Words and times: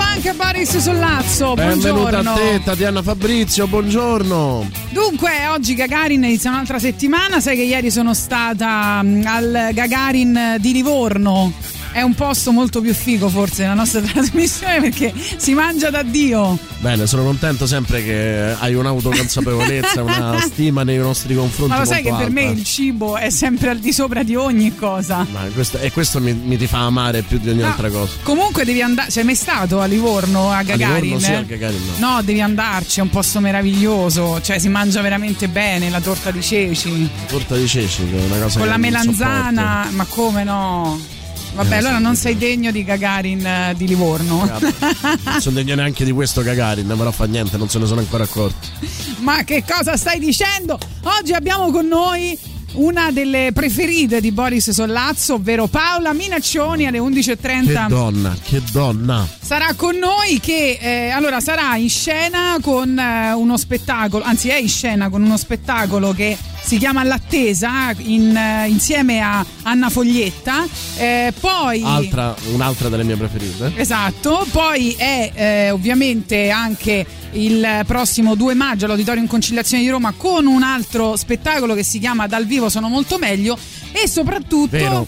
Anche 0.00 0.28
a 0.30 0.34
Boris 0.34 0.76
Sollazzo. 0.78 1.54
Benvenuta 1.54 2.20
Buongiorno. 2.20 2.32
a 2.32 2.34
te, 2.34 2.60
Tatiana 2.62 3.02
Fabrizio, 3.02 3.66
buongiorno. 3.66 4.68
Dunque, 4.90 5.46
oggi 5.48 5.74
Gagarin 5.74 6.22
inizia 6.24 6.50
un'altra 6.50 6.78
settimana. 6.78 7.40
Sai 7.40 7.56
che 7.56 7.62
ieri 7.62 7.90
sono 7.90 8.12
stata 8.12 9.00
mm, 9.02 9.22
al 9.26 9.70
Gagarin 9.72 10.56
di 10.58 10.72
Livorno. 10.72 11.52
È 11.92 12.02
un 12.02 12.14
posto 12.14 12.52
molto 12.52 12.80
più 12.80 12.94
figo 12.94 13.28
forse 13.28 13.62
della 13.62 13.74
nostra 13.74 14.00
trasmissione 14.06 14.80
perché 14.80 15.12
si 15.36 15.54
mangia 15.54 15.90
da 15.90 16.02
Dio. 16.02 16.56
Bene, 16.78 17.06
sono 17.06 17.24
contento 17.24 17.66
sempre 17.66 18.02
che 18.04 18.54
hai 18.58 18.74
un'autoconsapevolezza, 18.74 20.02
una 20.02 20.40
stima 20.46 20.82
nei 20.84 20.98
nostri 20.98 21.34
confronti. 21.34 21.72
Ma 21.72 21.78
lo 21.80 21.84
sai 21.84 22.02
che 22.02 22.10
molto 22.10 22.24
per 22.24 22.32
me 22.32 22.46
alta. 22.46 22.58
il 22.58 22.64
cibo 22.64 23.16
è 23.16 23.30
sempre 23.30 23.70
al 23.70 23.78
di 23.78 23.92
sopra 23.92 24.22
di 24.22 24.34
ogni 24.36 24.74
cosa. 24.76 25.26
Ma 25.30 25.40
questo- 25.52 25.78
e 25.78 25.90
questo 25.90 26.20
mi, 26.20 26.32
mi 26.32 26.56
ti 26.56 26.66
fa 26.66 26.78
amare 26.86 27.22
più 27.22 27.38
di 27.38 27.48
ogni 27.50 27.60
No, 27.60 27.66
altra 27.66 27.90
cosa. 27.90 28.12
Comunque 28.22 28.64
devi 28.64 28.82
andare. 28.82 29.10
Sei 29.10 29.24
mai 29.24 29.34
stato 29.34 29.80
a 29.80 29.84
Livorno, 29.86 30.50
a 30.52 30.62
Gagarin? 30.62 31.00
Livorno 31.02 31.24
sì, 31.26 31.32
eh? 31.32 31.34
a 31.34 31.42
Gagarin 31.42 31.80
no. 31.98 32.14
No, 32.14 32.22
devi 32.22 32.40
andarci, 32.40 33.00
è 33.00 33.02
un 33.02 33.10
posto 33.10 33.40
meraviglioso. 33.40 34.40
Cioè, 34.40 34.58
si 34.58 34.68
mangia 34.68 35.00
veramente 35.00 35.48
bene 35.48 35.90
la 35.90 36.00
torta 36.00 36.30
di 36.30 36.40
ceci. 36.40 37.08
Torta 37.26 37.56
di 37.56 37.66
ceci, 37.66 38.08
che 38.08 38.16
è 38.18 38.24
una 38.26 38.38
cosa 38.42 38.58
Con 38.60 38.68
la 38.68 38.76
melanzana, 38.78 39.88
ma 39.90 40.04
come 40.08 40.44
no? 40.44 41.18
Vabbè, 41.54 41.76
allora 41.76 41.98
non 41.98 42.16
sei 42.16 42.36
degno 42.36 42.70
di 42.70 42.84
Gagarin 42.84 43.44
eh, 43.44 43.74
di 43.76 43.86
Livorno. 43.86 44.46
sopporto. 44.46 45.20
Non 45.24 45.40
sono 45.40 45.56
degno 45.56 45.74
neanche 45.74 46.04
di 46.04 46.12
questo 46.12 46.42
Gagarin, 46.42 46.86
però 46.96 47.10
fa 47.10 47.26
niente, 47.26 47.56
non 47.56 47.68
se 47.68 47.78
ne 47.78 47.86
sono 47.86 48.00
ancora 48.00 48.24
accorti. 48.24 48.68
Ma 49.20 49.42
che 49.44 49.64
cosa 49.68 49.96
stai 49.96 50.18
dicendo? 50.18 50.78
Oggi 51.02 51.32
abbiamo 51.32 51.70
con 51.70 51.86
noi 51.86 52.38
una 52.72 53.10
delle 53.10 53.50
preferite 53.52 54.20
di 54.20 54.30
Boris 54.30 54.70
Sollazzo, 54.70 55.34
ovvero 55.34 55.66
Paola 55.66 56.12
Minaccioni 56.12 56.86
alle 56.86 56.98
11.30. 56.98 57.66
Che 57.66 57.86
donna, 57.88 58.36
che 58.42 58.62
donna. 58.70 59.26
sarà 59.40 59.74
con 59.74 59.96
noi 59.96 60.38
che 60.40 60.78
eh, 60.80 61.10
allora 61.10 61.40
sarà 61.40 61.76
in 61.76 61.90
scena 61.90 62.56
con 62.60 62.96
eh, 62.96 63.32
uno 63.32 63.56
spettacolo, 63.56 64.24
anzi 64.24 64.48
è 64.48 64.56
in 64.56 64.68
scena 64.68 65.08
con 65.08 65.22
uno 65.22 65.36
spettacolo 65.36 66.12
che 66.12 66.36
si 66.62 66.78
chiama 66.78 67.02
L'attesa 67.04 67.92
in, 67.98 68.36
eh, 68.36 68.68
insieme 68.68 69.20
a 69.20 69.44
Anna 69.62 69.90
Foglietta. 69.90 70.66
Eh, 70.96 71.32
poi 71.38 71.82
Altra, 71.82 72.34
un'altra 72.52 72.88
delle 72.88 73.04
mie 73.04 73.16
preferite. 73.16 73.72
Esatto, 73.76 74.46
poi 74.50 74.92
è 74.92 75.32
eh, 75.34 75.70
ovviamente 75.70 76.50
anche 76.50 77.04
il 77.32 77.82
prossimo 77.86 78.34
2 78.34 78.54
maggio 78.54 78.86
all'Auditorio 78.86 79.22
in 79.22 79.28
Conciliazione 79.28 79.82
di 79.82 79.88
Roma 79.88 80.12
con 80.16 80.46
un 80.46 80.62
altro 80.62 81.16
spettacolo 81.16 81.74
che 81.74 81.82
si 81.82 81.98
chiama 81.98 82.26
Dal 82.26 82.46
vivo 82.46 82.68
sono 82.68 82.88
molto 82.88 83.18
meglio 83.18 83.56
e 83.92 84.08
soprattutto... 84.08 84.68
Vero. 84.68 85.06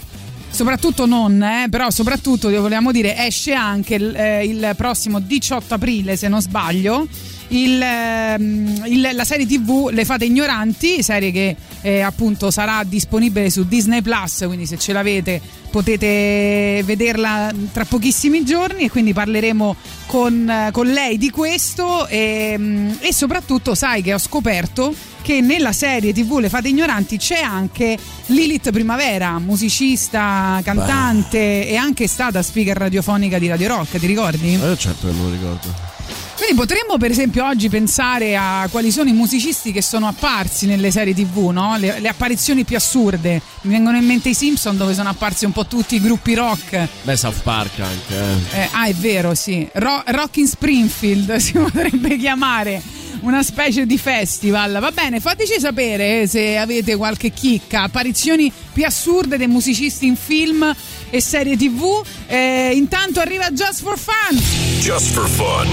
Soprattutto 0.52 1.06
non, 1.06 1.42
eh, 1.42 1.68
però 1.70 1.88
soprattutto 1.88 2.50
vogliamo 2.50 2.92
dire 2.92 3.16
esce 3.24 3.54
anche 3.54 3.94
il, 3.94 4.14
eh, 4.14 4.44
il 4.44 4.74
prossimo 4.76 5.18
18 5.18 5.72
aprile 5.72 6.14
se 6.14 6.28
non 6.28 6.42
sbaglio 6.42 7.08
il, 7.52 7.80
ehm, 7.80 8.82
il- 8.86 9.10
la 9.12 9.24
serie 9.24 9.46
tv 9.46 9.88
Le 9.90 10.04
Fate 10.04 10.24
Ignoranti, 10.24 11.02
serie 11.02 11.30
che 11.30 11.56
eh, 11.84 12.00
appunto 12.00 12.50
sarà 12.50 12.82
disponibile 12.84 13.50
su 13.50 13.66
Disney 13.66 14.02
Plus, 14.02 14.44
quindi 14.46 14.66
se 14.66 14.78
ce 14.78 14.92
l'avete 14.92 15.40
potete 15.70 16.82
vederla 16.84 17.50
tra 17.72 17.84
pochissimi 17.84 18.44
giorni 18.44 18.84
e 18.84 18.90
quindi 18.90 19.12
parleremo 19.12 19.74
con, 20.06 20.68
con 20.70 20.86
lei 20.86 21.16
di 21.18 21.30
questo 21.30 22.06
e, 22.06 22.54
mm, 22.58 22.90
e 23.00 23.12
soprattutto 23.12 23.74
sai 23.74 24.02
che 24.02 24.12
ho 24.14 24.18
scoperto 24.18 24.94
che 25.22 25.40
nella 25.40 25.72
serie 25.72 26.12
tv 26.12 26.38
Le 26.38 26.48
Fate 26.48 26.68
Ignoranti 26.68 27.16
c'è 27.16 27.40
anche 27.40 27.96
Lilith 28.26 28.70
Primavera, 28.70 29.38
musicista, 29.38 30.60
cantante 30.62 31.68
e 31.68 31.74
anche 31.76 32.06
stata 32.06 32.42
speaker 32.42 32.76
radiofonica 32.76 33.38
di 33.38 33.48
Radio 33.48 33.68
Rock, 33.68 33.98
ti 33.98 34.06
ricordi? 34.06 34.54
Eh, 34.54 34.76
certo 34.76 35.06
che 35.08 35.12
me 35.12 35.22
lo 35.22 35.30
ricordo. 35.30 35.90
Quindi 36.36 36.54
potremmo 36.54 36.96
per 36.98 37.10
esempio 37.10 37.46
oggi 37.46 37.68
pensare 37.68 38.36
a 38.36 38.66
quali 38.70 38.90
sono 38.90 39.08
i 39.08 39.12
musicisti 39.12 39.72
che 39.72 39.82
sono 39.82 40.06
apparsi 40.08 40.66
nelle 40.66 40.90
serie 40.90 41.14
tv, 41.14 41.48
no? 41.48 41.76
le, 41.76 42.00
le 42.00 42.08
apparizioni 42.08 42.64
più 42.64 42.76
assurde. 42.76 43.40
Mi 43.62 43.72
vengono 43.72 43.96
in 43.96 44.04
mente 44.04 44.30
i 44.30 44.34
Simpson 44.34 44.76
dove 44.76 44.94
sono 44.94 45.08
apparsi 45.08 45.44
un 45.44 45.52
po' 45.52 45.66
tutti 45.66 45.94
i 45.94 46.00
gruppi 46.00 46.34
rock. 46.34 46.88
Beh, 47.02 47.16
South 47.16 47.42
Park 47.42 47.78
anche, 47.78 48.14
eh. 48.52 48.60
Eh, 48.60 48.68
ah, 48.72 48.86
è 48.86 48.94
vero, 48.94 49.34
sì. 49.34 49.68
Ro- 49.74 50.02
rock 50.06 50.36
in 50.38 50.46
Springfield 50.46 51.36
si 51.42 51.52
potrebbe 51.52 52.16
chiamare 52.16 52.82
una 53.22 53.42
specie 53.42 53.86
di 53.86 53.98
festival. 53.98 54.78
Va 54.80 54.90
bene, 54.90 55.20
fateci 55.20 55.58
sapere 55.58 56.26
se 56.26 56.56
avete 56.56 56.96
qualche 56.96 57.30
chicca, 57.30 57.82
apparizioni 57.82 58.52
più 58.72 58.84
assurde 58.84 59.36
dei 59.36 59.46
musicisti 59.46 60.06
in 60.06 60.16
film 60.16 60.74
e 61.12 61.20
serie 61.20 61.56
tv. 61.56 62.00
Eh, 62.26 62.72
intanto 62.72 63.20
arriva 63.20 63.50
Just 63.50 63.82
for 63.82 63.98
Fun. 63.98 64.34
Just 64.80 65.12
for 65.12 65.28
fun. 65.28 65.68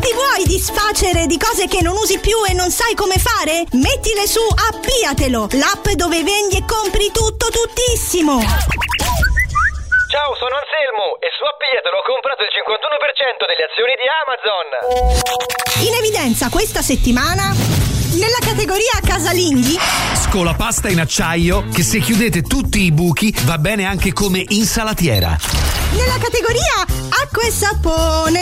Ti 0.00 0.12
vuoi 0.14 0.44
disfacere 0.46 1.26
di 1.26 1.36
cose 1.36 1.68
che 1.68 1.82
non 1.82 1.94
usi 1.96 2.18
più 2.18 2.42
e 2.48 2.54
non 2.54 2.70
sai 2.70 2.94
come 2.94 3.16
fare? 3.18 3.64
Mettile 3.72 4.26
su 4.26 4.40
Appiatelo, 4.40 5.48
l'app 5.52 5.88
dove 5.92 6.22
vendi 6.22 6.56
e 6.56 6.64
compri 6.64 7.12
tutto 7.12 7.48
tuttissimo. 7.52 8.40
Ciao, 10.08 10.30
sono 10.40 10.56
Anselmo 10.56 11.20
e 11.20 11.28
su 11.36 11.44
Appiatelo 11.44 12.00
ho 12.00 12.04
comprato 12.08 12.42
il 12.44 12.52
51% 12.52 13.44
delle 13.44 13.64
azioni 13.68 13.92
di 14.00 14.08
Amazon. 14.24 14.66
In 15.84 15.94
evidenza 16.00 16.48
questa 16.48 16.80
settimana 16.80 17.83
nella 18.14 18.38
categoria 18.40 19.00
casalinghi 19.04 19.76
Scolapasta 20.14 20.88
in 20.88 21.00
acciaio 21.00 21.66
che 21.72 21.82
se 21.82 21.98
chiudete 21.98 22.42
tutti 22.42 22.82
i 22.82 22.92
buchi 22.92 23.34
va 23.44 23.58
bene 23.58 23.84
anche 23.84 24.12
come 24.12 24.44
insalatiera. 24.48 25.36
nella 25.92 26.18
categoria 26.18 27.03
acqua 27.22 27.42
e 27.42 27.50
sapone 27.50 28.40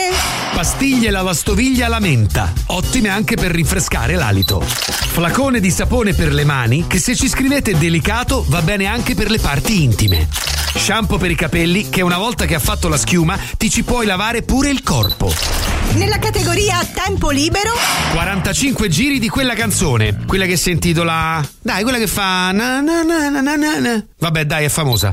Pastiglie 0.54 1.10
lavastoviglie 1.10 1.84
alla 1.84 1.98
menta, 2.00 2.52
ottime 2.66 3.08
anche 3.08 3.36
per 3.36 3.50
rinfrescare 3.50 4.14
l'alito. 4.14 4.60
Flacone 4.60 5.60
di 5.60 5.70
sapone 5.70 6.12
per 6.14 6.32
le 6.32 6.44
mani 6.44 6.86
che 6.86 6.98
se 6.98 7.16
ci 7.16 7.28
scrivete 7.28 7.76
delicato 7.76 8.44
va 8.48 8.62
bene 8.62 8.86
anche 8.86 9.14
per 9.14 9.30
le 9.30 9.38
parti 9.38 9.82
intime. 9.82 10.28
Shampoo 10.74 11.18
per 11.18 11.30
i 11.30 11.34
capelli 11.34 11.88
che 11.88 12.02
una 12.02 12.16
volta 12.18 12.44
che 12.44 12.54
ha 12.54 12.58
fatto 12.58 12.88
la 12.88 12.96
schiuma 12.96 13.38
ti 13.56 13.70
ci 13.70 13.82
puoi 13.82 14.06
lavare 14.06 14.42
pure 14.42 14.70
il 14.70 14.82
corpo. 14.82 15.32
nella 15.94 16.18
categoria 16.18 16.78
tempo 16.94 17.30
libero 17.30 17.72
45 18.12 18.88
giri 18.88 19.18
di 19.18 19.28
quella 19.28 19.54
canzone, 19.54 20.24
quella 20.26 20.46
che 20.46 20.56
si 20.56 20.70
intitola 20.70 21.46
Dai, 21.60 21.82
quella 21.82 21.98
che 21.98 22.06
fa 22.06 22.50
na 22.52 22.80
na 22.80 23.02
na 23.02 23.28
na 23.28 23.56
na. 23.56 24.04
Vabbè, 24.18 24.44
dai, 24.46 24.64
è 24.64 24.68
famosa. 24.68 25.12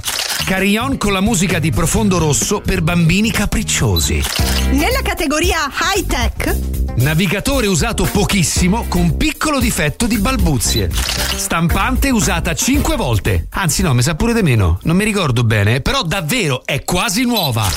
Carillon 0.49 0.97
con 0.97 1.13
la 1.13 1.21
musica 1.21 1.59
di 1.59 1.69
Profondo 1.69 2.17
Rosso 2.17 2.59
per 2.59 2.81
bambini 2.81 3.29
capricciosi. 3.29 4.23
nella 4.71 5.03
categoria 5.03 5.69
high 5.93 6.07
tech 6.07 6.57
Navigatore 6.95 7.67
usato 7.67 8.05
pochissimo 8.05 8.85
con 8.87 9.15
piccolo 9.15 9.59
difetto 9.59 10.07
di 10.07 10.17
balbuzie. 10.17 10.89
Stampante 11.35 12.09
usata 12.09 12.55
5 12.55 12.95
volte. 12.95 13.45
Anzi 13.51 13.83
no, 13.83 13.93
mi 13.93 14.01
sa 14.01 14.15
pure 14.15 14.33
di 14.33 14.41
meno. 14.41 14.79
Non 14.81 14.95
mi 14.95 15.03
ricordo 15.03 15.43
bene, 15.43 15.81
però 15.81 16.01
davvero 16.01 16.65
è 16.65 16.83
quasi 16.83 17.25
nuova. 17.25 17.69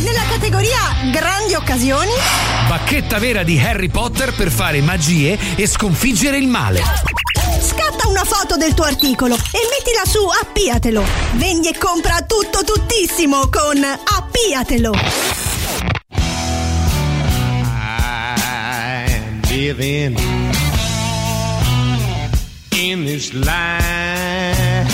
nella 0.00 0.24
categoria 0.28 0.78
grandi 1.12 1.54
occasioni 1.54 2.10
Bacchetta 2.68 3.20
vera 3.20 3.44
di 3.44 3.56
Harry 3.60 3.88
Potter 3.88 4.34
per 4.34 4.50
fare 4.50 4.80
magie 4.80 5.38
e 5.54 5.66
sconfiggere 5.68 6.38
il 6.38 6.48
male. 6.48 6.82
Una 8.06 8.24
foto 8.24 8.56
del 8.56 8.74
tuo 8.74 8.84
articolo 8.84 9.34
e 9.34 9.60
mettila 9.70 10.04
su 10.04 10.20
Appiatelo. 10.26 11.02
Vendi 11.34 11.68
e 11.68 11.76
compra 11.78 12.22
tutto 12.22 12.64
tuttissimo 12.64 13.48
con 13.48 13.82
Appiatelo. 13.84 14.94
In 22.78 23.04
this 23.04 23.32
line. 23.32 24.86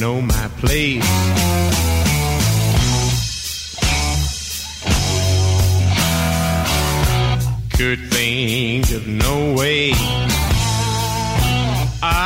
Know 0.00 0.20
my 0.20 0.48
place. 0.60 1.04
Could 7.76 8.00
think 8.10 8.90
of 8.92 9.06
no 9.06 9.54
way 9.54 9.92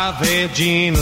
of 0.08 0.22
edging 0.22 0.94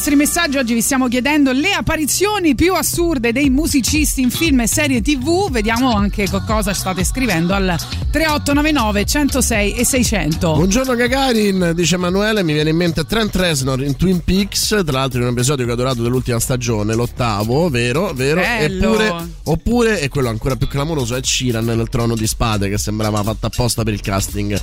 vostri 0.00 0.16
messaggi. 0.16 0.56
Oggi 0.56 0.72
vi 0.72 0.80
stiamo 0.80 1.08
chiedendo 1.08 1.52
le 1.52 1.72
apparizioni 1.72 2.54
più 2.54 2.72
assurde 2.72 3.32
dei 3.32 3.50
musicisti 3.50 4.22
in 4.22 4.30
film 4.30 4.60
e 4.60 4.66
serie 4.66 5.02
TV. 5.02 5.50
Vediamo 5.50 5.94
anche 5.94 6.26
co- 6.26 6.42
cosa 6.46 6.72
state 6.72 7.04
scrivendo 7.04 7.52
al 7.52 7.76
3899 8.10 9.04
106 9.04 9.74
e 9.74 9.84
600. 9.84 10.54
Buongiorno 10.54 10.94
Gagarin, 10.94 11.72
dice 11.74 11.96
Emanuele, 11.96 12.42
mi 12.42 12.54
viene 12.54 12.70
in 12.70 12.76
mente 12.76 13.04
Trent 13.04 13.36
Reznor 13.36 13.82
in 13.82 13.94
Twin 13.96 14.24
Peaks, 14.24 14.68
tra 14.86 15.00
l'altro 15.00 15.18
in 15.18 15.26
un 15.26 15.32
episodio 15.32 15.66
che 15.66 15.70
ho 15.70 15.74
adorato 15.74 16.02
dell'ultima 16.02 16.40
stagione, 16.40 16.94
l'ottavo, 16.94 17.68
vero, 17.68 18.14
vero? 18.14 18.40
Eppure, 18.40 19.12
oppure, 19.44 20.00
e 20.00 20.08
quello 20.08 20.30
ancora 20.30 20.56
più 20.56 20.66
clamoroso, 20.66 21.14
è 21.14 21.20
Ciran 21.20 21.66
nel 21.66 21.90
Trono 21.90 22.14
di 22.14 22.26
Spade, 22.26 22.70
che 22.70 22.78
sembrava 22.78 23.22
fatta 23.22 23.48
apposta 23.48 23.82
per 23.82 23.92
il 23.92 24.00
casting 24.00 24.58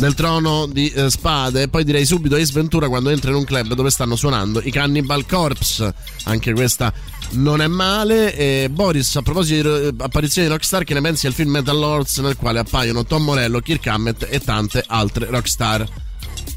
del 0.00 0.14
Trono 0.14 0.66
di 0.66 0.88
eh, 0.88 1.10
Spade. 1.10 1.62
E 1.62 1.68
poi 1.68 1.84
direi 1.84 2.06
subito 2.06 2.34
Ace 2.34 2.52
Ventura 2.52 2.88
quando 2.88 3.10
entra 3.10 3.30
in 3.30 3.36
un 3.36 3.44
club 3.44 3.74
dove 3.74 3.90
stanno 3.90 4.16
suonando 4.16 4.60
i 4.64 4.70
Cannibal 4.70 5.26
Corpse, 5.26 5.94
anche 6.24 6.52
questa 6.52 6.92
non 7.32 7.60
è 7.60 7.66
male. 7.66 8.34
E 8.34 8.70
Boris, 8.70 9.14
a 9.16 9.22
proposito 9.22 9.78
di 9.78 9.86
eh, 9.86 9.94
apparizioni 9.98 10.48
di 10.48 10.54
rockstar, 10.54 10.84
che 10.84 10.94
ne 10.94 11.02
pensi 11.02 11.26
del 11.26 11.34
film 11.34 11.50
Metal 11.50 11.76
Lords 11.76 12.18
nel 12.18 12.36
quale 12.36 12.58
appaiono 12.60 13.04
Tom 13.04 13.24
Morello, 13.24 13.60
Kirk 13.60 13.86
Hammett 13.86 14.26
e 14.28 14.40
tante 14.40 14.82
altre 14.86 15.26
rockstar? 15.26 15.86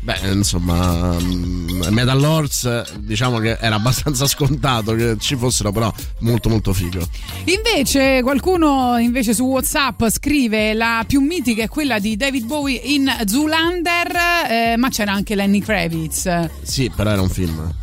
Beh, 0.03 0.19
insomma, 0.33 1.17
mm, 1.17 1.87
Metal 1.89 2.19
Lords 2.19 2.91
diciamo 2.97 3.37
che 3.39 3.57
era 3.59 3.75
abbastanza 3.75 4.27
scontato 4.27 4.95
che 4.95 5.15
ci 5.17 5.37
fossero, 5.37 5.71
però 5.71 5.93
molto 6.19 6.49
molto 6.49 6.73
figo. 6.73 6.99
Invece, 7.45 8.21
qualcuno 8.21 8.97
invece 8.97 9.33
su 9.33 9.45
WhatsApp 9.45 10.07
scrive 10.09 10.73
la 10.73 11.05
più 11.07 11.21
mitica 11.21 11.63
è 11.63 11.67
quella 11.69 11.99
di 11.99 12.17
David 12.17 12.45
Bowie 12.45 12.81
in 12.83 13.09
Zoolander, 13.25 14.11
eh, 14.49 14.77
ma 14.77 14.89
c'era 14.89 15.13
anche 15.13 15.35
Lenny 15.35 15.59
Kravitz. 15.59 16.49
Sì, 16.63 16.91
però 16.93 17.11
era 17.11 17.21
un 17.21 17.29
film. 17.29 17.73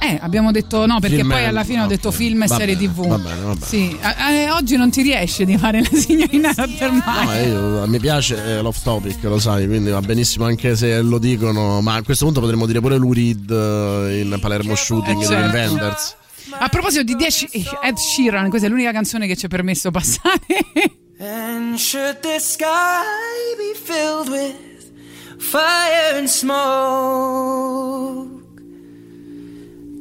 Eh, 0.00 0.18
abbiamo 0.20 0.50
detto 0.52 0.84
no, 0.86 1.00
perché 1.00 1.16
Film 1.16 1.30
poi 1.30 1.44
alla 1.46 1.64
fine 1.64 1.80
ho 1.80 1.84
ok. 1.84 1.88
detto 1.88 2.10
film 2.10 2.42
e 2.42 2.46
Va 2.46 2.56
serie 2.56 2.76
bene, 2.76 2.92
TV. 2.92 3.06
va 3.06 3.18
bene, 3.18 3.40
va 3.40 3.52
bene. 3.54 3.64
Sì, 3.66 3.96
eh, 4.00 4.32
eh, 4.42 4.50
oggi 4.50 4.76
non 4.76 4.90
ti 4.90 5.00
riesce 5.02 5.44
di 5.46 5.56
fare 5.56 5.80
la 5.80 5.88
signorina 5.98 6.52
Rottermeier. 6.54 7.02
No, 7.16 7.24
ma 7.24 7.38
io- 7.40 7.86
mi 7.86 7.98
piace 7.98 8.36
eh, 8.44 8.60
l'off 8.60 8.82
topic, 8.82 9.22
lo 9.22 9.38
sai, 9.38 9.66
quindi 9.66 9.90
va 9.90 10.00
benissimo 10.00 10.44
anche 10.44 10.76
se 10.76 11.00
lo 11.00 11.18
dicono, 11.18 11.80
ma 11.80 11.94
a 11.94 12.02
questo 12.02 12.26
punto 12.26 12.40
potremmo 12.40 12.66
dire 12.66 12.80
pure 12.80 12.96
Lou 12.98 13.12
Reed 13.14 13.50
eh, 13.50 14.20
in 14.20 14.36
Palermo 14.40 14.74
Shooting 14.74 15.16
Eh, 15.22 15.26
degli 15.26 15.26
certo. 15.26 15.46
Inventors. 15.46 16.16
A 16.58 16.68
proposito 16.68 17.02
di 17.02 17.14
10 17.16 17.48
Ed 17.82 17.96
Sheeran, 17.96 18.48
questa 18.50 18.66
è 18.68 18.70
l'unica 18.70 18.92
canzone 18.92 19.26
che 19.26 19.36
ci 19.36 19.46
è 19.46 19.48
permesso 19.48 19.90
passare. 19.90 20.40
And 21.18 21.76
should 21.76 22.18
the 22.20 22.38
sky 22.38 22.66
be 23.56 23.72
filled 23.82 24.28
with 24.28 24.54
fire 25.38 26.18
and 26.18 26.26
smoke, 27.24 28.43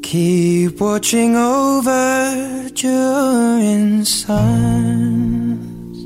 keep 0.03 0.79
watching 0.81 1.35
over 1.35 2.69
during 2.75 4.03
suns. 4.03 5.97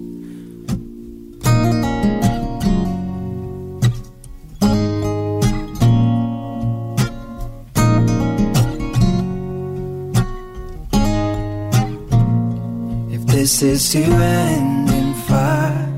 If 13.12 13.26
this 13.26 13.62
is 13.64 13.92
to 13.92 14.04
end 14.04 14.90
in 14.90 15.14
fire, 15.28 15.92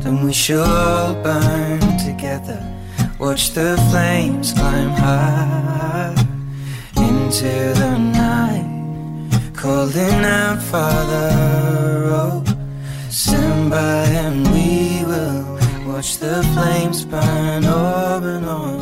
then 0.00 0.24
we 0.24 0.32
shall 0.32 0.64
all 0.64 1.14
burn 1.22 1.80
together. 1.98 2.60
Watch 3.20 3.50
the 3.50 3.76
flames 3.90 4.52
climb 4.52 4.90
high 4.90 6.25
into 7.26 7.74
the 7.80 7.98
night, 7.98 9.52
calling 9.52 10.24
out, 10.24 10.62
Father, 10.62 11.30
oh, 12.22 12.44
stand 13.10 13.68
by 13.68 14.04
and 14.24 14.46
we 14.54 15.02
will 15.04 15.42
watch 15.88 16.18
the 16.18 16.36
flames 16.54 17.04
burn 17.04 17.64
up 17.64 18.22
and 18.22 18.46
on 18.46 18.78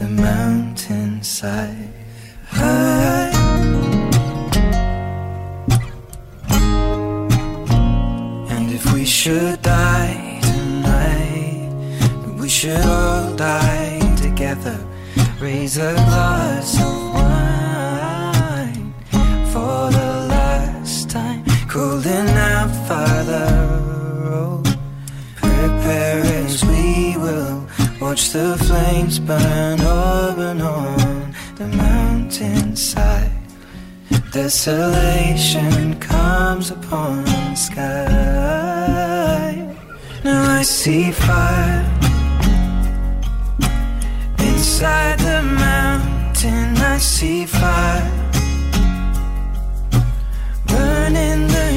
the 0.00 0.08
mountainside. 0.08 1.92
High. 2.48 3.30
And 8.54 8.66
if 8.72 8.92
we 8.92 9.04
should 9.04 9.62
die 9.62 10.40
tonight, 10.42 11.70
we 12.36 12.48
should 12.48 12.84
all 12.84 13.36
die 13.36 14.00
together. 14.16 14.76
Raise 15.40 15.76
a 15.76 15.94
glass 15.94 17.05
Calling 21.76 22.30
out, 22.30 22.70
Father, 22.88 23.48
oh, 24.32 24.62
prepare 25.36 26.22
as 26.40 26.64
we 26.64 27.18
will 27.18 27.66
watch 28.00 28.30
the 28.30 28.56
flames 28.66 29.18
burn 29.18 29.82
over 29.82 30.52
and 30.52 30.62
on 30.62 31.34
the 31.56 31.66
mountainside. 31.68 33.30
Desolation 34.32 36.00
comes 36.00 36.70
upon 36.70 37.24
the 37.24 37.54
sky. 37.54 37.92
Now 40.24 40.58
I 40.58 40.62
see 40.62 41.12
fire 41.12 41.84
inside 44.38 45.18
the 45.18 45.42
mountain. 45.42 46.78
I 46.78 46.96
see 46.96 47.44
fire 47.44 48.25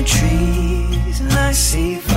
trees, 0.09 1.21
and 1.21 1.33
I 1.33 1.51
see 1.51 2.08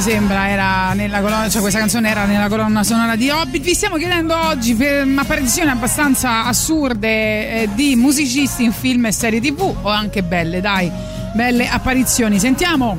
sembra, 0.00 0.48
era 0.48 0.92
nella 0.94 1.20
colonna, 1.20 1.48
cioè 1.48 1.60
questa 1.60 1.78
canzone 1.78 2.08
era 2.10 2.24
nella 2.24 2.48
colonna 2.48 2.82
sonora 2.82 3.16
di 3.16 3.28
Hobbit. 3.28 3.62
Vi 3.62 3.74
stiamo 3.74 3.96
chiedendo 3.96 4.34
oggi 4.36 4.74
per 4.74 5.06
apparizioni 5.16 5.70
abbastanza 5.70 6.46
assurde 6.46 7.62
eh, 7.62 7.68
di 7.74 7.94
musicisti 7.96 8.64
in 8.64 8.72
film 8.72 9.06
e 9.06 9.12
serie 9.12 9.40
tv 9.40 9.74
o 9.82 9.88
anche 9.88 10.22
belle, 10.22 10.60
dai, 10.60 10.90
belle 11.34 11.68
apparizioni. 11.68 12.38
Sentiamo. 12.38 12.96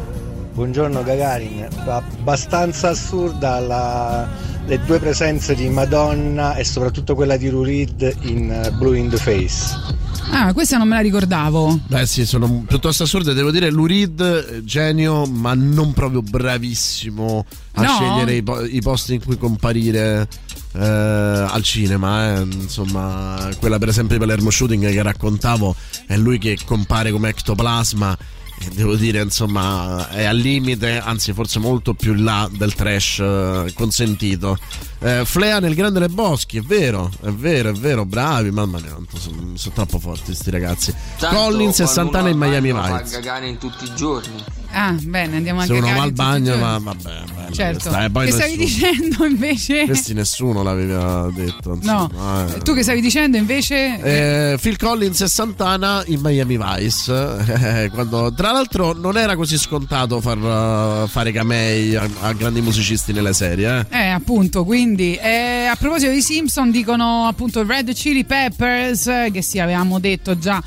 Buongiorno 0.53 1.01
Gagarin, 1.03 1.67
abbastanza 1.85 2.89
assurda 2.89 3.59
la- 3.59 4.27
le 4.65 4.79
due 4.85 4.99
presenze 4.99 5.55
di 5.55 5.67
Madonna 5.69 6.55
e 6.55 6.63
soprattutto 6.63 7.15
quella 7.15 7.35
di 7.35 7.49
Lurid 7.49 8.15
in 8.21 8.51
eh, 8.51 8.71
Blue 8.71 8.97
in 8.97 9.09
the 9.09 9.17
Face. 9.17 9.99
Ah, 10.33 10.53
questa 10.53 10.77
non 10.77 10.87
me 10.87 10.95
la 10.95 11.01
ricordavo. 11.01 11.79
Beh 11.87 12.05
sì, 12.05 12.25
sono 12.25 12.63
piuttosto 12.65 13.03
assurde, 13.03 13.33
devo 13.33 13.51
dire 13.51 13.69
Lurid, 13.69 14.63
genio, 14.63 15.25
ma 15.25 15.53
non 15.53 15.91
proprio 15.93 16.21
bravissimo 16.21 17.45
a 17.73 17.81
No? 17.83 17.89
scegliere 17.89 18.35
i, 18.35 18.41
po- 18.43 18.63
i 18.65 18.81
posti 18.81 19.15
in 19.15 19.23
cui 19.23 19.37
comparire 19.37 20.27
eh, 20.73 20.79
al 20.79 21.61
cinema. 21.63 22.37
eh. 22.37 22.41
Insomma, 22.41 23.49
quella 23.59 23.77
per 23.77 23.89
esempio 23.89 24.17
di 24.17 24.21
Palermo 24.25 24.49
Shooting 24.49 24.89
che 24.89 25.01
raccontavo 25.03 25.75
è 26.07 26.15
lui 26.17 26.37
che 26.37 26.57
compare 26.65 27.11
come 27.11 27.29
ectoplasma. 27.29 28.17
E 28.63 28.69
devo 28.69 28.95
dire, 28.95 29.21
insomma, 29.21 30.09
è 30.09 30.23
al 30.23 30.37
limite, 30.37 30.99
anzi, 30.99 31.33
forse 31.33 31.57
molto 31.57 31.95
più 31.95 32.13
in 32.13 32.23
là 32.23 32.47
del 32.51 32.75
trash 32.75 33.19
eh, 33.19 33.73
consentito. 33.73 34.57
Eh, 34.99 35.23
Flea 35.25 35.59
nel 35.59 35.73
Grande 35.73 35.99
Leboschi, 35.99 36.59
è 36.59 36.61
vero, 36.61 37.09
è 37.21 37.29
vero, 37.29 37.69
è 37.69 37.73
vero, 37.73 38.05
bravi, 38.05 38.51
mamma 38.51 38.79
mia, 38.79 38.95
sono, 39.17 39.55
sono 39.55 39.73
troppo 39.73 39.97
forti 39.97 40.35
sti 40.35 40.51
ragazzi. 40.51 40.93
Collins 41.19 41.79
e 41.79 41.87
Santana 41.87 42.29
in 42.29 42.37
Miami 42.37 42.71
Vice. 42.71 43.15
cagare 43.15 43.47
in 43.47 43.57
tutti 43.57 43.85
i 43.85 43.95
giorni. 43.95 44.60
Ah, 44.73 44.95
bene, 44.99 45.37
andiamo 45.37 45.61
Se 45.61 45.73
anche 45.73 45.83
uno 45.83 45.91
a 45.93 45.97
va 45.97 46.03
al 46.03 46.11
bagno, 46.13 46.57
ma 46.57 46.77
vabbè, 46.77 47.01
bello 47.03 47.53
Certo. 47.53 47.89
questa, 47.89 48.05
eh, 48.05 48.11
che 48.25 48.31
stavi 48.31 48.55
nessuno- 48.55 48.89
dicendo 48.91 49.25
invece? 49.25 49.85
Questi 49.85 50.13
nessuno 50.13 50.63
l'aveva 50.63 51.29
detto. 51.33 51.77
No, 51.81 52.09
insomma, 52.09 52.55
eh. 52.55 52.59
tu 52.59 52.73
che 52.73 52.83
stavi 52.83 53.01
dicendo 53.01 53.37
invece? 53.37 53.99
Eh, 54.01 54.57
Phil 54.61 54.77
Collins 54.77 55.21
e 55.21 55.27
Santana 55.27 56.03
in 56.07 56.19
Miami 56.21 56.57
Vice. 56.57 57.83
eh, 57.83 57.89
quando, 57.93 58.33
tra 58.33 58.51
l'altro, 58.51 58.93
non 58.93 59.17
era 59.17 59.35
così 59.35 59.57
scontato 59.57 60.21
far, 60.21 61.07
fare 61.09 61.31
camei 61.33 61.95
a, 61.95 62.07
a 62.21 62.33
grandi 62.33 62.61
musicisti 62.61 63.11
nelle 63.11 63.33
serie. 63.33 63.85
Eh. 63.89 63.99
Eh, 63.99 64.07
appunto, 64.07 64.63
quindi 64.63 65.15
eh, 65.15 65.65
a 65.69 65.75
proposito 65.75 66.11
di 66.11 66.21
Simpson 66.21 66.71
dicono 66.71 67.27
appunto 67.27 67.65
Red 67.65 67.91
Chili 67.93 68.23
Peppers, 68.23 69.09
che 69.31 69.41
sì, 69.41 69.59
avevamo 69.59 69.99
detto 69.99 70.37
già 70.37 70.61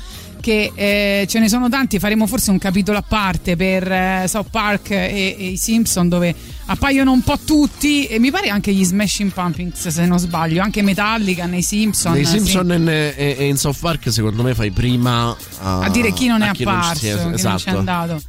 che 0.45 0.71
eh, 0.75 1.25
ce 1.27 1.39
ne 1.39 1.49
sono 1.49 1.69
tanti, 1.69 1.97
faremo 1.97 2.27
forse 2.27 2.51
un 2.51 2.59
capitolo 2.59 2.99
a 2.99 3.01
parte 3.01 3.55
per 3.55 3.91
eh, 3.91 4.25
South 4.27 4.51
Park 4.51 4.91
e, 4.91 5.35
e 5.39 5.47
i 5.47 5.57
Simpson 5.57 6.07
dove 6.07 6.35
appaiono 6.67 7.11
un 7.11 7.23
po' 7.23 7.39
tutti 7.43 8.05
e 8.05 8.19
mi 8.19 8.29
pare 8.29 8.49
anche 8.49 8.71
gli 8.71 8.83
Smashing 8.83 9.31
Pumpkins 9.31 9.87
se 9.87 10.05
non 10.05 10.19
sbaglio, 10.19 10.61
anche 10.61 10.83
Metallica 10.83 11.47
nei 11.47 11.63
Simpson. 11.63 12.11
Nei 12.11 12.25
sì. 12.25 12.37
Simpson 12.37 12.71
e, 12.87 13.13
e- 13.17 13.35
e 13.39 13.47
in 13.47 13.57
South 13.57 13.79
Park, 13.79 14.11
secondo 14.11 14.43
me, 14.43 14.53
fai 14.53 14.69
prima 14.69 15.35
a, 15.61 15.79
A 15.79 15.89
dire 15.89 16.13
chi 16.13 16.27
non 16.27 16.43
è 16.43 16.47
a 16.49 16.51
apparso, 16.51 16.99
chi 16.99 17.23
non 17.23 17.33
esatto. 17.33 17.63
c'è 17.63 17.71
andato. 17.71 18.21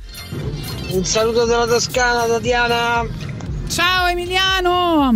Un 0.92 1.04
saluto 1.04 1.44
dalla 1.44 1.66
Toscana, 1.66 2.24
Tatiana. 2.24 3.06
Ciao 3.68 4.06
Emiliano! 4.06 5.12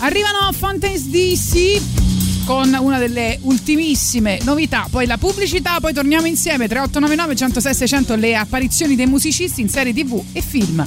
Arrivano 0.00 0.52
Fountains 0.52 1.08
DC 1.08 2.15
con 2.46 2.72
una 2.80 2.98
delle 2.98 3.38
ultimissime 3.42 4.38
novità, 4.44 4.86
poi 4.88 5.04
la 5.04 5.18
pubblicità, 5.18 5.80
poi 5.80 5.92
torniamo 5.92 6.28
insieme 6.28 6.68
3899 6.68 7.34
106 7.34 7.74
600 7.74 8.14
le 8.14 8.36
apparizioni 8.36 8.94
dei 8.94 9.06
musicisti 9.06 9.60
in 9.60 9.68
serie 9.68 9.92
TV 9.92 10.22
e 10.32 10.40
film. 10.40 10.86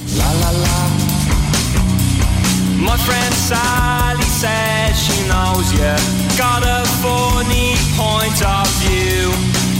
My 2.78 2.96
friend 2.96 3.34
Sally 3.34 4.22
says 4.22 4.96
she 4.96 5.22
knows 5.28 5.70
you. 5.72 5.94
Got 6.38 6.64
a 6.64 6.82
funny 7.02 7.76
point 7.94 8.42
of 8.42 8.66
view. 8.80 9.30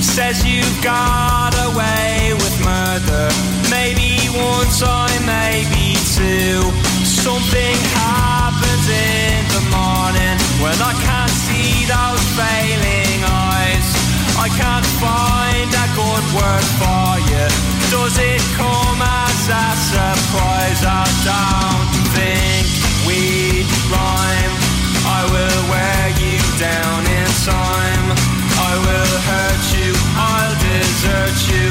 Says 0.03 0.45
you 0.45 0.63
got 0.83 1.55
away 1.65 2.35
with 2.35 2.61
murder. 2.63 3.33
Maybe 3.71 4.29
one 4.37 4.69
time, 4.79 5.25
maybe 5.25 5.97
two. 6.15 6.61
Something 7.05 7.79
happens 7.95 8.87
in 8.87 9.49
the 9.49 9.61
morning 9.71 10.40
when 10.61 10.77
I 10.77 10.93
can't 10.93 11.37
see 11.49 11.89
those 11.89 12.25
failing 12.37 13.21
eyes. 13.25 13.89
I 14.37 14.49
can't 14.61 14.89
find 15.01 15.69
a 15.73 15.89
good 15.97 16.27
word 16.37 16.67
for 16.81 17.09
you. 17.33 17.47
Does 17.89 18.17
it 18.21 18.45
come 18.61 19.01
as 19.01 19.41
a 19.49 19.69
surprise? 19.89 20.81
I 20.85 21.09
don't 21.25 21.93
think 22.13 22.69
we 23.09 23.65
rhyme. 23.89 24.55
I 25.09 25.21
will 25.33 25.63
wear 25.73 26.05
you 26.21 26.37
down 26.61 27.01
in 27.09 27.29
time. 27.49 28.07
I 28.61 28.73
will 28.85 29.17
hurt 29.29 29.65
you. 29.77 29.91
I'll 30.13 30.55
desert 30.61 31.39
you. 31.49 31.67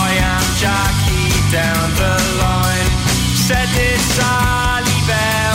I 0.00 0.16
am 0.16 0.44
Jackie 0.56 1.36
down 1.52 1.86
the 2.00 2.16
line. 2.40 2.90
Said 3.36 3.68
this 3.76 4.00
Sally 4.16 4.96
about 5.04 5.40
a 5.46 5.49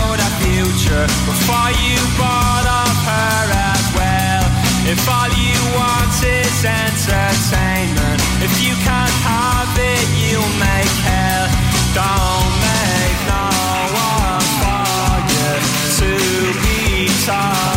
future 0.86 1.08
before 1.26 1.72
you 1.82 1.98
bought 2.18 2.66
off 2.68 2.98
her 3.06 3.46
as 3.52 3.86
well. 3.96 4.46
If 4.88 5.02
all 5.10 5.30
you 5.30 5.58
want 5.74 6.14
is 6.24 6.66
entertainment, 6.66 8.22
if 8.42 8.54
you 8.62 8.74
can't 8.84 9.18
have 9.26 9.74
it, 9.78 10.06
you'll 10.22 10.56
make 10.60 10.96
hell. 11.10 11.48
Don't 11.94 12.54
make 12.70 13.20
no 13.34 13.50
one 13.94 14.46
for 14.62 15.22
you 15.34 15.54
to 15.98 16.60
be 16.62 17.08
told. 17.26 17.75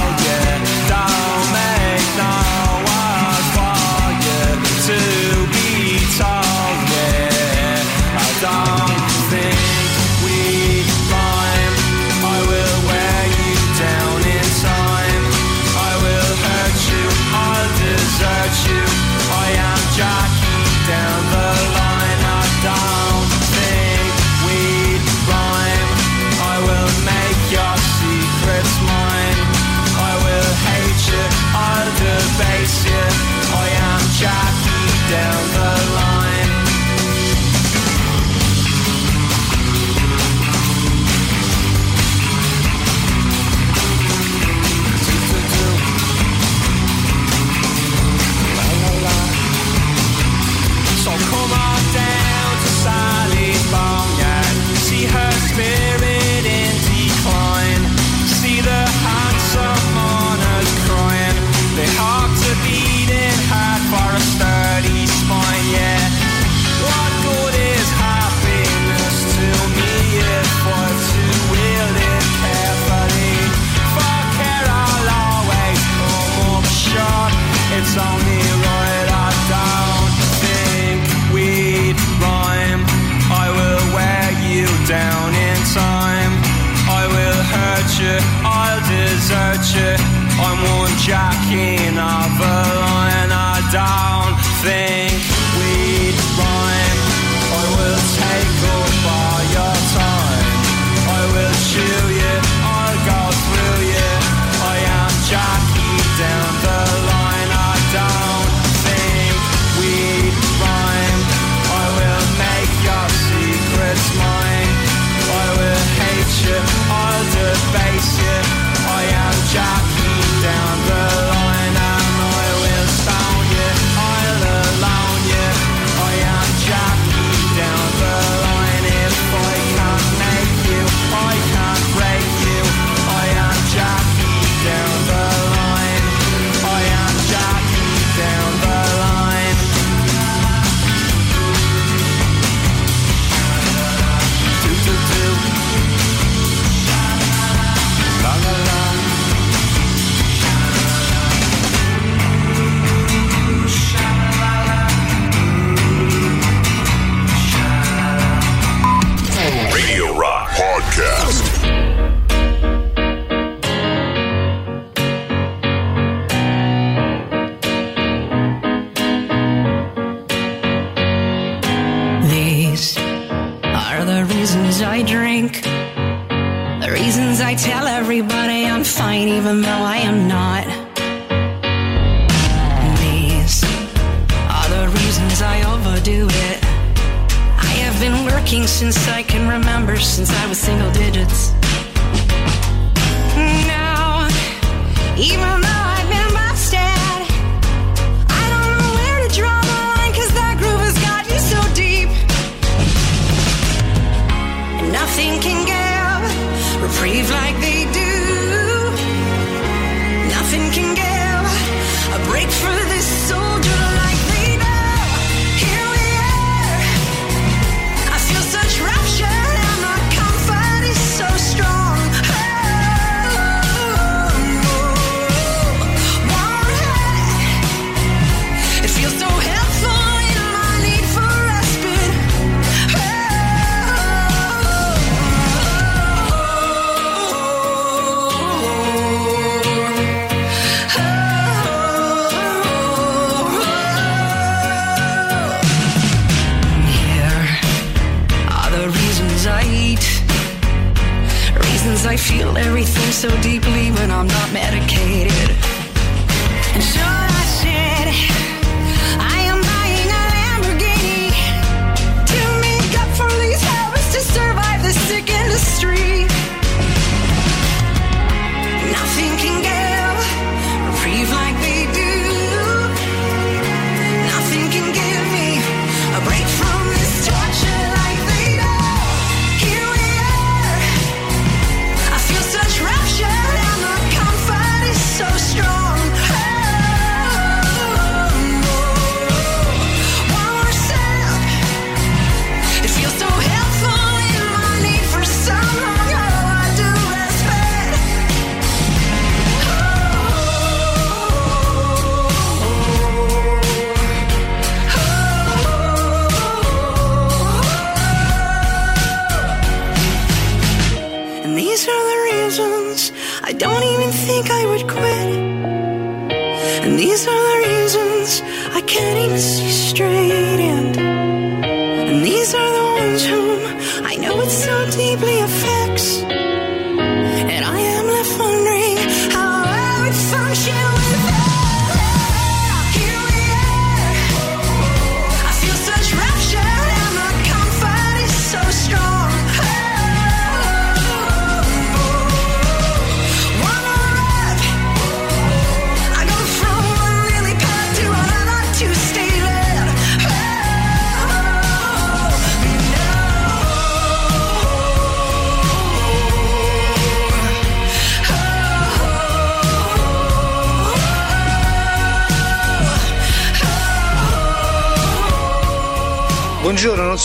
Even 179.38 179.60
though 179.60 179.84
I 179.94 179.98
am 179.98 180.17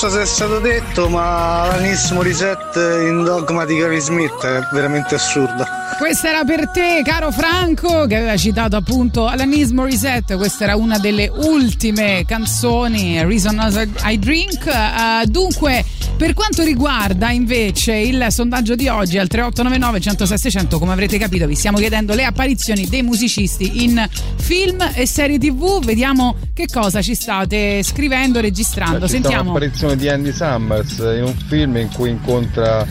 so 0.03 0.09
se 0.09 0.23
è 0.23 0.25
stato 0.25 0.59
detto, 0.59 1.07
ma 1.07 1.65
l'Anis 1.67 2.11
Morissette 2.11 3.05
in 3.07 3.23
Dogma 3.23 3.63
di 3.63 3.77
Gary 3.77 4.01
Smith 4.01 4.43
è 4.43 4.59
veramente 4.73 5.15
assurda. 5.15 5.65
Questa 5.97 6.27
era 6.27 6.43
per 6.43 6.67
te, 6.71 7.01
caro 7.05 7.31
Franco, 7.31 8.05
che 8.05 8.17
aveva 8.17 8.35
citato 8.35 8.75
appunto 8.75 9.27
Alanis 9.27 9.69
Morissette. 9.69 10.35
Questa 10.35 10.65
era 10.65 10.75
una 10.75 10.97
delle 10.97 11.31
ultime 11.33 12.25
canzoni, 12.25 13.23
Reason 13.23 13.57
As 13.59 13.87
I 14.03 14.19
Drink. 14.19 14.65
Eh, 14.65 15.25
dunque, 15.27 15.85
per 16.17 16.33
quanto 16.33 16.63
riguarda 16.63 17.31
invece 17.31 17.95
il 17.95 18.25
sondaggio 18.29 18.75
di 18.75 18.89
oggi 18.89 19.17
al 19.17 19.27
3899 19.27 20.01
106 20.01 20.37
600, 20.37 20.79
come 20.79 20.91
avrete 20.91 21.17
capito, 21.17 21.47
vi 21.47 21.55
stiamo 21.55 21.77
chiedendo 21.77 22.13
le 22.13 22.25
apparizioni 22.25 22.87
dei 22.89 23.03
musicisti 23.03 23.83
in 23.83 24.05
film 24.35 24.85
e 24.95 25.07
serie 25.07 25.37
TV. 25.37 25.81
Vediamo 25.83 26.35
che 26.53 26.67
cosa 26.71 27.01
ci 27.01 27.15
state 27.15 27.81
scrivendo, 27.81 28.39
registrando. 28.39 29.07
Stata 29.07 29.11
Sentiamo. 29.11 29.51
un'apparizione 29.51 29.95
di 29.95 30.07
Andy 30.07 30.31
Summers 30.31 30.97
in 30.99 31.23
un 31.23 31.35
film 31.47 31.77
in 31.77 31.89
cui 31.89 32.11
incontra 32.11 32.85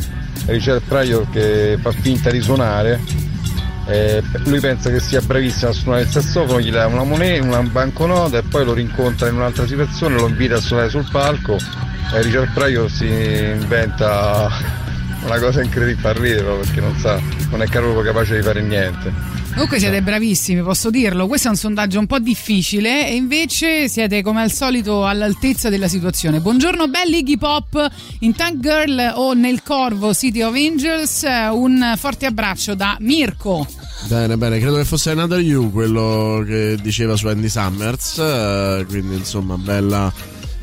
Richard 0.47 0.83
Pryor 0.83 1.31
che 1.31 1.79
fa 1.81 1.93
finta 1.93 2.31
di 2.31 2.41
suonare. 2.41 3.01
Eh, 3.87 4.23
lui 4.45 4.61
pensa 4.61 4.91
che 4.91 5.01
sia 5.01 5.21
bravissimo 5.21 5.71
a 5.71 5.75
suonare 5.75 6.03
il 6.03 6.09
sassofono, 6.09 6.61
gli 6.61 6.71
dà 6.71 6.87
una 6.87 7.05
moneta, 7.05 7.45
una 7.45 7.63
banconota 7.63 8.39
e 8.39 8.43
poi 8.43 8.65
lo 8.65 8.75
rincontra 8.75 9.29
in 9.29 9.35
un'altra 9.35 9.67
situazione, 9.67 10.17
lo 10.17 10.29
invita 10.29 10.57
a 10.57 10.61
suonare 10.61 10.89
sul 10.89 11.07
palco 11.11 11.57
e 12.15 12.23
Richard 12.23 12.53
Pryor 12.53 12.91
si 12.91 13.07
inventa 13.07 14.49
una 15.25 15.39
cosa 15.39 15.63
incredibile, 15.63 16.01
fa 16.01 16.13
ridere 16.13 16.59
perché 16.59 16.81
non 16.81 16.97
sa, 16.97 17.21
non 17.51 17.63
è 17.63 17.67
proprio 17.67 18.03
capace 18.03 18.37
di 18.37 18.43
fare 18.43 18.61
niente. 18.61 19.32
Comunque 19.53 19.79
siete 19.79 20.01
bravissimi, 20.03 20.63
posso 20.63 20.91
dirlo. 20.91 21.27
Questo 21.27 21.49
è 21.49 21.51
un 21.51 21.57
sondaggio 21.57 21.99
un 21.99 22.07
po' 22.07 22.19
difficile 22.19 23.07
e 23.07 23.15
invece 23.15 23.87
siete 23.89 24.23
come 24.23 24.41
al 24.41 24.51
solito 24.51 25.07
all'altezza 25.07 25.69
della 25.69 25.89
situazione. 25.89 26.41
Buongiorno 26.41 26.89
belli 26.89 27.19
Iggy 27.19 27.37
Pop 27.37 27.91
in 28.21 28.35
Tank 28.35 28.61
Girl 28.61 29.13
o 29.15 29.35
nel 29.35 29.63
Corvo 29.63 30.15
City 30.15 30.41
of 30.41 30.55
Angels. 30.55 31.23
Un 31.53 31.95
forte 31.97 32.27
abbraccio 32.27 32.75
da 32.75 32.97
Mirko. 33.01 33.67
Bene, 34.09 34.37
bene, 34.39 34.59
credo 34.59 34.77
che 34.77 34.85
fosse 34.85 35.11
Another 35.11 35.41
You 35.41 35.71
quello 35.71 36.43
che 36.47 36.77
diceva 36.83 37.15
su 37.15 37.29
Andy 37.29 37.49
Summers, 37.49 38.19
eh, 38.19 38.87
quindi 38.89 39.17
insomma 39.17 39.57
bella, 39.57 40.13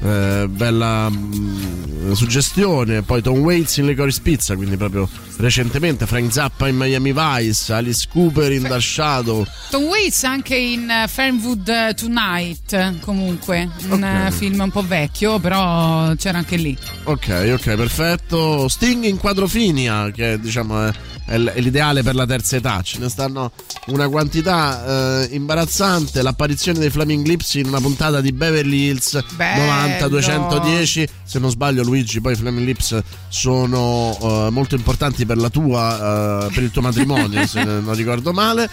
eh, 0.04 0.47
bella 0.49 1.10
mm, 1.10 1.98
suggestione. 2.15 3.01
Poi 3.01 3.21
Tom 3.21 3.39
Waits 3.39 3.77
in 3.77 3.85
Licorice 3.87 4.21
Pizza, 4.21 4.55
quindi 4.55 4.77
proprio 4.77 5.07
recentemente 5.37 6.05
Frank 6.05 6.31
Zappa 6.31 6.67
in 6.67 6.75
Miami 6.75 7.13
Vice, 7.13 7.73
Alice 7.73 8.07
Cooper 8.11 8.51
in 8.51 8.63
Dark 8.63 8.81
Shadow. 8.81 9.45
Tom 9.69 9.83
Waits 9.83 10.23
anche 10.23 10.55
in 10.55 10.89
eh, 10.89 11.07
Fernwood 11.07 11.67
eh, 11.67 11.93
Tonight, 11.95 12.99
comunque, 12.99 13.69
un 13.89 14.03
Ok. 14.03 14.27
eh, 14.27 14.31
film 14.31 14.59
un 14.61 14.71
po' 14.71 14.85
vecchio, 14.85 15.39
però 15.39 16.13
c'era 16.15 16.37
anche 16.37 16.55
lì. 16.57 16.77
Ok, 17.03 17.51
ok, 17.53 17.75
perfetto. 17.75 18.67
Sting 18.67 19.03
in 19.05 19.17
Quadrofinia, 19.17 20.11
che 20.11 20.39
diciamo 20.39 20.85
è, 20.87 20.91
è 21.25 21.37
l'ideale 21.37 22.01
per 22.03 22.15
la 22.15 22.25
terza 22.25 22.55
età. 22.57 22.81
Ce 22.81 22.97
ne 22.99 23.07
stanno 23.09 23.51
una 23.87 24.07
quantità 24.09 25.21
eh, 25.23 25.29
imbarazzante. 25.35 26.21
L'apparizione 26.21 26.79
dei 26.79 26.89
Flaming 26.89 27.25
Lips 27.25 27.53
in 27.55 27.67
una 27.67 27.79
puntata 27.79 28.19
di 28.21 28.31
Beverly 28.31 28.87
Hills 28.87 29.23
Bello. 29.35 29.63
90-210. 30.07 31.07
Se 31.23 31.39
non 31.39 31.49
sbaglio, 31.51 31.83
Luigi, 31.99 32.21
poi 32.21 32.33
i 32.33 32.35
Flaming 32.35 32.65
Lips 32.65 33.01
sono 33.27 34.17
eh, 34.21 34.49
molto 34.51 34.75
importanti 34.75 35.25
per 35.25 35.38
la 35.38 35.49
tua, 35.49 36.47
eh, 36.47 36.53
per 36.53 36.63
il 36.63 36.71
tuo 36.71 36.81
matrimonio, 36.81 37.45
se 37.45 37.63
non 37.63 37.93
ricordo 37.93 38.31
male. 38.31 38.69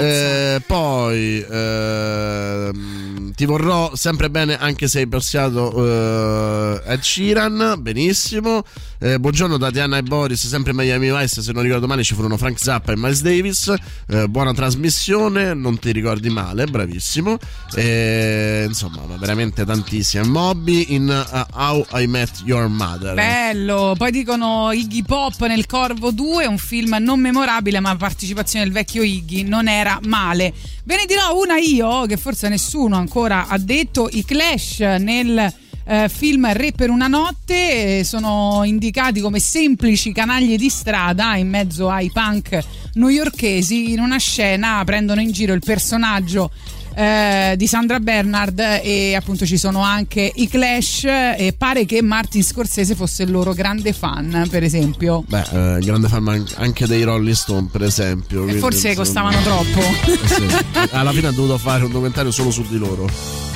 Eh, 0.00 0.60
poi 0.66 1.44
ehm, 1.48 3.32
ti 3.34 3.44
vorrò 3.44 3.92
sempre 3.94 4.30
bene 4.30 4.58
anche 4.58 4.88
se 4.88 5.00
hai 5.00 5.06
persiato 5.06 5.72
eh, 5.86 6.82
Ed 6.86 7.00
Sheeran, 7.00 7.76
benissimo. 7.78 8.64
Eh, 8.98 9.18
buongiorno 9.18 9.58
Tatiana 9.58 9.98
e 9.98 10.02
Boris, 10.02 10.46
sempre 10.46 10.72
Miami 10.72 11.10
Vice, 11.14 11.42
se 11.42 11.52
non 11.52 11.62
ricordo 11.62 11.86
male 11.86 12.02
ci 12.02 12.14
furono 12.14 12.36
Frank 12.36 12.58
Zappa 12.58 12.92
e 12.92 12.96
Miles 12.96 13.22
Davis. 13.22 13.72
Eh, 14.08 14.28
buona 14.28 14.52
trasmissione, 14.52 15.54
non 15.54 15.78
ti 15.78 15.92
ricordi 15.92 16.28
male, 16.30 16.66
bravissimo. 16.66 17.38
Insomma, 17.76 19.02
ma 19.06 19.16
veramente 19.16 19.64
tantissime. 19.64 20.26
Moby 20.26 20.86
in 20.94 21.08
uh, 21.08 21.44
How 21.54 21.86
I 21.92 22.06
Met 22.06 22.42
Your 22.44 22.63
Mother. 22.68 23.14
Bello, 23.14 23.94
poi 23.96 24.10
dicono 24.10 24.72
Iggy 24.72 25.02
Pop 25.02 25.44
nel 25.46 25.66
Corvo 25.66 26.10
2, 26.10 26.46
un 26.46 26.58
film 26.58 26.96
non 27.00 27.20
memorabile 27.20 27.80
ma 27.80 27.94
partecipazione 27.96 28.64
del 28.64 28.74
vecchio 28.74 29.02
Iggy, 29.02 29.42
non 29.42 29.68
era 29.68 29.98
male. 30.04 30.52
Ve 30.84 30.96
ne 30.96 31.04
dirò 31.06 31.38
una 31.38 31.58
io, 31.58 32.06
che 32.06 32.16
forse 32.16 32.48
nessuno 32.48 32.96
ancora 32.96 33.46
ha 33.48 33.58
detto, 33.58 34.08
i 34.10 34.24
Clash 34.24 34.80
nel 34.80 35.52
eh, 35.86 36.08
film 36.08 36.50
Re 36.52 36.72
per 36.72 36.90
una 36.90 37.08
notte 37.08 37.98
eh, 37.98 38.04
sono 38.04 38.62
indicati 38.64 39.20
come 39.20 39.38
semplici 39.38 40.12
canaglie 40.12 40.56
di 40.56 40.68
strada 40.68 41.36
in 41.36 41.48
mezzo 41.48 41.90
ai 41.90 42.10
punk 42.10 42.58
newyorkesi, 42.94 43.92
in 43.92 44.00
una 44.00 44.18
scena 44.18 44.82
prendono 44.84 45.20
in 45.20 45.30
giro 45.30 45.52
il 45.52 45.62
personaggio 45.64 46.50
eh, 46.96 47.54
di 47.56 47.66
Sandra 47.66 48.00
Bernard 48.00 48.58
e 48.82 49.14
appunto 49.14 49.46
ci 49.46 49.56
sono 49.56 49.82
anche 49.82 50.30
i 50.34 50.48
Clash 50.48 51.04
e 51.04 51.54
pare 51.56 51.84
che 51.84 52.02
Martin 52.02 52.42
Scorsese 52.42 52.94
fosse 52.94 53.22
il 53.24 53.30
loro 53.30 53.52
grande 53.52 53.92
fan 53.92 54.46
per 54.50 54.62
esempio 54.62 55.24
Beh, 55.26 55.76
eh, 55.76 55.78
grande 55.80 56.08
fan 56.08 56.46
anche 56.56 56.86
dei 56.86 57.02
Rolling 57.02 57.34
Stone, 57.34 57.68
per 57.70 57.82
esempio. 57.82 58.40
e 58.40 58.42
quindi, 58.44 58.60
forse 58.60 58.88
insomma, 58.88 59.04
costavano 59.04 59.42
troppo 59.42 59.80
eh 59.80 60.28
sì. 60.28 60.88
Alla 60.92 61.12
fine 61.12 61.28
ha 61.28 61.32
dovuto 61.32 61.58
fare 61.58 61.84
un 61.84 61.90
documentario 61.90 62.30
solo 62.30 62.50
su 62.50 62.64
di 62.68 62.78
loro. 62.78 63.53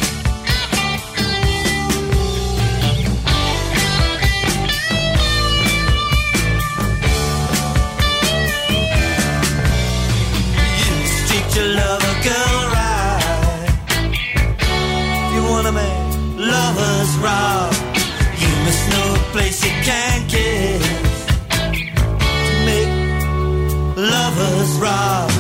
Rock, 17.22 17.72
you 18.38 18.50
must 18.64 18.82
know 18.90 19.14
a 19.14 19.22
place 19.32 19.64
you 19.64 19.72
can 19.82 20.18
to 22.46 22.52
make 22.68 22.92
lovers 23.96 24.72
rock. 24.78 25.30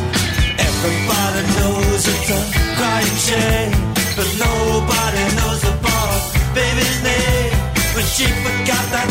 Everybody 0.58 1.42
knows 1.56 2.02
it's 2.12 2.30
a 2.30 2.40
crying 2.78 3.18
shame, 3.28 3.72
but 4.16 4.28
nobody 4.38 5.24
knows 5.36 5.60
the 5.62 5.74
boss 5.82 6.22
baby's 6.54 7.02
name 7.02 7.52
when 7.94 8.04
she 8.04 8.26
forgot 8.44 8.84
that 8.94 9.07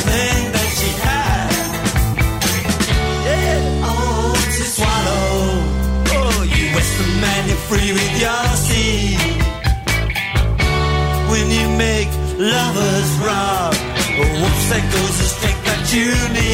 lovers 12.38 13.12
rock, 13.20 13.74
whoops, 14.18 14.70
that 14.70 14.86
goes 14.94 15.18
the 15.18 15.28
strength 15.34 15.64
that 15.66 15.94
you 15.94 16.14
need. 16.34 16.47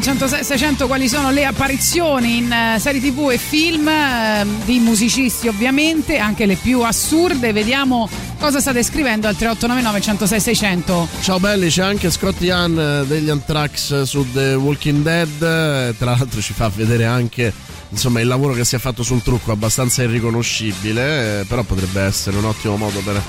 106 0.00 0.44
600 0.44 0.86
quali 0.86 1.08
sono 1.08 1.30
le 1.30 1.44
apparizioni 1.44 2.38
in 2.38 2.50
eh, 2.50 2.78
serie 2.78 3.00
tv 3.00 3.30
e 3.30 3.38
film 3.38 3.86
eh, 3.86 4.46
di 4.64 4.78
musicisti 4.78 5.48
ovviamente, 5.48 6.18
anche 6.18 6.46
le 6.46 6.56
più 6.56 6.82
assurde. 6.82 7.52
Vediamo 7.52 8.08
cosa 8.38 8.60
state 8.60 8.82
scrivendo 8.82 9.28
al 9.28 9.36
3899 9.36 10.00
106 10.00 10.40
600. 10.40 11.08
Ciao 11.20 11.38
belli, 11.38 11.68
c'è 11.68 11.82
anche 11.82 12.10
Scott 12.10 12.40
Ian 12.40 12.78
eh, 12.78 13.06
degli 13.06 13.28
Anthrax 13.28 14.02
su 14.02 14.26
The 14.32 14.54
Walking 14.54 15.02
Dead, 15.02 15.96
tra 15.96 16.16
l'altro 16.16 16.40
ci 16.40 16.52
fa 16.52 16.70
vedere 16.74 17.04
anche 17.04 17.52
insomma 17.90 18.20
il 18.20 18.26
lavoro 18.26 18.54
che 18.54 18.64
si 18.64 18.76
è 18.76 18.78
fatto 18.78 19.02
sul 19.02 19.22
trucco 19.22 19.50
è 19.50 19.52
abbastanza 19.52 20.02
irriconoscibile, 20.02 21.40
eh, 21.40 21.44
però 21.44 21.62
potrebbe 21.62 22.00
essere 22.00 22.36
un 22.36 22.44
ottimo 22.44 22.76
modo 22.76 23.00
per 23.00 23.20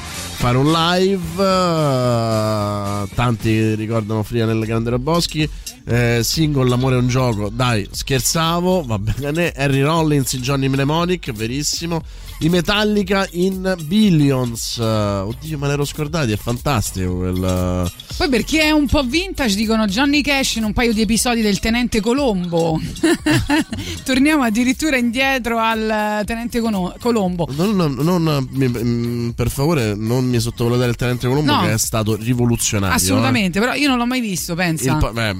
fare 0.41 0.57
un 0.57 0.71
live. 0.71 1.43
Eh, 1.43 3.15
tanti 3.15 3.75
ricordano 3.75 4.23
Fria 4.23 4.45
nel 4.45 4.65
Grande 4.65 4.97
Boschi. 4.97 5.47
Eh, 5.85 6.21
single 6.23 6.69
L'amore 6.69 6.95
è 6.95 6.99
un 6.99 7.07
gioco, 7.07 7.49
dai, 7.49 7.87
scherzavo, 7.89 8.83
va 8.83 8.99
bene. 8.99 9.51
Harry 9.55 9.81
Rollins 9.81 10.31
in 10.33 10.41
Johnny 10.41 10.67
Mnemonic, 10.67 11.31
verissimo. 11.31 12.01
I 12.39 12.49
Metallica 12.49 13.27
in 13.33 13.75
Billions. 13.83 14.77
Eh, 14.79 14.83
oddio, 14.83 15.57
me 15.59 15.67
l'ero 15.67 15.85
scordati, 15.85 16.31
è 16.31 16.37
fantastico 16.37 17.17
quel. 17.17 17.91
Poi 18.17 18.29
per 18.29 18.43
chi 18.43 18.57
è 18.57 18.71
un 18.71 18.87
po' 18.87 19.03
vintage 19.03 19.55
dicono 19.55 19.85
Johnny 19.85 20.21
Cash 20.21 20.55
in 20.55 20.63
un 20.63 20.73
paio 20.73 20.93
di 20.93 21.01
episodi 21.01 21.41
del 21.41 21.59
Tenente 21.59 22.01
Colombo. 22.01 22.79
Torniamo 24.03 24.43
addirittura 24.51 24.97
indietro 24.97 25.57
al 25.57 26.23
Tenente 26.25 26.59
Cono- 26.59 26.93
Colombo. 26.99 27.47
Non, 27.55 27.73
non- 27.75 27.93
non- 27.95 28.47
mm, 28.53 29.29
per 29.29 29.49
favore, 29.49 29.95
non 29.95 30.25
mi 30.25 30.39
sottovalutare 30.39 30.89
il 30.89 30.95
Tenente 30.97 31.27
Colombo, 31.27 31.53
No. 31.53 31.61
che 31.61 31.73
è 31.73 31.77
stato 31.77 32.15
rivoluzionario. 32.17 32.95
Assolutamente, 32.95 33.59
però 33.59 33.73
io 33.73 33.87
non 33.87 33.97
l'ho 33.97 34.05
mai 34.05 34.19
visto, 34.19 34.53
eh. 34.53 34.55
pensa. 34.55 34.91
Il 34.91 35.09
beh, 35.13 35.35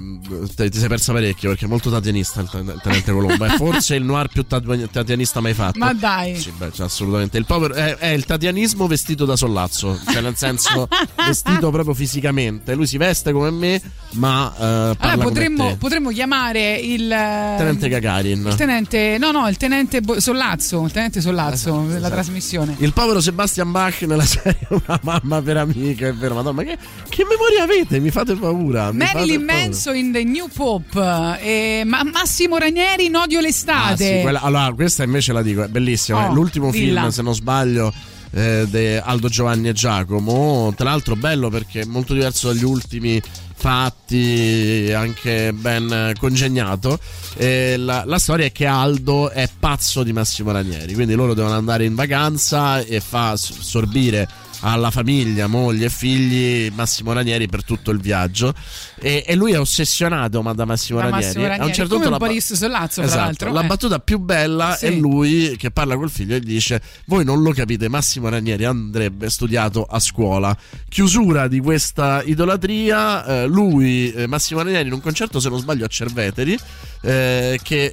te- 0.56 0.70
ti 0.70 0.80
sei 0.80 0.88
persa 0.88 1.12
parecchio 1.12 1.50
perché 1.50 1.66
è 1.66 1.68
molto 1.68 1.90
tatianista 1.92 2.40
il 2.42 2.50
ten- 2.50 2.66
il 2.74 2.80
Tenente 2.82 3.12
Colombo. 3.12 3.44
È 3.46 3.50
forse 3.58 3.96
il 3.96 4.04
noir 4.04 4.28
più 4.30 4.46
tatianista 4.46 5.42
mai 5.42 5.54
fatto. 5.54 5.78
Ma 5.80 5.94
dai. 5.94 6.38
Sì, 6.40 6.52
beh, 6.58 6.72
cioè, 6.72 6.86
assolutamente. 6.86 7.38
Il 7.38 7.46
povero 7.46 7.74
è, 7.74 7.98
è 7.98 8.08
il 8.08 8.26
tatianismo 8.26 8.88
vestito 8.88 9.26
da 9.26 9.36
sollazzo, 9.36 10.00
cioè 10.10 10.22
nel 10.22 10.36
senso 10.38 10.88
vestito 11.28 11.70
proprio 11.70 11.94
fisicamente. 11.94 12.74
Lui 12.76 12.88
si 12.88 12.98
veste 12.98 13.32
come 13.34 13.50
me, 13.52 13.82
ma 14.14 14.52
eh, 14.54 14.58
parla 14.60 14.96
Allora 15.00 15.12
come 15.16 15.24
potremmo, 15.26 15.76
potremmo 15.78 16.10
chiamare 16.12 16.76
il 16.76 17.08
Tenente 17.10 17.90
Gagarin. 17.90 18.46
il 18.48 18.56
tenente, 18.56 19.01
no, 19.20 19.32
no, 19.32 19.48
il 19.48 19.58
tenente 19.58 20.02
Bo- 20.02 20.20
Sollazzo, 20.20 20.84
il 20.86 20.92
tenente 20.92 21.22
Sollazzo 21.22 21.86
della 21.88 22.10
trasmissione. 22.10 22.76
Il 22.80 22.94
povero 22.94 23.20
Sebastian 23.22 23.72
Bach 23.72 24.02
nella 24.02 24.24
serie 24.26 24.60
Una 24.70 25.00
mamma 25.04 25.42
per 25.42 25.58
amica, 25.58 26.08
è 26.08 26.14
vero, 26.14 26.36
madonna, 26.36 26.64
ma 26.64 26.64
che, 26.64 26.78
che 27.10 27.26
memoria 27.26 27.64
avete? 27.64 28.00
Mi 28.00 28.10
fate 28.12 28.36
paura. 28.36 28.92
mi 28.92 28.98
Marilyn. 29.00 29.44
Manson 29.44 29.96
in 29.96 30.12
The 30.12 30.24
New 30.24 30.48
Pop 30.54 30.96
e 31.42 31.84
Ma- 31.86 32.04
Massimo 32.04 32.58
Ranieri 32.58 33.06
in 33.06 33.16
Odio 33.16 33.40
Ah, 33.40 33.42
l'estate. 33.42 34.16
sì, 34.18 34.22
quella- 34.22 34.42
allora, 34.42 34.72
questa 34.74 35.04
invece 35.04 35.34
la 35.34 35.42
dico, 35.42 35.64
è 35.64 35.68
bellissima. 35.68 36.28
Oh, 36.28 36.32
è 36.32 36.34
l'ultimo 36.34 36.72
dilla. 36.72 37.02
film, 37.02 37.12
se 37.12 37.22
non 37.22 37.34
sbaglio, 37.34 37.94
eh, 38.34 38.66
di 38.70 38.96
Aldo 38.96 39.28
Giovanni 39.30 39.68
e 39.70 39.74
Giacomo. 39.74 40.74
Tra 40.76 40.90
l'altro, 40.90 41.16
bello 41.16 41.50
perché 41.50 41.82
è 41.82 41.86
molto 41.86 42.14
diverso 42.14 42.48
dagli 42.48 42.64
ultimi 42.64 43.22
fatti, 43.56 44.92
anche 44.96 45.54
ben 45.54 45.92
eh, 45.92 46.14
congegnato. 46.20 47.00
E 47.36 47.78
la, 47.78 48.04
la 48.06 48.20
storia 48.20 48.46
è 48.46 48.52
che 48.52 48.66
Aldo 48.66 49.30
è 49.30 49.50
pazzo 49.60 50.04
di 50.04 50.14
Massimo 50.14 50.52
Ranieri, 50.52 50.94
quindi 50.94 51.14
loro 51.14 51.34
devono 51.34 51.56
andare 51.56 51.86
in 51.86 51.96
vacanza 51.96 52.82
e 52.82 53.00
fa 53.00 53.36
sorbire 53.38 54.28
alla 54.62 54.92
famiglia, 54.92 55.48
moglie 55.48 55.86
e 55.86 55.90
figli 55.90 56.72
Massimo 56.74 57.14
Ranieri 57.14 57.48
per 57.48 57.64
tutto 57.64 57.92
il 57.92 58.00
viaggio 58.00 58.54
e, 59.00 59.24
e 59.26 59.36
lui 59.36 59.52
è 59.54 59.60
ossessionato 59.60 60.42
ma 60.42 60.54
da 60.54 60.66
Massimo 60.66 61.00
Da 61.00 61.06
Ranieri. 61.10 61.26
Massimo 61.26 61.44
A 61.44 61.48
un 61.48 61.52
Ranieri, 61.52 61.74
certo 61.76 61.94
come 61.96 62.08
punto 62.08 62.24
un 62.24 62.68
la, 62.68 62.88
tra 62.88 63.04
Esatto, 63.04 63.52
la 63.52 63.64
eh. 63.64 63.68
battuta 63.68 64.00
più 64.00 64.20
bella 64.20 64.76
Sì. 64.76 64.86
è 64.86 64.92
lui 64.92 65.56
che 65.58 65.72
parla 65.72 65.96
col 65.96 66.10
figlio 66.10 66.36
e 66.36 66.40
dice: 66.40 66.82
Voi 67.06 67.24
non 67.24 67.42
lo 67.42 67.52
capite, 67.52 67.90
Massimo 67.90 68.30
Ranieri 68.30 68.66
andrebbe 68.66 69.30
studiato 69.30 69.84
a 69.84 70.00
scuola. 70.00 70.56
Chiusura 70.88 71.48
di 71.48 71.60
questa 71.60 72.22
idolatria. 72.24 73.26
eh, 73.26 73.48
lui, 73.48 74.12
eh, 74.12 74.28
Massimo 74.28 74.62
Ranieri, 74.62 74.88
in 74.88 74.94
un 74.94 75.02
concerto, 75.02 75.40
se 75.40 75.50
non 75.50 75.60
sbaglio, 75.60 75.86
a 75.86 75.88
Cerveteri, 75.88 76.58
eh, 77.02 77.60
che 77.62 77.86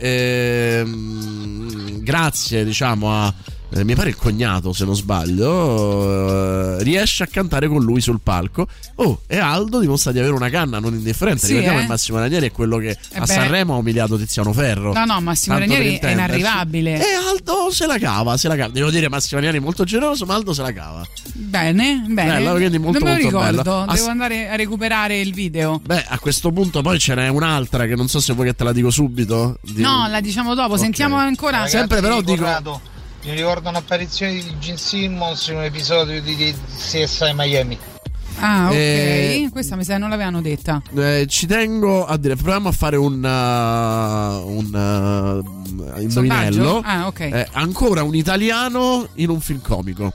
ehm, 0.79 2.03
grazie, 2.03 2.65
diciamo, 2.65 3.13
a. 3.13 3.35
eh, 3.71 3.85
mi 3.85 3.95
pare 3.95 4.09
il 4.11 4.17
cognato, 4.17 4.73
se 4.73 4.85
non 4.85 4.95
sbaglio, 4.97 6.79
eh, 6.79 6.83
riesce 6.83 7.23
a 7.23 7.27
cantare 7.27 7.69
con 7.69 7.83
lui 7.83 8.01
sul 8.01 8.21
palco. 8.23 8.67
Oh, 8.97 9.21
e 9.27 9.39
Aldo 9.39 9.79
dimostra 9.81 10.11
di 10.13 10.19
avere 10.19 10.35
una 10.35 10.49
canna 10.51 10.79
non 10.79 10.95
indifferente. 10.95 11.41
Sì, 11.47 11.49
Ricordiamo 11.49 11.79
eh. 11.79 11.83
che 11.83 11.89
Massimo 11.89 12.19
Ranieri 12.19 12.47
è 12.47 12.53
quello 12.53 12.79
che 12.79 12.91
Eh 12.91 13.17
a 13.19 13.21
beh. 13.21 13.27
Sanremo 13.27 13.75
ha 13.75 13.77
umiliato 13.77 14.17
Tiziano 14.17 14.53
Ferro. 14.53 14.93
No, 14.93 15.05
no, 15.05 15.21
Massimo 15.21 15.59
Ranieri 15.59 15.99
è 15.99 16.11
inarrivabile. 16.11 16.99
E 16.99 17.15
Aldo 17.31 17.71
se 17.71 17.87
la 17.87 17.99
cava, 17.99 18.37
se 18.37 18.49
la 18.49 18.57
cava. 18.57 18.73
Devo 18.73 18.91
dire, 18.91 19.09
Massimo 19.09 19.37
Ranieri 19.41 19.59
è 19.59 19.61
molto 19.65 19.85
generoso, 19.85 20.25
ma 20.27 20.35
Aldo 20.35 20.53
se 20.53 20.63
la 20.63 20.73
cava. 20.73 21.07
Bene, 21.35 22.05
bene. 22.09 22.33
Bello, 22.33 22.55
quindi 22.55 22.79
molto, 22.79 22.99
non 22.99 23.09
me 23.13 23.17
lo 23.23 23.23
molto 23.31 23.39
ricordo, 23.47 23.63
bello. 23.85 23.93
devo 23.93 24.09
andare 24.09 24.49
a 24.49 24.57
recuperare 24.57 25.21
il 25.21 25.33
video. 25.35 25.81
Beh, 25.85 26.05
a 26.09 26.19
questo 26.19 26.51
punto 26.53 26.83
poi 26.83 26.99
ce 26.99 27.15
n'è 27.15 27.29
un'altra 27.29 27.87
che 27.87 27.95
non 27.95 28.09
so 28.09 28.19
se 28.21 28.33
vuoi 28.33 28.47
che 28.47 28.55
te 28.55 28.65
la 28.65 28.73
dico 28.73 28.91
subito. 28.91 29.59
Di- 29.63 29.83
No, 29.83 30.07
la 30.09 30.21
diciamo 30.21 30.55
dopo, 30.55 30.73
Ok. 30.75 30.79
sentiamo 30.81 31.17
ancora. 31.17 31.67
Sempre 31.67 32.01
però 32.01 32.21
dico- 32.21 32.37
Corrado, 32.43 32.81
Mi 33.25 33.35
ricordo 33.35 33.69
un'apparizione 33.69 34.33
di 34.35 34.59
Gene 34.59 34.77
Simmons 34.77 35.49
in 35.49 35.57
un 35.57 35.65
episodio 35.65 36.23
di, 36.23 36.37
di 36.37 36.55
CSI 36.77 37.33
Miami. 37.35 37.79
Ah, 38.39 38.69
ok. 38.69 38.75
Eh, 38.75 39.49
Questa 39.51 39.75
mi 39.75 39.83
sa 39.83 39.99
non 39.99 40.09
l'avevano 40.11 40.41
detta. 40.41 40.81
Eh, 40.97 41.27
ci 41.29 41.47
tengo 41.47 42.07
a 42.07 42.17
dire, 42.17 42.37
proviamo 42.37 42.69
a 42.69 42.73
fare 42.73 42.97
un, 42.97 43.15
uh, 43.15 44.49
un 44.49 45.43
uh, 45.97 46.01
indovinello. 46.01 46.81
Ah, 46.85 47.09
ok. 47.09 47.21
Eh, 47.21 47.49
ancora 47.53 48.05
un 48.05 48.15
italiano 48.15 49.09
in 49.15 49.31
un 49.31 49.41
film 49.41 49.61
comico. 49.61 50.13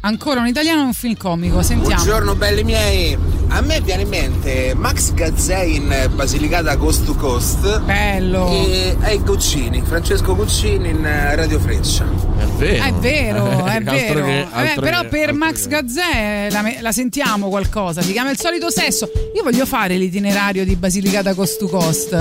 Ancora 0.00 0.40
un 0.40 0.46
italiano 0.46 0.82
e 0.82 0.84
un 0.84 0.92
film 0.94 1.16
comico, 1.16 1.60
sentiamo. 1.60 1.92
Buongiorno 1.96 2.36
belli 2.36 2.62
miei, 2.62 3.18
a 3.48 3.60
me 3.60 3.80
viene 3.80 4.02
in 4.02 4.08
mente 4.08 4.72
Max 4.76 5.12
Gazzè 5.12 5.58
in 5.62 6.08
Basilicata 6.14 6.76
Coast 6.76 7.04
to 7.04 7.14
Coast 7.16 7.80
Bello 7.80 8.48
e, 8.48 8.96
e 9.02 9.18
Guccini, 9.18 9.82
Francesco 9.84 10.36
Guccini 10.36 10.90
in 10.90 11.04
eh, 11.04 11.34
Radio 11.34 11.58
Freccia 11.58 12.04
È 12.38 12.44
vero, 12.58 12.84
È 12.86 12.92
vero, 12.92 13.66
è 13.66 13.82
vero. 13.82 14.24
che- 14.24 14.38
Eh, 14.38 14.46
altro 14.52 14.82
però 14.82 15.00
che- 15.00 15.08
per 15.08 15.32
Max 15.32 15.66
Gazzè 15.66 16.48
la, 16.52 16.72
la 16.80 16.92
sentiamo 16.92 17.48
qualcosa. 17.48 18.00
Si 18.00 18.12
chiama 18.12 18.30
Il 18.30 18.38
solito 18.38 18.70
sesso. 18.70 19.10
Io 19.34 19.42
voglio 19.42 19.66
fare 19.66 19.96
l'itinerario 19.96 20.64
di 20.64 20.76
Basilicata 20.76 21.34
Coast 21.34 21.58
to 21.58 21.66
Coast. 21.66 22.12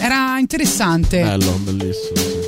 Era 0.00 0.36
interessante. 0.40 1.22
Bello, 1.22 1.52
bellissimo. 1.62 2.39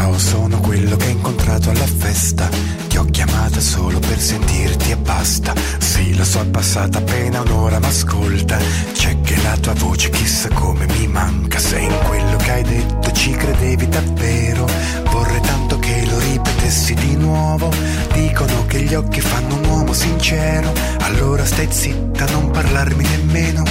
Ciao, 0.00 0.18
sono 0.18 0.60
quello 0.60 0.96
che 0.96 1.04
hai 1.04 1.12
incontrato 1.12 1.68
alla 1.68 1.84
festa. 1.84 2.48
Ti 2.88 2.96
ho 2.96 3.04
chiamata 3.04 3.60
solo 3.60 3.98
per 3.98 4.18
sentirti 4.18 4.92
e 4.92 4.96
basta. 4.96 5.52
Sì, 5.76 6.16
lo 6.16 6.24
so, 6.24 6.40
è 6.40 6.46
passata 6.46 6.96
appena 6.96 7.42
un'ora, 7.42 7.78
ma 7.80 7.88
ascolta. 7.88 8.56
C'è 8.94 9.20
che 9.20 9.36
la 9.42 9.58
tua 9.58 9.74
voce 9.74 10.08
chissà 10.08 10.48
come 10.54 10.86
mi 10.86 11.06
manca. 11.06 11.58
Se 11.58 11.78
in 11.78 11.94
quello 12.06 12.36
che 12.36 12.50
hai 12.50 12.62
detto 12.62 13.12
ci 13.12 13.32
credevi 13.32 13.88
davvero. 13.90 14.66
Vorrei 15.10 15.40
tanto 15.42 15.78
che 15.78 16.06
lo 16.06 16.18
ripetessi 16.18 16.94
di 16.94 17.16
nuovo. 17.16 17.70
Dicono 18.14 18.64
che 18.64 18.80
gli 18.80 18.94
occhi 18.94 19.20
fanno 19.20 19.56
un 19.56 19.64
uomo 19.66 19.92
sincero. 19.92 20.72
Allora 21.00 21.44
stai 21.44 21.68
zitta, 21.70 22.24
non 22.30 22.50
parlarmi 22.50 23.04
nemmeno. 23.06 23.64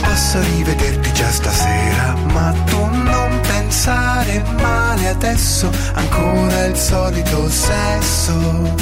Posso 0.00 0.40
rivederti 0.40 1.12
già 1.12 1.30
stasera, 1.30 2.16
ma 2.32 2.52
tu 2.64 2.76
non 2.76 3.25
pensare 3.66 4.44
male 4.60 5.08
adesso, 5.08 5.68
ancora 5.94 6.66
il 6.66 6.76
solito 6.76 7.50
sesso. 7.50 8.74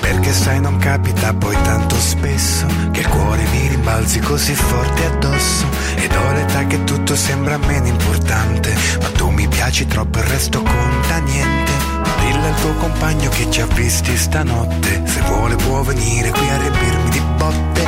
Perché 0.00 0.32
sai 0.32 0.60
non 0.60 0.78
capita 0.78 1.34
poi 1.34 1.56
tanto 1.62 1.96
spesso 1.96 2.64
che 2.92 3.00
il 3.00 3.08
cuore 3.08 3.42
mi 3.50 3.66
rimbalzi 3.68 4.20
così 4.20 4.54
forte 4.54 5.04
addosso 5.06 5.66
ed 5.96 6.14
ho 6.14 6.32
l'età 6.32 6.64
che 6.66 6.84
tutto 6.84 7.16
sembra 7.16 7.58
meno 7.58 7.88
importante, 7.88 8.72
ma 9.00 9.08
tu 9.16 9.30
mi 9.30 9.48
piaci 9.48 9.86
troppo 9.86 10.18
il 10.18 10.24
resto 10.24 10.62
conta 10.62 11.18
niente. 11.18 11.72
Dillo 12.20 12.46
al 12.46 12.60
tuo 12.60 12.74
compagno 12.74 13.30
che 13.30 13.50
ci 13.50 13.60
ha 13.62 13.66
visti 13.66 14.16
stanotte, 14.16 15.02
se 15.06 15.20
vuole 15.22 15.56
può 15.56 15.82
venire 15.82 16.30
qui 16.30 16.48
a 16.48 16.56
riempirmi 16.56 17.10
di 17.10 17.20
botte, 17.36 17.84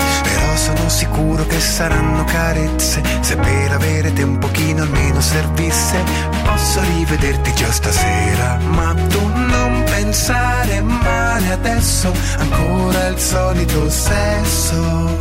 sono 0.57 0.89
sicuro 0.89 1.45
che 1.47 1.59
saranno 1.61 2.25
carezze, 2.25 3.03
se 3.21 3.37
per 3.37 3.73
avere 3.73 4.13
te 4.13 4.23
un 4.23 4.39
pochino 4.39 4.83
almeno 4.83 5.21
servisse, 5.21 5.97
posso 6.45 6.81
rivederti 6.81 7.55
già 7.55 7.71
stasera, 7.73 8.59
ma 8.59 8.95
tu 9.09 9.21
non 9.27 9.85
pensare 9.85 10.81
male 10.81 11.53
adesso, 11.53 12.13
ancora 12.39 13.07
il 13.09 13.19
solito 13.19 13.91
sesso. 13.91 15.17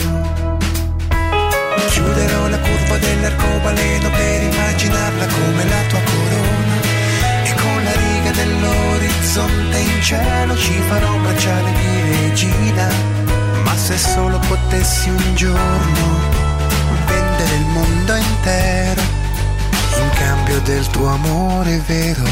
Chiuderò 1.89 2.47
la 2.47 2.59
curva 2.59 2.97
dell'arcobaleno 2.97 4.09
per 4.09 4.41
immaginarla 4.41 5.25
come 5.27 5.63
la 5.69 5.81
tua 5.89 5.99
corona 5.99 6.75
e 7.43 7.53
con 7.53 7.83
la 7.83 7.91
riga 7.91 8.31
dell'orizzonte 8.31 9.77
in 9.77 10.01
cielo 10.01 10.57
ci 10.57 10.73
farò 10.87 11.13
un 11.13 11.21
bracciale 11.21 11.71
di 11.71 12.27
regina. 12.27 13.22
Se 13.75 13.97
solo 13.97 14.39
potessi 14.47 15.09
un 15.09 15.35
giorno 15.35 16.19
vendere 17.05 17.55
il 17.55 17.65
mondo 17.65 18.15
intero 18.15 19.01
in 19.99 20.09
cambio 20.15 20.59
del 20.61 20.87
tuo 20.87 21.07
amore 21.07 21.81
vero. 21.85 22.23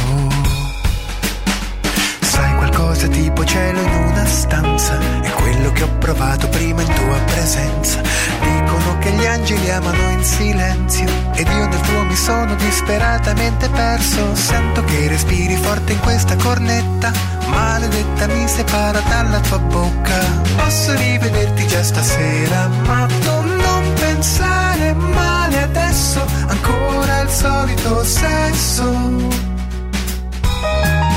Sai 2.22 2.56
qualcosa 2.56 3.08
tipo 3.08 3.44
cielo 3.44 3.82
in 3.82 3.94
una 3.94 4.26
stanza 4.26 4.98
È 5.22 5.30
quello 5.32 5.72
che 5.74 5.84
ho 5.84 5.90
provato 6.00 6.48
prima 6.48 6.82
in 6.82 6.94
tua 6.94 7.18
presenza 7.26 8.02
Dicono 8.42 8.71
che 9.02 9.12
gli 9.12 9.26
angeli 9.26 9.70
amano 9.72 10.10
in 10.12 10.24
silenzio 10.24 11.08
ed 11.34 11.48
io 11.48 11.68
nel 11.68 11.82
tuo 11.82 12.04
mi 12.04 12.16
sono 12.16 12.54
disperatamente 12.56 13.68
perso. 13.70 14.36
Sento 14.36 14.84
che 14.84 15.08
respiri 15.08 15.56
forte 15.56 15.94
in 15.94 16.00
questa 16.00 16.36
cornetta, 16.36 17.12
maledetta 17.48 18.28
mi 18.28 18.48
separa 18.48 19.00
dalla 19.00 19.40
tua 19.40 19.58
bocca. 19.58 20.20
Posso 20.56 20.96
rivederti 20.96 21.68
già 21.68 21.84
stasera, 21.84 22.68
ma 22.86 23.08
tu 23.08 23.42
non 23.42 23.94
pensare 23.96 24.94
male 24.94 25.64
adesso, 25.64 26.24
ancora 26.48 27.22
il 27.22 27.30
solito 27.30 28.04
sesso. 28.04 28.84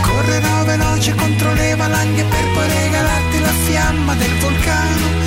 Correrò 0.03 0.65
veloce 0.65 1.15
contro 1.15 1.53
le 1.53 1.75
valanghe 1.77 2.23
per 2.23 2.45
poi 2.55 2.69
regalarti 2.69 3.41
la 3.41 3.53
fiamma 3.67 4.15
del 4.15 4.39
vulcano. 4.39 5.24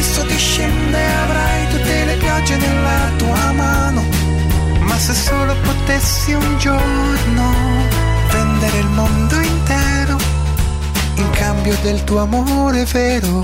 L'abisso 0.00 0.22
discende 0.22 0.96
avrai 0.96 1.68
tutte 1.68 2.04
le 2.06 2.16
piogge 2.16 2.56
nella 2.56 3.10
tua 3.18 3.52
mano. 3.52 4.02
Ma 4.80 4.98
se 4.98 5.12
solo 5.12 5.54
potessi 5.60 6.32
un 6.32 6.56
giorno 6.56 7.52
vendere 8.30 8.78
il 8.78 8.86
mondo 8.86 9.34
intero 9.34 10.16
in 11.16 11.30
cambio 11.32 11.76
del 11.82 12.02
tuo 12.04 12.20
amore 12.20 12.86
vero. 12.86 13.42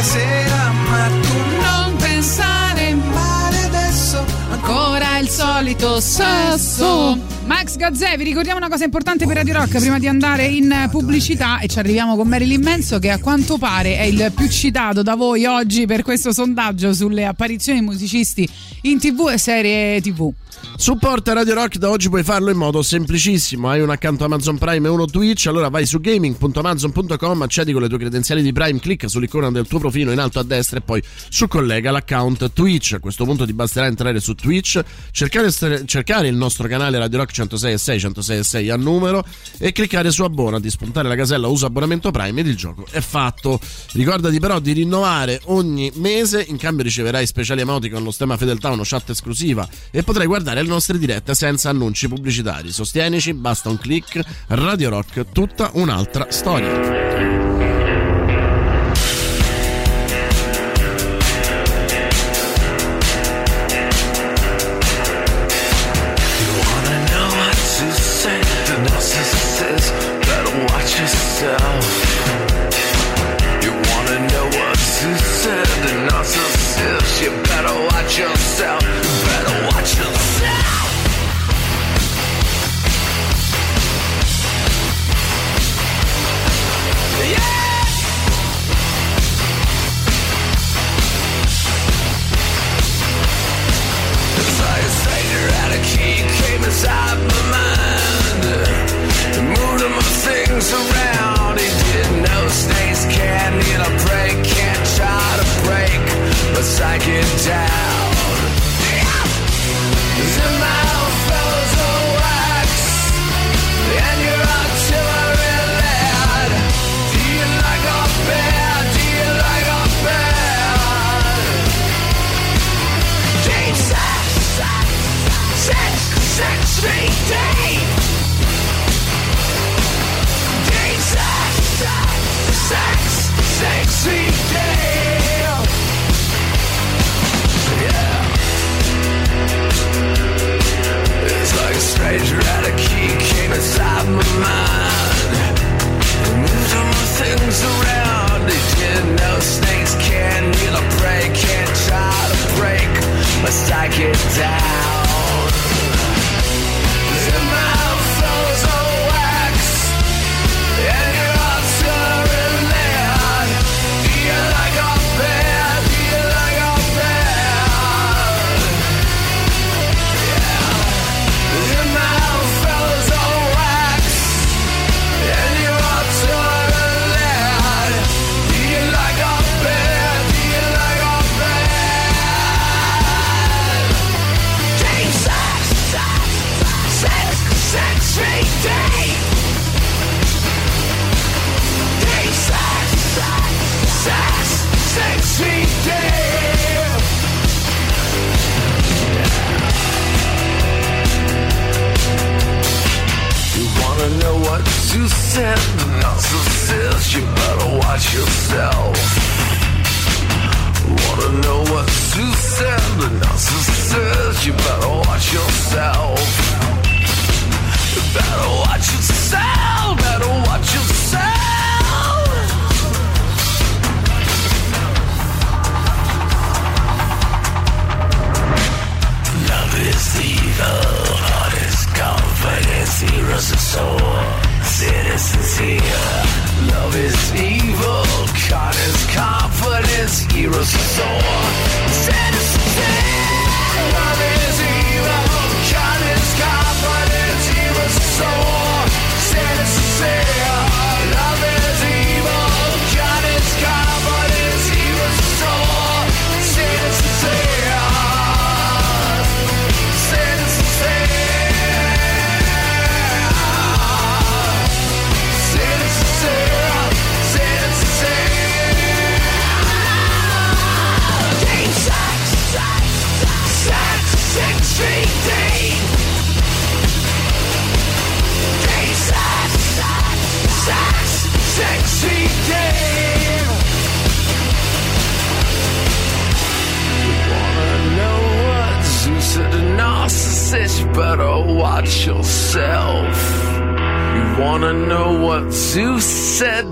Rivederti 0.00 0.02
questa 0.02 0.02
sera, 0.02 0.70
ma 0.88 1.08
tu 1.20 1.38
Non 1.60 1.96
pensare 1.96 2.94
male 2.94 3.64
adesso. 3.64 4.24
Ancora 4.50 5.18
il 5.18 5.28
solito 5.28 6.00
sasso. 6.00 7.18
Max 7.50 7.74
Gazzè, 7.74 8.16
vi 8.16 8.22
ricordiamo 8.22 8.58
una 8.58 8.68
cosa 8.68 8.84
importante 8.84 9.26
per 9.26 9.34
Radio 9.34 9.54
Rock 9.54 9.80
prima 9.80 9.98
di 9.98 10.06
andare 10.06 10.46
in 10.46 10.86
pubblicità 10.88 11.58
e 11.58 11.66
ci 11.66 11.80
arriviamo 11.80 12.14
con 12.14 12.28
Marilyn 12.28 12.62
Manson 12.62 13.00
che 13.00 13.10
a 13.10 13.18
quanto 13.18 13.58
pare 13.58 13.98
è 13.98 14.04
il 14.04 14.32
più 14.36 14.48
citato 14.48 15.02
da 15.02 15.16
voi 15.16 15.46
oggi 15.46 15.84
per 15.84 16.04
questo 16.04 16.32
sondaggio 16.32 16.92
sulle 16.92 17.26
apparizioni 17.26 17.80
musicisti 17.80 18.48
in 18.82 19.00
tv 19.00 19.30
e 19.32 19.38
serie 19.38 20.00
tv. 20.00 20.32
Supporta 20.76 21.32
Radio 21.32 21.54
Rock 21.54 21.76
da 21.76 21.90
oggi 21.90 22.08
puoi 22.08 22.22
farlo 22.22 22.50
in 22.50 22.56
modo 22.56 22.82
semplicissimo. 22.82 23.68
Hai 23.68 23.80
un 23.80 23.90
account 23.90 24.22
Amazon 24.22 24.56
Prime 24.56 24.86
e 24.86 24.90
uno 24.90 25.04
Twitch, 25.04 25.46
allora 25.46 25.68
vai 25.68 25.84
su 25.84 26.00
gaming.amazon.com, 26.00 27.42
accedi 27.42 27.72
con 27.72 27.82
le 27.82 27.88
tue 27.88 27.98
credenziali 27.98 28.42
di 28.42 28.52
Prime, 28.52 28.78
clicca 28.78 29.08
sull'icona 29.08 29.50
del 29.50 29.66
tuo 29.66 29.78
profilo 29.78 30.10
in 30.10 30.18
alto 30.18 30.38
a 30.38 30.42
destra 30.42 30.78
e 30.78 30.80
poi 30.82 31.02
su 31.28 31.48
collega 31.48 31.90
l'account 31.90 32.52
Twitch. 32.52 32.94
A 32.94 32.98
questo 32.98 33.24
punto 33.24 33.44
ti 33.44 33.52
basterà 33.52 33.86
entrare 33.86 34.20
su 34.20 34.34
Twitch, 34.34 34.82
cercare, 35.10 35.50
cercare 35.84 36.28
il 36.28 36.36
nostro 36.36 36.66
canale 36.66 36.98
Radio 36.98 37.18
Rock 37.18 37.32
106 37.40 37.72
e 37.72 37.78
6, 37.78 38.00
106 38.00 38.38
e 38.38 38.44
6 38.44 38.70
a 38.70 38.76
numero 38.76 39.24
e 39.58 39.72
cliccare 39.72 40.10
su 40.10 40.22
abbonati, 40.22 40.68
spuntare 40.68 41.08
la 41.08 41.14
casella 41.14 41.46
usa 41.48 41.66
abbonamento 41.66 42.10
Prime 42.10 42.40
ed 42.40 42.46
il 42.46 42.56
gioco 42.56 42.84
è 42.90 43.00
fatto. 43.00 43.58
Ricordati 43.92 44.38
però 44.38 44.58
di 44.58 44.72
rinnovare 44.72 45.40
ogni 45.44 45.90
mese, 45.94 46.44
in 46.46 46.56
cambio 46.56 46.84
riceverai 46.84 47.26
speciali 47.26 47.62
emoti 47.62 47.88
con 47.88 48.02
lo 48.02 48.10
stemma 48.10 48.36
fedeltà, 48.36 48.70
uno 48.70 48.82
chat 48.84 49.10
esclusiva 49.10 49.66
e 49.90 50.02
potrai 50.02 50.26
guardare 50.26 50.62
le 50.62 50.68
nostre 50.68 50.98
dirette 50.98 51.34
senza 51.34 51.70
annunci 51.70 52.08
pubblicitari. 52.08 52.70
Sostienici, 52.70 53.32
basta 53.32 53.68
un 53.68 53.78
click. 53.78 54.20
Radio 54.48 54.90
Rock, 54.90 55.26
tutta 55.32 55.70
un'altra 55.74 56.26
storia. 56.30 57.29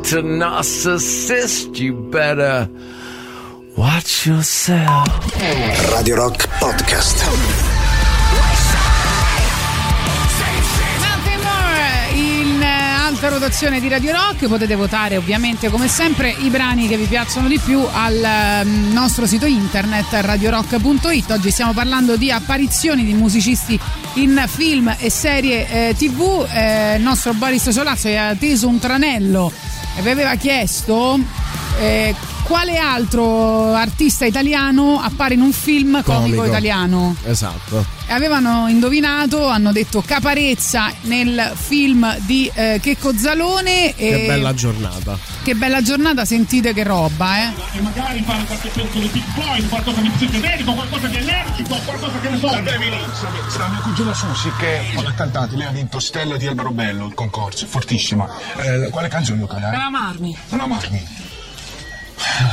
To 0.08 0.22
narcissist? 0.22 1.78
You 1.78 1.92
better 1.92 2.66
watch 3.76 4.26
yourself. 4.26 5.06
Radio 5.92 6.16
Rock 6.16 6.48
Podcast. 6.58 7.26
Nothing 11.00 11.42
more 11.42 12.14
in 12.14 12.62
eh, 12.62 12.66
alta 12.66 13.28
rotazione 13.28 13.80
di 13.80 13.88
Radio 13.88 14.12
Rock. 14.12 14.46
Potete 14.46 14.76
votare 14.76 15.18
ovviamente 15.18 15.68
come 15.68 15.88
sempre 15.88 16.30
i 16.30 16.48
brani 16.48 16.88
che 16.88 16.96
vi 16.96 17.04
piacciono 17.04 17.46
di 17.46 17.58
più 17.58 17.78
al 17.78 18.22
ehm, 18.22 18.92
nostro 18.92 19.26
sito 19.26 19.44
internet 19.44 20.06
radiorock.it. 20.10 21.30
Oggi 21.32 21.50
stiamo 21.50 21.74
parlando 21.74 22.16
di 22.16 22.30
apparizioni 22.30 23.04
di 23.04 23.12
musicisti 23.12 23.78
in 24.14 24.42
film 24.46 24.94
e 24.98 25.10
serie 25.10 25.68
eh, 25.68 25.94
tv. 25.94 26.46
Eh, 26.50 26.94
il 26.96 27.02
nostro 27.02 27.34
Boris 27.34 27.68
Solazzo 27.68 28.06
aveva 28.06 28.34
teso 28.36 28.68
un 28.68 28.78
tranello 28.78 29.67
vi 30.08 30.14
aveva 30.14 30.36
chiesto 30.36 31.20
eh, 31.78 32.14
quale 32.44 32.78
altro 32.78 33.74
artista 33.74 34.24
italiano 34.24 34.98
appare 34.98 35.34
in 35.34 35.42
un 35.42 35.52
film 35.52 36.02
comico, 36.02 36.36
Comico. 36.36 36.44
italiano. 36.46 37.14
Esatto. 37.24 37.84
E 38.06 38.12
avevano 38.14 38.68
indovinato, 38.68 39.46
hanno 39.48 39.70
detto 39.70 40.00
Caparezza 40.00 40.90
nel 41.02 41.52
film 41.54 42.16
di 42.20 42.50
eh, 42.54 42.80
Checco 42.82 43.14
Zalone. 43.14 43.94
E 43.96 44.20
Che 44.20 44.24
bella 44.26 44.54
giornata. 44.54 45.18
Che 45.48 45.54
bella 45.54 45.80
giornata, 45.80 46.26
sentite 46.26 46.74
che 46.74 46.82
roba, 46.82 47.38
eh. 47.38 47.78
E 47.78 47.80
magari 47.80 48.22
fare 48.22 48.44
qualche 48.44 48.68
pezzo 48.68 48.98
di 48.98 49.24
Boy, 49.34 49.66
qualcosa 49.66 50.00
di 50.02 50.10
psichedelico, 50.10 50.74
qualcosa 50.74 51.06
di 51.06 51.16
allergico, 51.16 51.74
qualcosa 51.86 52.18
che 52.20 52.28
ne 52.28 52.38
so. 52.38 52.48
Devi 52.48 52.90
Sarà 53.48 53.68
mia 53.68 53.78
cugina 53.80 54.12
Susi 54.12 54.52
che 54.58 54.90
è 54.90 54.96
una 54.96 55.14
cantante, 55.14 55.56
lei 55.56 55.66
ha 55.66 55.70
vinto 55.70 56.00
Stella 56.00 56.36
di 56.36 56.46
Albero 56.46 56.70
Bello, 56.70 57.06
il 57.06 57.14
concorso, 57.14 57.64
fortissima. 57.64 58.28
Eh, 58.58 58.90
quale 58.90 59.08
canzone 59.08 59.38
vuoi 59.38 59.48
cantare? 59.48 59.74
Per 59.74 59.86
amarmi. 59.86 60.36
Non 60.50 60.60
amarmi. 60.60 61.06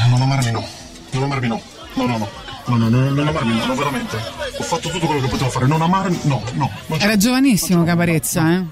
Non 0.07 0.21
amarmi 0.21 0.51
no. 0.51 0.67
Non 1.11 1.23
amarmi 1.23 1.47
no. 1.49 1.61
No, 1.95 2.05
no, 2.05 2.17
no. 2.17 2.29
No, 2.67 2.77
no, 2.77 2.87
no, 2.87 3.09
non 3.09 3.27
amarmi 3.27 3.57
no, 3.57 3.65
no, 3.65 3.75
veramente. 3.75 4.15
Ho 4.57 4.63
fatto 4.63 4.87
tutto 4.87 5.05
quello 5.05 5.19
che 5.19 5.27
potevo 5.27 5.49
fare. 5.49 5.67
Non 5.67 5.81
amarmi, 5.81 6.17
no, 6.23 6.41
no. 6.53 6.71
Non 6.85 7.01
Era 7.01 7.17
giovanissimo 7.17 7.83
Caparezza, 7.83 8.53
eh. 8.53 8.63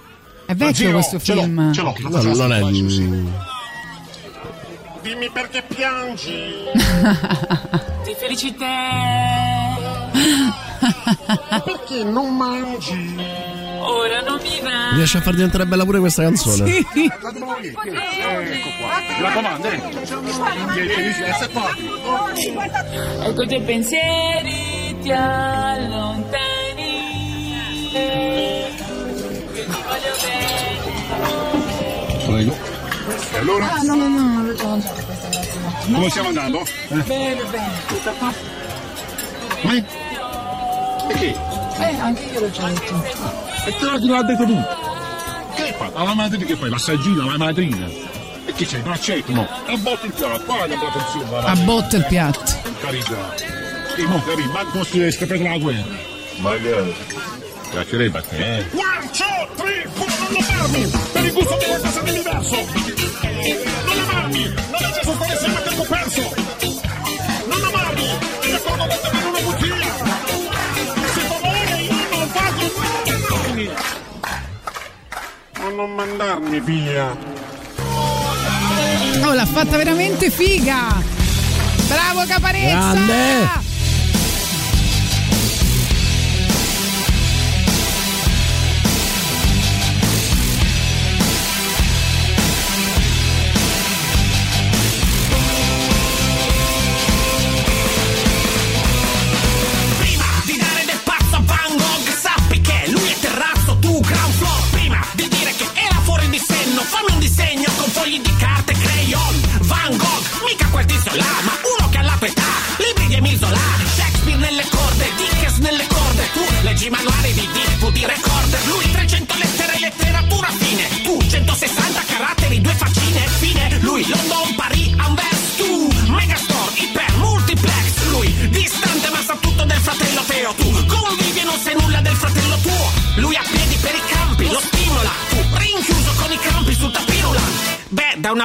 È 0.45 0.55
vecchio 0.55 0.91
questo 0.93 1.19
ce 1.19 1.33
l'ho, 1.33 1.41
film. 1.41 1.73
ce 1.73 1.81
l'ho. 1.81 1.93
No, 1.99 2.21
non 2.21 2.53
è. 2.53 3.52
Dimmi 5.23 5.29
perché 5.31 5.63
piangi. 5.65 6.53
Di 8.03 8.13
felicità. 8.17 8.65
Perché 11.63 12.03
non 12.03 12.35
mangi? 12.35 13.15
Ora 13.79 14.19
non 14.19 14.41
mi 14.41 14.59
va. 14.61 14.95
Riesce 14.95 15.19
a 15.19 15.21
far 15.21 15.35
diventare 15.35 15.65
bella 15.65 15.85
pure 15.85 15.99
questa 15.99 16.23
canzone. 16.23 16.69
Sì. 16.69 16.83
Ecco 17.05 17.31
qua. 17.31 18.99
Mi 19.15 19.21
raccomando, 19.21 19.67
eh. 19.69 19.81
Ecco 23.25 23.43
i 23.43 23.47
tuoi 23.47 23.61
pensieri 23.61 24.97
ti 25.01 25.11
allontani. 25.11 26.41
Io 27.93 28.01
ti 29.53 29.73
voglio 29.87 30.15
bene. 30.21 30.81
Prego. 32.25 32.71
E 33.33 33.37
allora? 33.37 33.71
Ah, 33.73 33.81
no, 33.81 33.95
no, 33.95 34.07
no, 34.07 34.17
no, 34.41 35.12
Come 35.91 36.09
stiamo 36.09 36.29
andando? 36.29 36.61
Eh? 36.61 36.95
Bene, 36.95 37.43
bene. 37.43 37.71
Tutto 37.87 38.09
a 38.09 38.13
posto. 38.13 38.61
Eh? 39.61 39.83
E 41.09 41.13
che? 41.13 41.35
Eh, 41.79 41.99
anche 41.99 42.23
io 42.23 42.39
l'ho 42.39 42.51
già 42.51 42.67
detto. 42.67 43.03
E 43.65 43.75
te 43.75 44.07
l'ha 44.07 44.23
detto 44.23 44.45
tu. 44.45 44.63
Che 45.55 45.73
fatto? 45.77 45.97
Alla 45.97 46.13
madrina 46.13 46.45
che 46.45 46.55
fai? 46.55 46.69
L'assaggina, 46.69 47.25
la 47.25 47.37
madrina. 47.37 47.87
E 48.45 48.53
che 48.53 48.65
c'hai? 48.65 48.81
Non 48.81 48.93
accetto, 48.93 49.31
no? 49.31 49.47
A 49.65 49.77
botte 49.77 50.05
il 50.07 50.13
piatto, 50.13 50.45
guarda 50.45 50.75
la 50.75 50.87
attenzione. 50.87 51.45
A 51.45 51.55
botte 51.55 51.97
il 51.97 52.05
piatto. 52.05 52.53
Carità. 52.81 53.35
E 53.95 54.07
mo, 54.07 54.21
capì, 54.23 54.45
ma 54.51 54.63
come 54.65 54.83
si 54.85 55.01
è 55.01 55.11
scappata 55.11 55.43
la 55.43 55.57
guerra? 55.57 55.83
Magari. 56.37 56.95
Piacerebbe 57.69 58.17
a 58.17 58.21
te, 58.21 58.57
eh? 58.57 58.65
One, 58.73 59.09
two, 59.11 59.47
three, 59.55 59.87
four, 59.93 60.07
non 60.29 60.43
amarmi! 60.43 60.89
Per 61.11 61.12
il 61.33 61.39
gusto 61.39 61.57
di 61.57 61.65
qualcosa 61.65 62.01
di 62.01 62.11
diverso! 62.11 62.55
Non 63.85 63.99
amarmi! 64.07 64.43
Non 64.43 64.83
è 64.83 64.91
giusto 64.93 65.13
stare 65.15 65.31
insieme 65.33 65.57
a 65.57 65.61
tempo 65.61 65.83
perso! 65.83 66.35
Non 67.47 67.63
amarmi! 67.63 68.07
Mi 68.43 68.51
ricordo 68.51 68.83
di 68.83 68.95
tenere 69.01 69.25
una 69.27 69.39
bugia! 69.39 69.91
Se 71.13 71.19
favore 71.21 71.81
io 71.81 71.95
non 72.11 72.27
faccio 72.27 72.71
amarmi! 73.15 73.69
Ma 75.57 75.69
non 75.69 75.95
mandarmi 75.95 76.59
via! 76.59 77.17
Oh, 79.25 79.33
l'ha 79.33 79.45
fatta 79.45 79.77
veramente 79.77 80.29
figa! 80.29 81.01
Bravo 81.87 82.25
Caparezza! 82.27 82.93
Grande! 82.93 83.62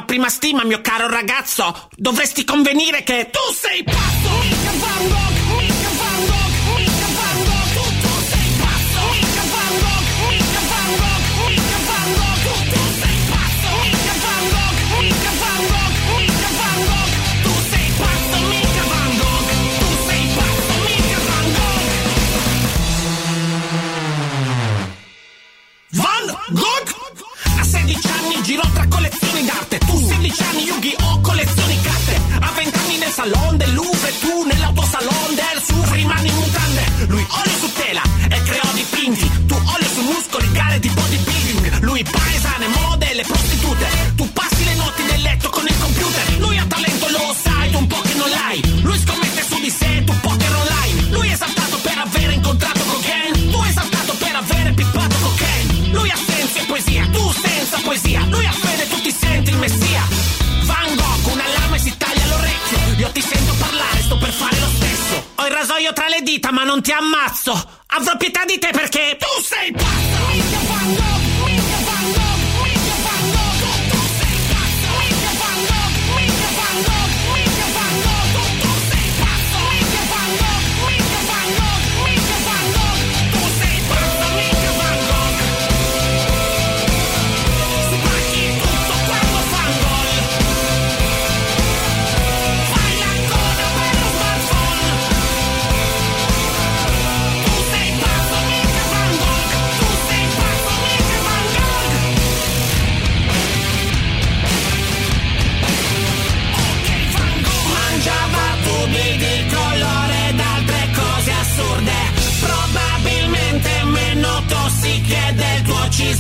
Prima 0.09 0.31
stima, 0.31 0.65
mio 0.65 0.81
caro 0.81 1.07
ragazzo. 1.07 1.91
Dovresti 1.95 2.43
convenire 2.43 3.03
che 3.03 3.29
tu 3.31 3.53
sei 3.53 3.85
pazzo. 3.85 4.31
Mica 4.41 4.73
Van 4.79 5.28
modelle, 43.19 43.23
prostitute. 43.23 43.87
Tu 44.17 44.33
passi 44.33 44.65
le 44.65 44.75
notti 44.75 45.03
nel 45.03 45.23
letto 45.23 45.49
con 45.51 45.67
il 45.67 45.79
computer. 45.79 46.39
Lui 46.39 46.59
ha 46.59 46.67
talento, 46.67 47.09
lo 47.09 47.35
sai, 47.43 47.71
tu 47.71 47.79
un 47.79 47.87
po' 47.87 48.01
che 48.01 48.15
non 48.15 48.29
l'hai. 48.29 48.83
Lui 48.83 48.99
scommette 48.99 49.43
su 49.43 49.61
di 49.61 49.71
sé, 49.71 50.05
tu 50.05 50.13
poker 50.21 50.55
online. 50.55 51.11
Lui 51.11 51.29
è 51.29 51.33
esaltato 51.33 51.77
per 51.79 51.99
aver 51.99 52.31
incontrato 52.31 52.81
cocaine. 52.81 53.51
Tu 53.51 53.63
esaltato 53.63 54.13
per 54.15 54.35
aver 54.35 54.75
pippato 54.75 55.17
cocaine. 55.17 55.89
Lui 55.93 56.11
ha 56.11 56.17
senso 56.17 56.59
e 56.59 56.65
poesia, 56.65 57.09
tu 57.13 57.33
senza 57.33 57.79
poesia. 57.83 58.25
Lui 58.29 58.47
ha 58.47 58.53
fede, 58.53 58.89
tu 58.89 59.01
ti 59.01 59.13
senti 59.13 59.51
il 59.51 59.57
messia. 59.57 60.03
Van 60.63 60.95
Gogh, 60.95 61.33
un 61.33 61.41
allarme 61.41 61.79
si 61.79 61.95
taglia 61.97 62.27
l'orecchio. 62.27 62.79
Io 62.99 63.11
ti 63.11 63.21
sento 63.21 63.55
parlare, 63.59 64.03
sto 64.03 64.19
per 64.19 64.33
fare 64.33 64.59
lo 64.61 64.69
stesso. 64.77 65.25
Ho 65.37 65.47
il 65.47 65.53
rasoio 65.53 65.93
tra 65.93 66.09
le 66.09 66.21
dita, 66.23 66.53
ma 66.53 66.65
non 66.65 66.83
ti 66.83 66.93
ammazzo. 66.93 67.53
Avrò 67.87 68.17
pietà 68.17 68.45
di 68.45 68.59
te 68.59 68.71
perché 68.71 69.17
tu 69.19 69.43
sei 69.43 69.73
pazzo. 69.73 70.48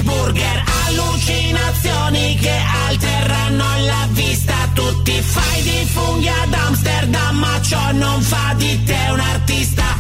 Cheeseburger. 0.08 0.64
Allucinazioni 0.86 2.36
che 2.36 2.56
alterano 2.88 3.64
la 3.86 4.08
vista. 4.10 4.54
Tu 4.74 5.02
ti 5.02 5.20
fai 5.20 5.62
di 5.62 5.84
funghi 5.86 6.28
ad 6.28 6.52
Amsterdam, 6.52 7.36
ma 7.36 7.60
ciò 7.60 7.92
non 7.92 8.20
fa 8.22 8.54
di 8.56 8.82
te 8.84 8.98
un 9.10 9.20
artista. 9.20 9.97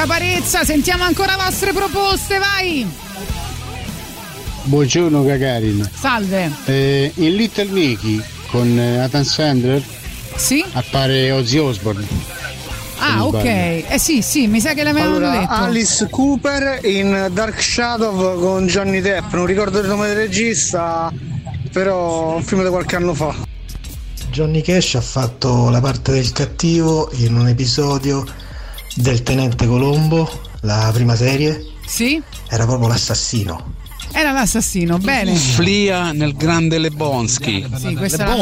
Caparezza, 0.00 0.64
sentiamo 0.64 1.04
ancora 1.04 1.36
vostre 1.36 1.74
proposte, 1.74 2.38
vai! 2.38 2.90
Buongiorno 4.62 5.22
Gagarin. 5.22 5.90
Salve. 5.92 6.50
Eh, 6.64 7.12
in 7.16 7.34
Little 7.34 7.66
Nicky 7.66 8.18
con 8.46 8.66
eh, 8.66 8.96
Nathan 8.96 9.24
Sandler 9.24 9.84
sì? 10.36 10.64
appare 10.72 11.30
Ozzy 11.32 11.58
Osbourne. 11.58 12.06
Ah, 12.96 13.26
ok. 13.26 13.44
Eh 13.44 13.98
sì, 13.98 14.22
sì, 14.22 14.46
mi 14.46 14.58
sa 14.58 14.72
che 14.72 14.84
l'avevano 14.84 15.16
Allora, 15.16 15.38
detto. 15.38 15.52
Alice 15.52 16.08
Cooper 16.08 16.82
in 16.86 17.28
Dark 17.32 17.60
Shadow 17.62 18.40
con 18.40 18.66
Johnny 18.66 19.02
Depp, 19.02 19.34
non 19.34 19.44
ricordo 19.44 19.80
il 19.80 19.86
nome 19.86 20.06
del 20.06 20.16
regista, 20.16 21.12
però 21.70 22.36
un 22.36 22.42
film 22.42 22.62
di 22.62 22.70
qualche 22.70 22.96
anno 22.96 23.12
fa. 23.12 23.34
Johnny 24.30 24.62
Cash 24.62 24.94
ha 24.94 25.02
fatto 25.02 25.68
la 25.68 25.82
parte 25.82 26.12
del 26.12 26.32
cattivo 26.32 27.10
in 27.16 27.36
un 27.36 27.48
episodio 27.48 28.24
del 29.00 29.22
Tenente 29.22 29.66
Colombo, 29.66 30.28
la 30.60 30.90
prima 30.92 31.16
serie. 31.16 31.64
Sì? 31.86 32.20
Era 32.48 32.66
proprio 32.66 32.88
l'assassino. 32.88 33.78
Era 34.12 34.32
l'assassino, 34.32 34.98
bene. 34.98 35.34
Flia 35.36 36.10
nel 36.10 36.34
grande 36.34 36.78
Lebonsky. 36.78 37.64
Sì, 37.76 37.94
questa 37.94 38.24
era- 38.24 38.34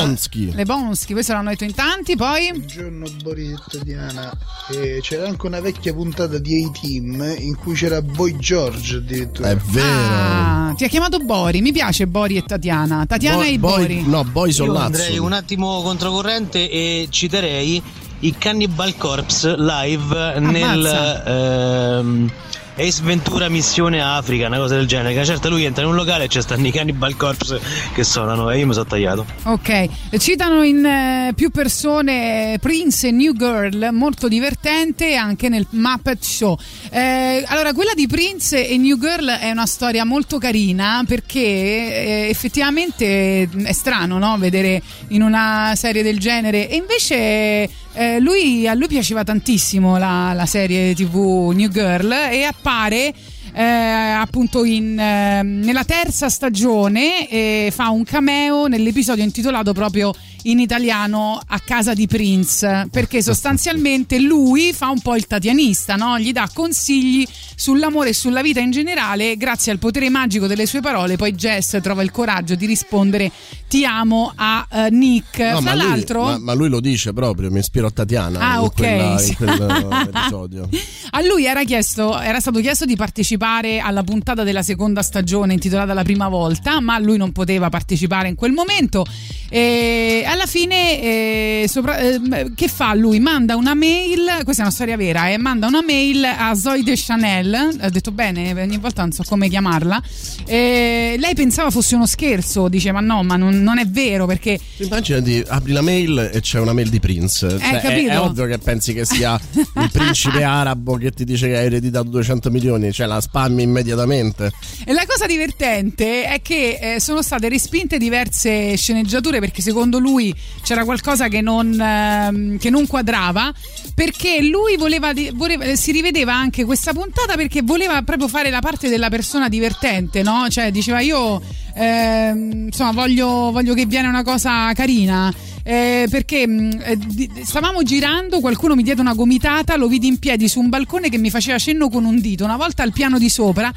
Le 0.55 0.65
Bonschi, 0.65 1.13
questo 1.13 1.35
l'hanno 1.35 1.51
detto 1.51 1.65
in 1.65 1.75
tanti, 1.75 2.17
poi 2.17 2.51
Buongiorno 2.53 3.07
Boris 3.23 3.61
e 3.75 3.81
Diana. 3.85 4.33
Eh, 4.71 5.01
c'era 5.03 5.29
anche 5.29 5.47
una 5.47 5.61
vecchia 5.61 5.93
puntata 5.93 6.39
di 6.39 6.65
A-Team 6.65 7.35
in 7.41 7.55
cui 7.57 7.75
c'era 7.75 8.01
Boy 8.01 8.37
George 8.39 8.97
addirittura. 8.97 9.51
È 9.51 9.57
vero. 9.57 9.87
Ah, 9.89 10.73
ti 10.75 10.85
ha 10.85 10.89
chiamato 10.89 11.19
Bori, 11.19 11.61
mi 11.61 11.73
piace 11.73 12.07
Bori 12.07 12.37
e 12.37 12.45
Tatiana. 12.45 13.05
Tatiana 13.05 13.37
Boy- 13.37 13.55
e 13.55 13.59
boy- 13.59 13.81
Bori. 13.81 14.03
no, 14.07 14.25
Boy 14.25 14.51
Io 14.53 14.75
andrei 14.75 15.19
un 15.19 15.33
attimo 15.35 15.83
controcorrente 15.83 16.71
e 16.71 17.09
citerei 17.11 17.83
i 18.21 18.35
Cannibal 18.37 18.97
Corpse 18.97 19.55
live 19.57 20.41
nel 20.41 21.23
ehm, 21.27 22.31
Ace 22.79 23.03
Ventura 23.03 23.49
Missione 23.49 24.01
Africa, 24.01 24.47
una 24.47 24.59
cosa 24.59 24.77
del 24.77 24.87
genere. 24.87 25.13
Che 25.13 25.25
certo 25.25 25.49
lui 25.49 25.65
entra 25.65 25.83
in 25.83 25.91
un 25.91 25.97
locale 25.97 26.25
e 26.25 26.29
c'è 26.29 26.41
stanno 26.41 26.67
i 26.67 26.71
Cannibal 26.71 27.17
Corpse 27.17 27.61
che 27.93 28.05
suonano 28.05 28.51
e 28.51 28.59
io 28.59 28.67
mi 28.67 28.73
sono 28.73 28.87
tagliato. 28.87 29.27
Ok, 29.45 29.89
citano 30.19 30.63
in 30.63 30.85
eh, 30.85 31.33
più 31.35 31.51
persone 31.51 32.57
Prince 32.61 33.09
e 33.09 33.11
New 33.11 33.33
Girl, 33.33 33.89
molto 33.93 34.29
divertente 34.29 35.17
anche 35.17 35.49
nel 35.49 35.67
Muppet 35.71 36.23
Show. 36.23 36.57
Eh, 36.91 37.45
allora, 37.49 37.73
quella 37.73 37.95
di 37.95 38.07
Prince 38.07 38.69
e 38.69 38.77
New 38.77 38.97
Girl 38.97 39.29
è 39.29 39.51
una 39.51 39.67
storia 39.67 40.05
molto 40.05 40.39
carina 40.39 41.03
perché 41.05 41.41
eh, 41.41 42.29
effettivamente 42.31 43.49
è 43.65 43.73
strano 43.73 44.19
no? 44.19 44.37
vedere 44.39 44.81
in 45.09 45.23
una 45.23 45.73
serie 45.75 46.05
del 46.05 46.21
genere 46.21 46.69
e 46.69 46.77
invece 46.77 47.69
eh, 47.99 48.21
lui, 48.21 48.69
a 48.69 48.75
lui 48.75 48.87
piaceva 48.87 49.25
tantissimo 49.25 49.99
la, 49.99 50.33
la 50.33 50.47
serie 50.47 50.95
tv 50.95 51.51
New 51.53 51.69
Girl 51.69 52.13
e 52.13 52.45
appare 52.45 53.13
eh, 53.59 53.65
appunto 53.65 54.63
in, 54.65 54.97
eh, 54.97 55.43
nella 55.43 55.83
terza 55.85 56.29
stagione 56.29 57.29
e 57.29 57.73
fa 57.75 57.89
un 57.89 58.05
cameo 58.05 58.69
nell'episodio 58.69 59.25
intitolato 59.25 59.73
proprio 59.73 60.15
in 60.43 60.61
italiano 60.61 61.41
A 61.49 61.59
casa 61.59 61.93
di 61.93 62.07
Prince 62.07 62.87
perché 62.93 63.21
sostanzialmente 63.21 64.21
lui 64.21 64.73
fa 64.73 64.89
un 64.91 65.01
po' 65.01 65.17
il 65.17 65.27
tatianista, 65.27 65.97
no? 65.97 66.21
gli 66.21 66.31
dà 66.31 66.49
consigli 66.55 67.27
sull'amore 67.57 68.11
e 68.11 68.13
sulla 68.13 68.43
vita 68.43 68.61
in 68.61 68.71
generale 68.71 69.37
grazie 69.37 69.73
al 69.73 69.79
potere 69.81 70.09
magico 70.09 70.47
delle 70.47 70.65
sue 70.65 70.81
parole 70.81 71.17
poi 71.17 71.33
Jess 71.33 71.81
trova 71.83 72.03
il 72.05 72.13
coraggio 72.13 72.55
di 72.55 72.65
rispondere 72.67 73.33
ti 73.69 73.85
amo 73.85 74.33
a 74.37 74.67
eh, 74.71 74.91
Nick 74.91 75.39
No, 75.41 75.61
fra 75.61 75.75
ma, 75.75 75.97
lui, 75.97 76.05
ma, 76.15 76.39
ma 76.39 76.53
lui 76.53 76.69
lo 76.69 76.79
dice 76.81 77.13
proprio, 77.13 77.51
mi 77.51 77.59
ispiro 77.59 77.89
a 77.89 77.91
Tatiana 77.91 78.39
Ah, 78.39 78.55
in, 78.59 78.65
ok, 78.67 78.75
quella- 78.75 79.23
in 79.23 79.35
quel 79.35 80.09
episodio. 80.15 80.69
A 81.11 81.21
lui 81.23 81.45
era, 81.45 81.65
chiesto, 81.65 82.19
era 82.19 82.39
stato 82.39 82.61
chiesto 82.61 82.85
di 82.85 82.95
partecipare 82.97 83.47
alla 83.83 84.03
puntata 84.03 84.43
della 84.43 84.63
seconda 84.63 85.03
stagione 85.03 85.55
intitolata 85.55 85.95
La 85.95 86.03
prima 86.03 86.29
volta, 86.29 86.81
ma 86.81 86.99
lui 86.99 87.17
non 87.17 87.33
poteva 87.33 87.69
partecipare 87.71 88.29
in 88.29 88.35
quel 88.35 88.53
momento. 88.53 89.07
E 89.51 90.25
alla 90.27 90.45
fine, 90.45 91.01
eh, 91.01 91.67
sopra- 91.69 91.97
eh, 91.99 92.53
che 92.55 92.69
fa 92.69 92.93
lui? 92.95 93.19
Manda 93.19 93.57
una 93.57 93.75
mail, 93.75 94.43
questa 94.45 94.63
è 94.63 94.67
una 94.67 94.75
storia 94.75 94.97
vera, 94.97 95.31
eh, 95.31 95.39
manda 95.39 95.67
una 95.67 95.83
mail 95.83 96.23
a 96.25 96.55
Zoe 96.55 96.83
de 96.83 96.95
Chanel, 96.97 97.79
ho 97.81 97.89
detto 97.89 98.11
bene, 98.11 98.53
ogni 98.61 98.77
volta 98.77 99.01
non 99.03 99.13
so 99.13 99.25
come 99.27 99.49
chiamarla. 99.49 100.03
Eh, 100.45 101.17
lei 101.19 101.35
pensava 101.35 101.71
fosse 101.71 101.95
uno 101.95 102.07
scherzo, 102.07 102.69
dice 102.69 102.93
ma 102.93 103.01
no, 103.01 103.23
ma 103.23 103.37
non, 103.37 103.63
non 103.63 103.79
è 103.79 103.87
vero 103.87 104.27
perché... 104.27 104.59
Immaginati, 104.77 105.43
apri 105.47 105.73
la 105.73 105.83
mail 105.83 106.31
e 106.33 106.41
c'è 106.41 106.61
una 106.61 106.75
mail 106.75 106.91
di 106.91 107.01
Prince. 107.01 107.49
Cioè, 107.49 107.59
è, 107.59 107.81
capito? 107.81 108.11
è 108.11 108.21
ovvio 108.21 108.45
che 108.45 108.59
pensi 108.59 108.93
che 108.93 109.07
sia 109.07 109.41
il 109.55 109.91
principe 109.91 110.43
arabo 110.45 110.97
che 110.97 111.11
ti 111.11 111.25
dice 111.25 111.49
che 111.49 111.57
hai 111.57 111.67
ereditato 111.67 112.11
200 112.11 112.51
milioni, 112.51 112.93
cioè 112.93 113.07
la 113.07 113.21
spammi 113.39 113.63
immediatamente. 113.63 114.51
E 114.85 114.93
la 114.93 115.07
cosa 115.07 115.27
divertente 115.27 116.25
è 116.25 116.43
che 116.43 116.79
eh, 116.81 117.01
sono 117.01 117.23
state 117.23 117.49
respinte 117.49 117.99
diverse 117.99 118.77
sceneggiature 118.77 119.39
perché 119.39 119.63
secondo 119.63 119.99
lui 119.99 120.35
c'era 120.63 120.85
qualcosa 120.85 121.29
che 121.29 121.41
non, 121.41 121.79
ehm, 121.81 122.59
che 122.59 122.71
non 122.71 122.87
quadrava. 122.87 123.53
Perché 123.95 124.43
lui 124.43 124.77
voleva, 124.77 125.13
voleva- 125.35 125.77
si 125.77 125.93
rivedeva 125.93 126.35
anche 126.35 126.65
questa 126.65 126.93
puntata 126.93 127.37
perché 127.37 127.63
voleva 127.63 128.03
proprio 128.03 128.29
fare 128.29 128.51
la 128.51 128.61
parte 128.61 128.89
della 128.89 129.09
persona 129.09 129.49
divertente, 129.49 130.23
no? 130.23 130.47
Cioè 130.49 130.71
diceva 130.71 131.01
io 131.01 131.41
ehm, 131.75 132.67
insomma 132.67 132.93
voglio, 132.93 133.51
voglio 133.53 133.75
che 133.75 133.87
viene 133.87 134.09
una 134.09 134.23
cosa 134.23 134.73
carina. 134.73 135.33
Eh, 135.69 136.07
perché 136.09 136.47
mh, 136.47 136.81
eh, 136.83 137.45
stavamo 137.45 137.83
girando, 137.83 138.41
qualcuno 138.41 138.75
mi 138.75 138.83
diede 138.83 139.03
una 139.03 139.13
gomitata, 139.13 139.77
lo 139.77 139.87
vidi 139.87 140.07
in 140.07 140.19
piedi 140.19 140.49
su 140.49 140.61
un 140.61 140.71
balcone 140.71 141.11
che 141.11 141.19
mi 141.19 141.29
faceva 141.29 141.59
cenno 141.59 141.91
con 141.91 142.07
un 142.07 142.19
dito, 142.21 142.43
una 142.43 142.57
volta 142.57 142.83
al 142.83 142.93
piano 142.93 143.19
di 143.19 143.29
sopra. 143.29 143.71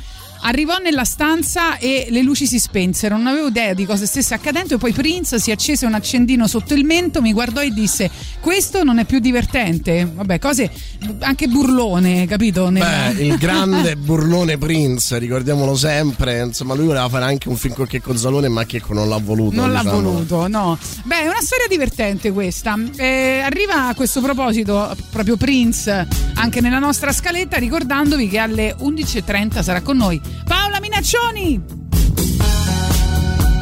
Arrivò 0.43 0.77
nella 0.77 1.03
stanza 1.03 1.77
e 1.77 2.07
le 2.09 2.21
luci 2.21 2.47
si 2.47 2.59
spensero, 2.59 3.15
non 3.15 3.27
avevo 3.27 3.47
idea 3.47 3.73
di 3.73 3.85
cosa 3.85 4.05
stesse 4.05 4.33
accadendo 4.33 4.75
e 4.75 4.77
poi 4.77 4.91
Prince 4.91 5.39
si 5.39 5.51
accese 5.51 5.85
un 5.85 5.93
accendino 5.93 6.47
sotto 6.47 6.73
il 6.73 6.83
mento, 6.83 7.21
mi 7.21 7.31
guardò 7.31 7.61
e 7.61 7.69
disse 7.69 8.09
questo 8.39 8.83
non 8.83 8.97
è 8.97 9.05
più 9.05 9.19
divertente. 9.19 10.09
Vabbè, 10.11 10.39
cose 10.39 10.71
anche 11.19 11.47
burlone, 11.47 12.25
capito? 12.25 12.69
Nel- 12.69 13.13
Beh, 13.15 13.23
il 13.23 13.37
grande 13.37 13.95
burlone 13.95 14.57
Prince, 14.57 15.17
ricordiamolo 15.19 15.75
sempre. 15.75 16.41
Insomma, 16.41 16.73
lui 16.73 16.85
voleva 16.87 17.07
fare 17.07 17.25
anche 17.25 17.47
un 17.47 17.55
film 17.55 17.75
con 17.75 17.85
Checco 17.87 18.15
Zalone, 18.17 18.47
ma 18.47 18.65
Checco 18.65 18.93
non 18.93 19.09
l'ha 19.09 19.17
voluto. 19.17 19.55
Non 19.55 19.71
l'ha 19.71 19.81
diciamo. 19.81 20.01
voluto, 20.01 20.47
no. 20.47 20.77
Beh, 21.03 21.21
è 21.21 21.27
una 21.27 21.41
storia 21.41 21.67
divertente 21.67 22.31
questa. 22.31 22.77
Eh, 22.95 23.41
arriva 23.43 23.87
a 23.87 23.95
questo 23.95 24.21
proposito 24.21 24.95
proprio 25.11 25.37
Prince 25.37 26.07
anche 26.33 26.61
nella 26.61 26.79
nostra 26.79 27.11
scaletta, 27.11 27.57
ricordandovi 27.57 28.27
che 28.27 28.39
alle 28.39 28.75
11.30 28.79 29.61
sarà 29.61 29.81
con 29.81 29.97
noi 29.97 30.19
Paola 30.45 30.79
Minaccioni. 30.81 31.61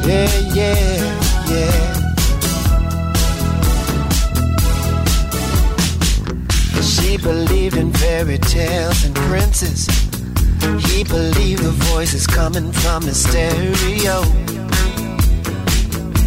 Yeah, 0.06 0.54
yeah, 0.54 1.20
yeah. 1.50 2.00
She 6.82 7.16
believed 7.16 7.76
in 7.76 7.92
fairy 7.92 8.38
tales 8.38 9.04
and 9.04 9.14
princes. 9.14 9.86
He 10.90 11.04
believed 11.04 11.62
the 11.62 11.74
voices 11.92 12.26
coming 12.26 12.72
from 12.72 13.02
his 13.02 13.22
stereo. 13.22 14.22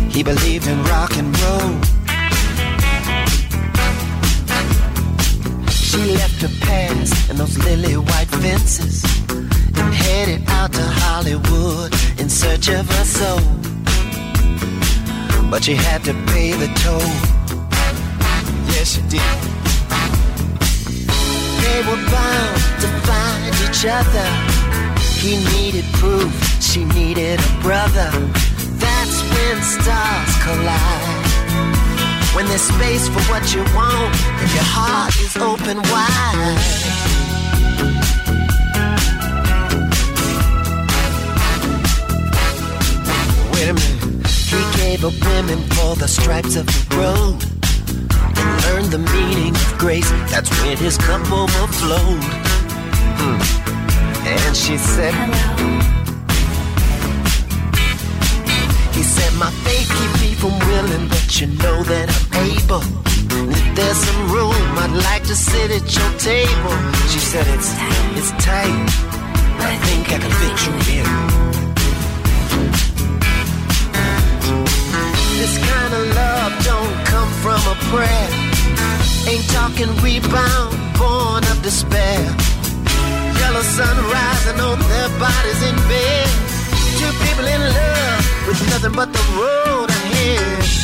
He 0.09 0.23
believed 0.23 0.67
in 0.67 0.83
rock 0.83 1.17
and 1.17 1.37
roll. 1.41 1.81
She 5.69 5.99
left 6.15 6.41
her 6.41 6.65
past 6.65 7.29
and 7.29 7.37
those 7.39 7.57
lily 7.59 7.97
white 7.97 8.29
fences 8.29 9.03
headed 9.75 10.43
out 10.49 10.73
to 10.73 10.81
Hollywood 10.81 11.93
in 12.19 12.29
search 12.29 12.69
of 12.69 12.87
her 12.87 13.05
soul. 13.05 13.39
But 15.49 15.63
she 15.63 15.75
had 15.75 16.03
to 16.05 16.13
pay 16.31 16.51
the 16.53 16.67
toll. 16.81 17.09
Yes, 18.73 18.95
she 18.95 19.01
did. 19.13 19.39
They 21.63 21.79
were 21.87 22.01
bound 22.11 22.57
to 22.83 22.87
find 23.07 23.53
each 23.65 23.85
other. 23.85 24.27
He 25.23 25.37
needed 25.55 25.85
proof, 25.93 26.31
she 26.61 26.85
needed 26.85 27.39
a 27.39 27.61
brother. 27.61 28.09
That's 28.83 29.21
when 29.31 29.61
stars 29.61 30.33
collide. 30.43 31.23
When 32.35 32.45
there's 32.47 32.61
space 32.61 33.07
for 33.07 33.21
what 33.31 33.53
you 33.53 33.61
want, 33.75 34.13
and 34.41 34.51
your 34.53 34.67
heart 34.75 35.15
is 35.17 35.37
open 35.37 35.77
wide. 35.93 37.02
Wait 43.53 43.69
a 43.69 43.73
minute. 43.73 44.27
He 44.27 44.61
gave 44.81 45.05
up 45.05 45.13
women 45.21 45.59
for 45.75 45.95
the 45.95 46.07
stripes 46.07 46.55
of 46.55 46.65
the 46.65 46.95
road 46.97 47.39
and 48.37 48.49
learned 48.65 48.91
the 48.91 49.03
meaning 49.13 49.55
of 49.55 49.77
grace. 49.77 50.09
That's 50.31 50.49
when 50.61 50.77
his 50.77 50.97
cup 50.97 51.21
overflowed. 51.31 52.23
Hmm. 53.19 53.39
And 54.25 54.55
she 54.55 54.77
said, 54.77 55.13
He 58.93 59.03
said, 59.03 59.33
My 59.39 59.51
faith 59.65 59.89
keep 59.97 60.13
me 60.21 60.33
from 60.35 60.57
willing, 60.69 61.07
but 61.07 61.41
you 61.41 61.47
know 61.47 61.83
that 61.83 62.07
I'm 62.09 62.51
able. 62.57 62.83
And 63.37 63.51
if 63.51 63.75
there's 63.75 63.97
some 63.97 64.31
room, 64.31 64.53
I'd 64.83 64.95
like 65.09 65.23
to 65.23 65.35
sit 65.35 65.71
at 65.71 65.85
your 65.97 66.11
table. 66.19 66.75
She 67.11 67.19
said, 67.19 67.45
It's 67.55 67.71
it's 68.17 68.31
tight, 68.43 68.89
I 69.59 69.75
think 69.85 70.11
I 70.11 70.17
can 70.19 70.31
fit 70.41 70.57
you 70.65 70.99
in. 71.01 71.62
This 75.43 75.57
kind 75.57 75.93
of 75.93 76.03
love 76.15 76.53
don't 76.63 77.05
come 77.05 77.29
from 77.43 77.59
a 77.67 77.75
prayer. 77.91 78.29
Ain't 79.27 79.43
talking 79.51 79.91
rebound, 79.97 80.71
born 80.97 81.43
of 81.51 81.61
despair. 81.61 82.23
Yellow 83.41 83.65
sun 83.75 83.97
rising 84.15 84.59
on 84.61 84.79
their 84.79 85.09
bodies 85.19 85.61
in 85.67 85.75
bed. 85.91 86.29
Two 86.97 87.11
people 87.27 87.45
in 87.55 87.59
love 87.59 88.47
with 88.47 88.61
nothing 88.69 88.93
but 88.93 89.11
the 89.11 89.23
road 89.35 89.89
ahead. 89.89 90.82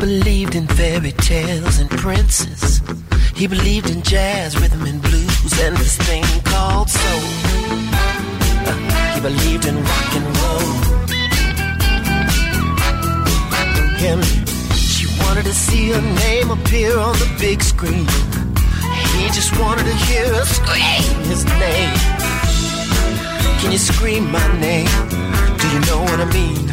Believed 0.00 0.54
in 0.54 0.66
fairy 0.66 1.12
tales 1.12 1.78
and 1.78 1.90
princes. 1.90 2.80
He 3.34 3.46
believed 3.46 3.90
in 3.90 4.00
jazz, 4.02 4.58
rhythm 4.58 4.82
and 4.86 5.00
blues, 5.02 5.60
and 5.60 5.76
this 5.76 5.98
thing 5.98 6.24
called 6.44 6.88
soul. 6.88 7.20
Uh, 8.66 9.14
he 9.14 9.20
believed 9.20 9.66
in 9.66 9.76
rock 9.76 10.12
and 10.18 10.26
roll. 10.40 10.70
Him, 13.98 14.22
she 14.74 15.06
wanted 15.22 15.44
to 15.44 15.52
see 15.52 15.90
her 15.90 16.00
name 16.00 16.50
appear 16.50 16.98
on 16.98 17.12
the 17.18 17.30
big 17.38 17.62
screen. 17.62 18.06
He 19.14 19.26
just 19.28 19.52
wanted 19.60 19.84
to 19.84 19.94
hear 20.06 20.26
her 20.34 20.46
scream 20.46 21.24
his 21.28 21.44
name. 21.44 21.94
Can 23.60 23.70
you 23.70 23.78
scream 23.78 24.32
my 24.32 24.60
name? 24.60 24.88
Do 25.60 25.68
you 25.68 25.80
know 25.88 26.00
what 26.08 26.20
I 26.20 26.28
mean? 26.32 26.66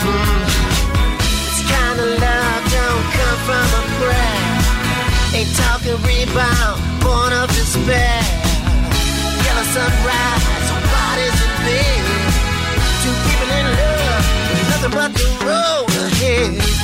Mm. 0.00 0.33
Come 3.18 3.38
from 3.48 3.66
a 3.80 3.82
prayer. 3.98 4.40
Ain't 5.36 5.52
talking 5.56 5.98
rebound, 6.06 6.78
born 7.02 7.32
of 7.32 7.48
despair. 7.48 8.20
Yellow 9.44 9.66
sunrise, 9.74 10.68
bodies 10.94 11.38
in 11.46 11.52
bed. 11.66 12.04
Two 13.02 13.14
people 13.24 13.50
in 13.58 13.66
love, 13.80 14.24
nothing 14.70 14.94
but 14.98 15.10
the 15.18 15.26
road 15.46 15.90
ahead. 16.06 16.83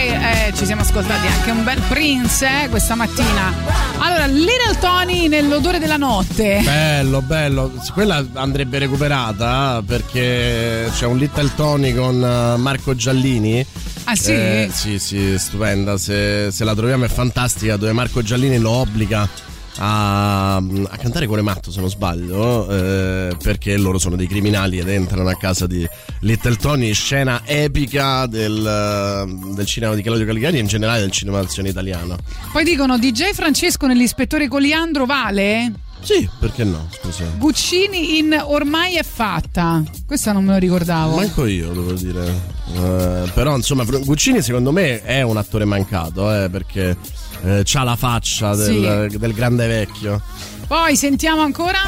Affair. 0.00 0.48
Eh, 0.48 0.54
ci 0.54 0.64
siamo 0.64 0.82
ascoltati 0.82 1.26
anche 1.26 1.50
un 1.50 1.64
bel 1.64 1.80
Prince 1.88 2.64
eh, 2.64 2.68
questa 2.68 2.94
mattina. 2.94 3.52
Allora, 3.98 4.26
Little 4.26 4.78
Tony 4.80 5.28
nell'odore 5.28 5.78
della 5.78 5.96
notte. 5.96 6.60
Bello, 6.64 7.20
bello. 7.22 7.72
Quella 7.92 8.24
andrebbe 8.34 8.78
recuperata 8.78 9.82
perché 9.84 10.90
c'è 10.94 11.06
un 11.06 11.18
Little 11.18 11.50
Tony 11.54 11.94
con 11.94 12.22
eh, 12.22 12.56
Marco 12.56 12.94
Giallini. 12.94 13.64
Ah, 14.04 14.16
sì? 14.16 14.32
Eh, 14.32 14.70
sì, 14.72 14.98
sì, 14.98 15.38
stupenda. 15.38 15.98
Se, 15.98 16.50
se 16.50 16.64
la 16.64 16.74
troviamo 16.74 17.04
è 17.04 17.08
fantastica, 17.08 17.76
dove 17.76 17.92
Marco 17.92 18.22
Giallini 18.22 18.58
lo 18.58 18.70
obbliga 18.70 19.28
a, 19.76 20.56
a 20.56 20.96
cantare 20.98 21.26
le 21.26 21.42
matto, 21.42 21.70
se 21.70 21.80
non 21.80 21.88
sbaglio, 21.88 22.68
eh, 22.70 23.36
perché 23.42 23.76
loro 23.76 23.98
sono 23.98 24.16
dei 24.16 24.26
criminali 24.26 24.78
ed 24.78 24.88
entrano 24.88 25.28
a 25.28 25.34
casa 25.34 25.66
di 25.66 25.86
Little 26.20 26.56
Tony. 26.56 26.92
Scena 26.92 27.42
epica 27.44 28.26
del, 28.26 29.52
del 29.54 29.66
cinema 29.66 29.94
di 29.94 30.02
Claudio 30.02 30.26
Caligari 30.26 30.56
e 30.56 30.60
in 30.60 30.66
generale 30.66 31.00
del 31.00 31.10
cinema 31.10 31.40
d'azione 31.40 31.68
italiano. 31.68 32.16
Poi 32.52 32.64
dicono 32.64 32.98
DJ 32.98 33.32
Francesco 33.32 33.86
nell'ispettore 33.86 34.48
Coliandro 34.48 35.06
vale? 35.06 35.72
Sì, 36.02 36.28
perché 36.38 36.64
no? 36.64 36.88
Scusa. 36.90 37.24
Guccini 37.36 38.18
in 38.18 38.38
Ormai 38.42 38.96
è 38.96 39.02
fatta. 39.02 39.82
Questa 40.06 40.32
non 40.32 40.44
me 40.44 40.52
lo 40.52 40.58
ricordavo. 40.58 41.16
Manco 41.16 41.44
io, 41.46 41.72
devo 41.72 41.92
dire. 41.92 42.26
Eh, 42.72 43.30
però, 43.34 43.54
insomma, 43.54 43.84
Guccini 43.84 44.40
secondo 44.40 44.72
me 44.72 45.02
è 45.02 45.22
un 45.22 45.36
attore 45.36 45.64
mancato, 45.66 46.34
eh, 46.34 46.48
perché 46.48 46.96
eh, 47.42 47.62
c'ha 47.64 47.82
la 47.82 47.96
faccia 47.96 48.54
del, 48.54 49.14
del 49.16 49.32
grande 49.34 49.66
vecchio. 49.66 50.20
Poi 50.66 50.96
sentiamo 50.96 51.42
ancora. 51.42 51.78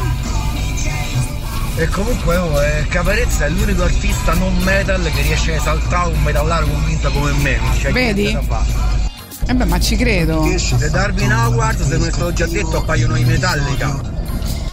E 1.74 1.88
comunque 1.88 2.36
oh, 2.36 2.62
eh, 2.62 2.86
Caparezza 2.88 3.46
è 3.46 3.48
l'unico 3.48 3.82
artista 3.84 4.34
non 4.34 4.54
metal 4.58 5.02
che 5.14 5.22
riesce 5.22 5.52
a 5.52 5.56
esaltare 5.56 6.10
un 6.12 6.22
metallaro 6.22 6.66
convinto 6.66 7.10
come 7.10 7.32
me. 7.32 7.56
non 7.56 7.70
c'è 7.78 7.92
Vedi? 7.92 8.22
niente 8.24 8.46
da 8.46 8.56
fare. 8.56 9.00
Eh 9.46 9.54
beh, 9.54 9.64
ma 9.64 9.80
ci 9.80 9.96
credo. 9.96 10.46
Se 10.56 10.90
Darwin 10.90 11.32
Howard, 11.32 11.80
se 11.82 11.96
me 11.96 12.04
ne 12.04 12.12
stato 12.12 12.32
già 12.32 12.46
detto, 12.46 12.78
appaiono 12.78 13.16
i 13.16 13.24
Metallica. 13.24 14.21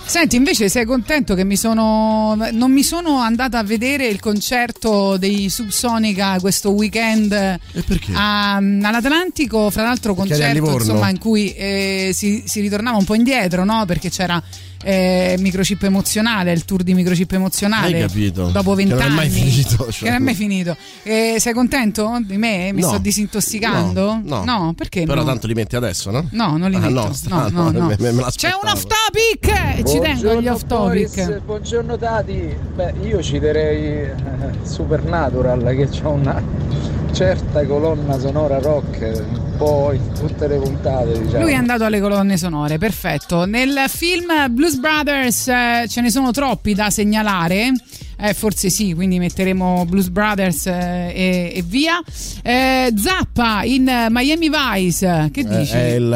Senti, 0.09 0.37
invece 0.37 0.69
sei 0.69 0.85
contento 0.85 1.35
che 1.35 1.43
mi 1.43 1.55
sono. 1.55 2.35
Non 2.51 2.71
mi 2.71 2.81
sono 2.81 3.19
andata 3.19 3.59
a 3.59 3.63
vedere 3.63 4.07
il 4.07 4.19
concerto 4.19 5.17
dei 5.17 5.49
Subsonica 5.49 6.39
questo 6.39 6.71
weekend 6.71 7.31
a- 8.15 8.55
all'Atlantico. 8.55 9.69
Fra 9.69 9.83
l'altro, 9.83 10.15
Perché 10.15 10.31
concerto 10.31 10.71
insomma, 10.79 11.09
in 11.11 11.19
cui 11.19 11.53
eh, 11.53 12.09
si, 12.13 12.41
si 12.47 12.59
ritornava 12.59 12.97
un 12.97 13.05
po' 13.05 13.13
indietro, 13.13 13.63
no? 13.63 13.85
Perché 13.85 14.09
c'era. 14.09 14.41
Eh, 14.83 15.35
microchip 15.39 15.83
emozionale, 15.83 16.51
il 16.51 16.65
tour 16.65 16.83
di 16.83 16.93
microchip 16.93 17.31
emozionale 17.33 17.95
Hai 18.01 18.07
capito? 18.07 18.47
dopo 18.47 18.73
Che 18.75 18.83
non 18.85 18.93
è 18.93 18.95
vent'anni 19.01 19.15
mai 19.15 19.29
finito, 19.29 19.77
cioè. 19.91 20.03
che 20.03 20.09
non 20.09 20.15
è 20.15 20.19
mai 20.19 20.33
finito. 20.35 20.75
Eh, 21.03 21.35
sei 21.39 21.53
contento 21.53 22.19
di 22.25 22.37
me? 22.37 22.71
Mi 22.73 22.81
No. 22.81 22.87
sto 22.87 22.97
disintossicando? 22.97 24.19
No, 24.23 24.43
no. 24.43 24.73
perché 24.75 25.03
Però 25.05 25.21
no? 25.21 25.25
tanto 25.27 25.47
li 25.47 25.53
metti 25.53 25.75
adesso, 25.75 26.11
no? 26.11 26.27
No, 26.31 26.57
non 26.57 26.69
li 26.69 26.75
Ah, 26.75 26.79
metto. 26.79 26.93
no, 26.93 27.03
No, 27.07 27.13
sta- 27.13 27.47
no, 27.49 27.71
no. 27.71 27.85
me- 27.87 27.95
me- 27.99 28.11
me 28.11 28.23
C'è 28.35 28.51
un 28.61 28.69
off 28.69 28.83
topic 28.85 29.77
e 29.77 29.83
ci 29.85 29.99
tengo 29.99 30.31
agli 30.31 30.47
off 30.47 30.65
topic. 30.65 31.41
buongiorno 31.41 31.97
Tati. 31.97 32.55
Beh, 32.75 32.93
io 33.03 33.21
citerei 33.21 33.83
eh, 34.03 34.13
Supernatural 34.63 35.61
che 35.75 35.89
ha 36.03 36.07
una 36.09 36.41
certa 37.13 37.65
colonna 37.65 38.19
sonora 38.19 38.59
rock 38.59 39.23
un 39.29 39.57
po' 39.57 39.91
in 39.93 40.11
tutte 40.13 40.47
le 40.47 40.57
puntate, 40.57 41.21
diciamo. 41.21 41.43
Lui 41.43 41.51
è 41.51 41.55
andato 41.55 41.83
alle 41.83 41.99
colonne 41.99 42.37
sonore, 42.37 42.77
perfetto. 42.77 43.45
Nel 43.45 43.83
film 43.87 44.31
Blues 44.51 44.77
Brothers 44.77 45.47
eh, 45.47 45.85
ce 45.87 46.01
ne 46.01 46.09
sono 46.09 46.31
troppi 46.31 46.73
da 46.73 46.89
segnalare. 46.89 47.71
Eh, 48.21 48.33
forse 48.33 48.69
sì, 48.69 48.93
quindi 48.93 49.17
metteremo 49.17 49.85
Blues 49.85 50.09
Brothers 50.09 50.65
eh, 50.67 50.73
e, 51.15 51.51
e 51.55 51.63
via. 51.65 52.01
Eh, 52.43 52.93
Zappa 52.93 53.63
in 53.63 54.07
Miami 54.09 54.49
Vice, 54.49 55.29
che 55.31 55.39
Eh, 55.39 55.57
dici? 55.59 55.73
È 55.73 55.93
il 55.93 56.11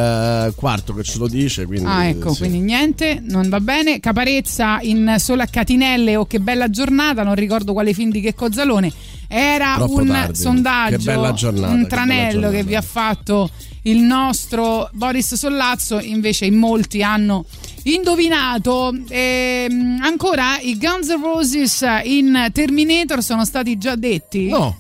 eh, 0.50 0.54
quarto 0.54 0.94
che 0.94 1.04
ce 1.04 1.18
lo 1.18 1.28
dice, 1.30 1.66
quindi. 1.66 1.88
Ah, 1.88 2.06
ecco, 2.06 2.34
sì. 2.34 2.40
quindi 2.40 2.60
niente, 2.60 3.22
non 3.26 3.48
va 3.48 3.62
bene. 3.62 4.02
Caparezza 4.02 4.80
in 4.82 5.16
Sole 5.18 5.44
a 5.44 5.48
Catinelle 5.48 6.18
o 6.18 6.26
Che 6.26 6.40
bella 6.40 6.70
giornata, 6.70 7.24
non 7.24 7.36
ricordo 7.36 7.72
quale 7.72 7.94
film 7.94 8.12
di 8.12 8.20
che 8.20 8.34
Cozzalone. 8.34 8.92
Era 9.36 9.74
Troppo 9.76 9.96
un 10.02 10.08
tardi. 10.08 10.38
sondaggio, 10.40 10.98
Che 10.98 11.04
giornata, 11.34 11.74
un 11.74 11.82
che 11.84 11.88
tranello 11.88 12.30
giornata. 12.32 12.56
che 12.56 12.64
vi 12.64 12.76
ha 12.76 12.82
fatto 12.82 13.50
il 13.84 13.98
nostro 13.98 14.90
Boris 14.94 15.34
Sollazzo, 15.34 16.00
invece 16.00 16.46
in 16.46 16.56
molti 16.56 17.02
hanno 17.02 17.46
indovinato. 17.84 18.94
Ehm, 19.10 20.00
ancora 20.04 20.60
i 20.60 20.78
Guns 20.78 21.10
N' 21.10 21.22
Roses 21.22 21.84
in 22.04 22.50
Terminator 22.54 23.24
sono 23.24 23.44
stati 23.44 23.78
già 23.78 23.96
detti? 23.96 24.48
No. 24.50 24.76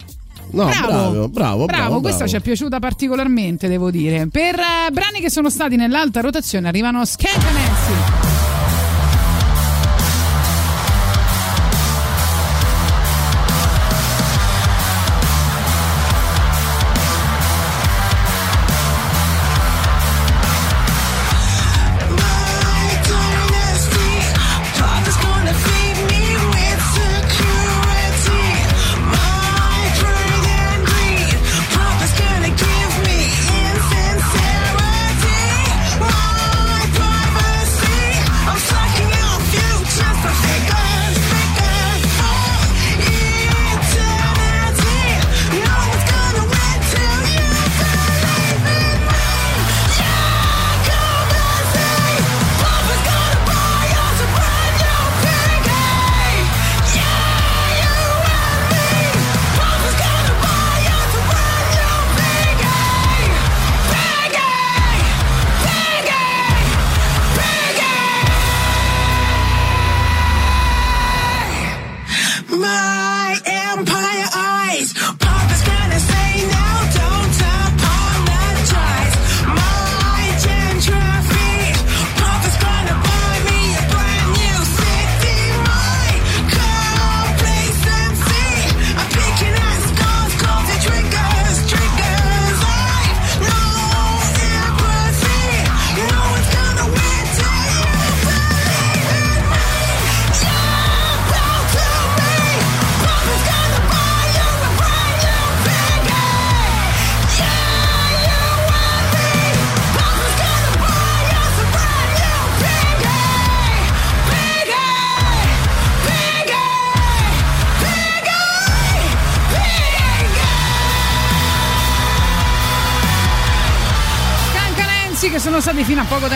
No, 0.51 0.66
bravo, 0.66 1.30
bravo, 1.30 1.66
bravo. 1.66 1.99
questa 1.99 2.18
bravo. 2.26 2.30
ci 2.30 2.36
è 2.36 2.39
piaciuta 2.41 2.78
particolarmente, 2.78 3.68
devo 3.68 3.89
dire. 3.89 4.28
Per 4.28 4.54
eh, 4.60 4.91
brani 4.91 5.20
che 5.20 5.32
sono 5.32 5.49
stati 5.49 5.76
nell'alta 5.78 6.22
rotazione 6.22 6.68
arrivano 6.68 7.04
Skank 7.06 8.22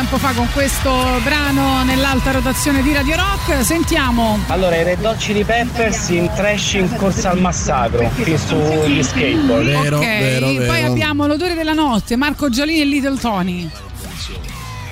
tempo 0.09 0.25
fa 0.25 0.33
con 0.33 0.49
questo 0.53 0.89
brano 1.21 1.83
nell'alta 1.83 2.31
rotazione 2.31 2.81
di 2.81 2.93
Radio 2.93 3.17
Rock. 3.17 3.61
Sentiamo. 3.65 4.39
Allora, 4.47 4.77
i 4.77 4.83
Red 4.83 5.03
Hot 5.03 5.17
Chili 5.17 5.43
Peppers 5.43 6.09
in 6.09 6.31
trash 6.33 6.73
in 6.75 6.95
corsa 6.95 7.31
al 7.31 7.41
massacro, 7.41 8.09
qui 8.15 8.37
sugli 8.37 9.03
skateboard. 9.03 9.93
ok, 9.93 10.65
poi 10.65 10.83
abbiamo 10.83 11.27
l'odore 11.27 11.55
della 11.55 11.73
notte, 11.73 12.15
Marco 12.15 12.49
Gialini 12.49 12.79
e 12.79 12.85
Little 12.85 13.17
Tony. 13.17 13.69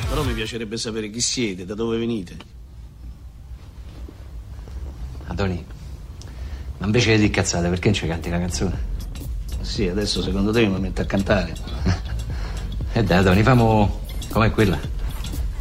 Però 0.09 0.21
mi 0.23 0.33
piacerebbe 0.33 0.75
sapere 0.75 1.09
chi 1.09 1.21
siete, 1.21 1.65
da 1.65 1.75
dove 1.75 1.97
venite. 1.97 2.35
Adoni, 5.27 5.65
ma 6.79 6.85
invece 6.85 7.17
di 7.17 7.29
cazzate, 7.29 7.69
perché 7.69 7.85
non 7.85 7.93
ci 7.93 8.07
canti 8.07 8.29
la 8.29 8.39
canzone? 8.39 8.77
Sì, 9.61 9.87
adesso 9.87 10.21
secondo 10.21 10.51
te 10.51 10.67
mi 10.67 10.77
metto 10.77 11.01
a 11.01 11.05
cantare. 11.05 11.55
E 12.97 13.03
dai, 13.03 13.17
Adoni, 13.17 13.43
famo 13.43 14.03
com'è 14.29 14.49
quella? 14.49 14.94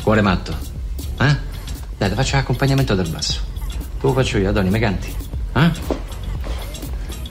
Cuore 0.04 0.20
matto. 0.20 0.54
Eh? 1.18 1.36
Dai, 1.96 2.10
ti 2.10 2.14
faccio 2.14 2.36
l'accompagnamento 2.36 2.94
del 2.94 3.08
basso. 3.08 3.40
Tu 3.98 4.06
lo 4.06 4.12
faccio 4.12 4.36
io, 4.36 4.50
Adoni, 4.50 4.68
me 4.68 4.78
canti. 4.78 5.08
Eh? 5.54 5.70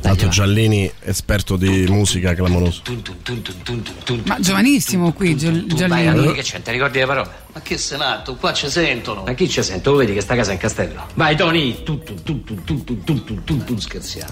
Tanto 0.02 0.28
Giallini, 0.28 0.92
esperto 1.02 1.56
di 1.56 1.86
musica 1.88 2.34
clamoroso. 2.34 2.82
Ma 4.26 4.40
giovanissimo 4.40 5.14
qui, 5.14 5.38
Giall- 5.38 5.68
Giallini. 5.68 6.26
Vai, 6.26 6.34
che 6.34 6.42
c'è? 6.42 6.64
Ti 6.64 6.72
ricordi 6.72 6.98
le 6.98 7.06
parole? 7.06 7.30
Ma 7.54 7.62
che 7.62 7.78
sei 7.78 8.00
matto? 8.00 8.36
Qua 8.38 8.54
ci 8.54 8.68
sentono. 8.68 9.22
Ma 9.24 9.34
chi 9.34 9.48
ci 9.48 9.62
sento? 9.62 9.92
Lo 9.92 9.98
vedi 9.98 10.16
che 10.16 10.22
sta 10.22 10.36
casa 10.36 10.50
è 10.50 10.54
in 10.56 10.60
castello. 10.60 11.06
Vai, 11.14 11.36
Tony! 11.36 11.84
Scherziamo. 13.78 14.32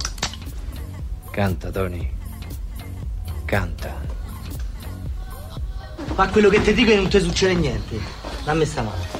Canta, 1.29 1.69
Tony. 1.69 2.09
Canta. 3.45 4.01
Ma 6.15 6.27
quello 6.29 6.49
che 6.49 6.59
ti 6.63 6.73
dico 6.73 6.89
è 6.91 6.95
non 6.95 7.07
ti 7.07 7.19
succede 7.19 7.53
niente. 7.53 8.20
Dammi 8.43 8.65
sta 8.65 8.81
mano. 8.81 9.19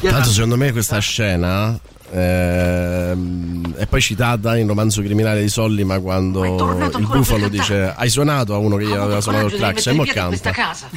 Tanto 0.00 0.28
secondo 0.30 0.56
me 0.56 0.72
questa 0.72 0.98
scena 0.98 1.78
ehm, 2.10 3.74
è 3.74 3.86
poi 3.86 4.00
citata 4.00 4.56
in 4.56 4.66
romanzo 4.66 5.00
criminale 5.02 5.40
di 5.40 5.48
Sollima 5.48 5.98
quando 6.00 6.44
il 6.44 7.06
bufalo 7.06 7.48
dice 7.48 7.94
hai 7.96 8.10
suonato 8.10 8.54
a 8.54 8.58
uno 8.58 8.76
che 8.76 8.86
gli 8.86 8.92
aveva 8.92 9.20
suonato 9.20 9.46
il 9.46 9.54
clacson 9.54 9.94
e 9.94 9.96
mo 9.96 10.04
canta. 10.04 10.50
casa. 10.50 10.88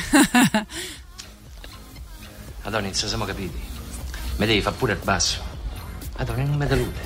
Adoni, 2.64 2.84
non 2.84 2.94
ci 2.94 3.08
siamo 3.08 3.26
capiti. 3.26 3.58
Mi 4.36 4.46
devi 4.46 4.62
fare 4.62 4.76
pure 4.78 4.94
il 4.94 5.00
basso. 5.04 5.40
Madonna, 6.18 6.44
non 6.44 6.58
mi 6.58 6.68
delude. 6.68 7.00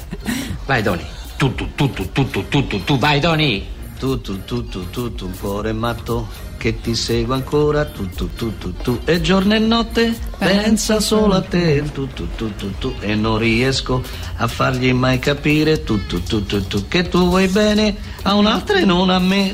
Vai, 0.65 0.81
Doni. 0.81 1.05
Tu, 1.37 1.53
tu, 1.53 1.73
tu, 1.75 1.91
tu, 1.91 2.11
tu, 2.11 2.29
tu, 2.29 2.47
tu, 2.47 2.67
tu, 2.67 2.83
tu, 2.83 2.97
vai, 2.97 3.19
Doni. 3.19 3.65
Tu, 3.99 4.19
tu, 4.21 4.43
tu, 4.43 4.67
tu, 4.67 4.89
tu, 4.89 5.13
tu, 5.13 5.31
cuore 5.39 5.71
matto, 5.71 6.27
che 6.63 6.79
ti 6.79 6.95
seguo 6.95 7.33
ancora, 7.33 7.83
tu, 7.83 8.09
tu, 8.09 8.33
tu, 8.35 8.57
tu, 8.57 8.71
tu, 8.77 8.97
e 9.03 9.19
giorno 9.19 9.53
e 9.53 9.59
notte 9.59 10.17
pensa 10.37 11.01
solo 11.01 11.33
a 11.33 11.41
te, 11.41 11.83
tu, 11.91 12.07
tu, 12.13 12.25
tu, 12.37 12.55
tu, 12.55 12.71
tu, 12.77 12.95
e 13.01 13.15
non 13.15 13.37
riesco 13.37 14.01
a 14.37 14.47
fargli 14.47 14.93
mai 14.93 15.19
capire, 15.19 15.83
tu, 15.83 16.05
tu, 16.05 16.23
tu, 16.23 16.45
tu, 16.45 16.65
tu, 16.65 16.87
che 16.87 17.09
tu 17.09 17.27
vuoi 17.27 17.49
bene 17.49 17.93
a 18.21 18.35
un'altra 18.35 18.79
e 18.79 18.85
non 18.85 19.09
a 19.09 19.19
me. 19.19 19.53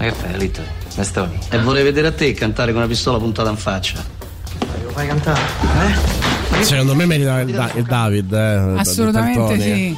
Ma 0.00 0.04
che 0.06 0.10
fai, 0.12 0.36
Lito? 0.36 0.62
Mestoni? 0.96 1.38
E 1.50 1.58
vorrei 1.60 1.84
vedere 1.84 2.08
a 2.08 2.12
te 2.12 2.32
cantare 2.32 2.72
con 2.72 2.80
una 2.80 2.90
pistola 2.90 3.18
puntata 3.18 3.48
in 3.48 3.56
faccia. 3.56 4.04
Lo 4.82 4.90
fai 4.90 5.06
cantare? 5.06 5.40
Eh? 6.58 6.64
Secondo 6.64 6.96
me 6.96 7.06
merita 7.06 7.38
il, 7.42 7.52
Da- 7.52 7.70
il 7.76 7.84
David. 7.84 8.32
Eh, 8.32 8.74
Assolutamente 8.76 9.60
sì. 9.60 9.96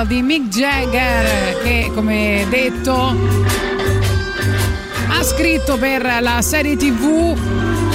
Singolo 0.00 0.04
di 0.04 0.22
Mick 0.22 0.48
Jagger 0.48 1.62
che 1.62 1.90
come 1.94 2.46
detto 2.48 3.16
ha 5.08 5.22
scritto 5.22 5.76
per 5.76 6.02
la 6.20 6.40
serie 6.42 6.76
tv 6.76 7.36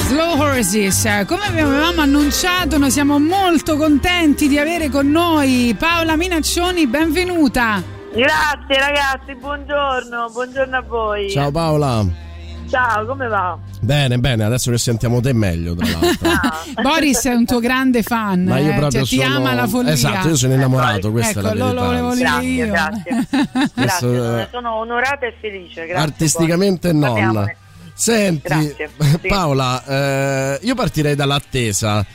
Slow 0.07 0.39
Horses. 0.39 1.25
Come 1.25 1.45
avevamo 1.47 2.01
annunciato, 2.01 2.77
noi 2.77 2.91
siamo 2.91 3.17
molto 3.19 3.77
contenti 3.77 4.47
di 4.47 4.59
avere 4.59 4.89
con 4.89 5.09
noi 5.09 5.75
Paola 5.77 6.15
Minaccioni, 6.15 6.85
benvenuta. 6.87 7.81
Grazie 8.13 8.79
ragazzi, 8.79 9.35
buongiorno, 9.39 10.29
buongiorno 10.31 10.77
a 10.77 10.81
voi. 10.81 11.29
Ciao 11.29 11.51
Paola. 11.51 12.24
Ciao, 12.69 13.05
come 13.05 13.27
va? 13.27 13.57
Bene, 13.79 14.17
bene, 14.17 14.43
adesso 14.43 14.71
che 14.71 14.77
sentiamo 14.77 15.21
te 15.21 15.33
meglio, 15.33 15.75
tra 15.75 15.87
l'altro. 15.87 16.29
Boris 16.81 17.25
è 17.25 17.33
un 17.33 17.45
tuo 17.45 17.59
grande 17.59 18.01
fan, 18.03 18.43
Ma 18.43 18.57
io 18.59 18.71
eh, 18.71 18.75
proprio 18.75 19.05
cioè, 19.05 19.17
ti 19.19 19.23
sono- 19.23 19.35
ama 19.35 19.53
la 19.53 19.67
follia. 19.67 19.91
Esatto, 19.93 20.27
io 20.29 20.35
sono 20.35 20.53
innamorato, 20.53 21.11
questa 21.11 21.39
ecco, 21.39 21.39
è 21.39 21.43
la 21.43 21.53
lo, 21.53 21.65
verità. 21.65 21.81
lo 21.81 21.85
volevo 21.87 22.13
dire 22.15 22.23
Grazie, 22.29 22.49
io. 22.49 22.67
grazie. 22.67 23.27
Questo, 23.73 24.11
Grazie, 24.11 24.41
eh, 24.41 24.47
sono 24.51 24.73
onorata 24.75 25.25
e 25.25 25.35
felice. 25.39 25.85
Grazie, 25.85 26.03
artisticamente 26.03 26.91
Boris. 26.91 27.05
non. 27.05 27.13
Parliamone. 27.13 27.57
Senti, 27.97 28.41
Grazie, 28.47 28.89
sì. 29.21 29.27
Paola, 29.27 29.83
eh, 29.85 30.59
io 30.63 30.75
partirei 30.75 31.15
dall'attesa. 31.15 32.05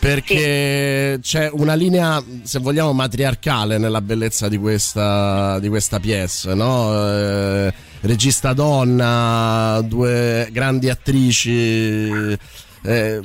Perché 0.00 1.18
c'è 1.20 1.50
una 1.52 1.74
linea, 1.74 2.22
se 2.42 2.60
vogliamo, 2.60 2.92
matriarcale 2.92 3.78
nella 3.78 4.00
bellezza 4.00 4.48
di 4.48 4.56
questa, 4.56 5.58
di 5.58 5.68
questa 5.68 5.98
pièce, 5.98 6.54
no? 6.54 6.94
Eh, 6.94 7.72
regista 8.02 8.52
donna, 8.52 9.80
due 9.84 10.48
grandi 10.52 10.88
attrici. 10.88 12.38
Eh, 12.82 13.20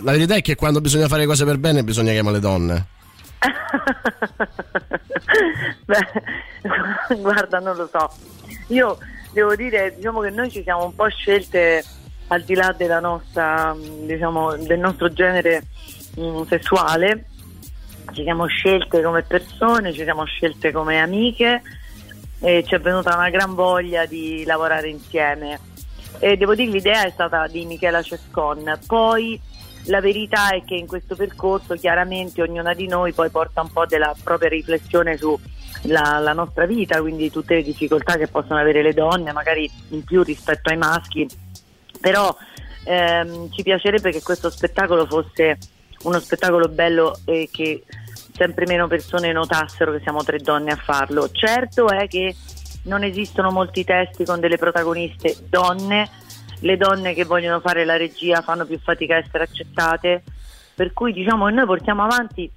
la 0.00 0.12
verità 0.12 0.34
è 0.34 0.40
che 0.40 0.54
quando 0.54 0.80
bisogna 0.80 1.08
fare 1.08 1.26
cose 1.26 1.44
per 1.44 1.58
bene 1.58 1.84
bisogna 1.84 2.12
chiamare 2.12 2.36
le 2.36 2.40
donne. 2.40 2.86
Beh, 5.84 6.06
guarda, 7.20 7.58
non 7.58 7.76
lo 7.76 7.86
so. 7.92 8.08
Io 8.68 8.96
devo 9.32 9.54
dire, 9.54 9.94
diciamo 9.94 10.20
che 10.20 10.30
noi 10.30 10.50
ci 10.50 10.62
siamo 10.62 10.86
un 10.86 10.94
po' 10.94 11.08
scelte 11.08 11.84
al 12.28 12.42
di 12.42 12.54
là 12.54 12.74
della 12.76 13.00
nostra, 13.00 13.76
diciamo, 14.06 14.56
del 14.56 14.78
nostro 14.78 15.12
genere 15.12 15.64
mh, 16.16 16.42
sessuale. 16.48 17.26
Ci 18.12 18.22
siamo 18.22 18.46
scelte 18.46 19.02
come 19.02 19.22
persone, 19.22 19.92
ci 19.92 20.02
siamo 20.02 20.24
scelte 20.24 20.72
come 20.72 21.00
amiche 21.00 21.62
e 22.40 22.62
ci 22.66 22.74
è 22.74 22.78
venuta 22.78 23.16
una 23.16 23.30
gran 23.30 23.54
voglia 23.54 24.06
di 24.06 24.44
lavorare 24.44 24.88
insieme. 24.88 25.58
E 26.18 26.36
devo 26.36 26.54
dire 26.54 26.70
l'idea 26.70 27.04
è 27.04 27.10
stata 27.10 27.46
di 27.46 27.64
Michela 27.64 28.02
Cescon. 28.02 28.78
Poi 28.86 29.40
la 29.86 30.00
verità 30.00 30.50
è 30.50 30.62
che 30.64 30.74
in 30.74 30.86
questo 30.86 31.16
percorso 31.16 31.74
chiaramente 31.74 32.42
ognuna 32.42 32.74
di 32.74 32.86
noi 32.86 33.12
poi 33.12 33.30
porta 33.30 33.62
un 33.62 33.72
po' 33.72 33.86
della 33.86 34.14
propria 34.22 34.48
riflessione 34.48 35.16
su 35.16 35.38
la, 35.82 36.18
la 36.18 36.32
nostra 36.32 36.66
vita, 36.66 37.00
quindi 37.00 37.30
tutte 37.30 37.56
le 37.56 37.62
difficoltà 37.62 38.16
che 38.16 38.28
possono 38.28 38.58
avere 38.58 38.82
le 38.82 38.94
donne, 38.94 39.32
magari 39.32 39.70
in 39.90 40.04
più 40.04 40.22
rispetto 40.22 40.70
ai 40.70 40.76
maschi. 40.76 41.28
Però 42.00 42.34
ehm, 42.84 43.50
ci 43.50 43.62
piacerebbe 43.62 44.10
che 44.10 44.22
questo 44.22 44.50
spettacolo 44.50 45.06
fosse 45.06 45.58
uno 46.04 46.18
spettacolo 46.20 46.68
bello 46.68 47.18
e 47.24 47.48
che 47.52 47.82
sempre 48.34 48.66
meno 48.66 48.86
persone 48.86 49.32
notassero 49.32 49.92
che 49.92 50.00
siamo 50.00 50.22
tre 50.22 50.38
donne 50.38 50.72
a 50.72 50.76
farlo. 50.76 51.30
Certo 51.30 51.88
è 51.88 52.08
che 52.08 52.34
non 52.84 53.04
esistono 53.04 53.50
molti 53.50 53.84
testi 53.84 54.24
con 54.24 54.40
delle 54.40 54.56
protagoniste 54.56 55.36
donne, 55.48 56.08
le 56.60 56.76
donne 56.76 57.14
che 57.14 57.24
vogliono 57.24 57.60
fare 57.60 57.84
la 57.84 57.96
regia 57.96 58.42
fanno 58.42 58.64
più 58.66 58.78
fatica 58.78 59.14
a 59.14 59.18
essere 59.18 59.44
accettate, 59.44 60.22
per 60.74 60.92
cui 60.92 61.12
diciamo 61.12 61.46
che 61.46 61.52
noi 61.52 61.66
portiamo 61.66 62.02
avanti 62.02 62.50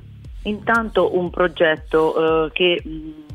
intanto 0.43 1.17
un 1.17 1.29
progetto 1.29 2.45
eh, 2.45 2.51
che, 2.51 2.81
mh, 2.83 3.26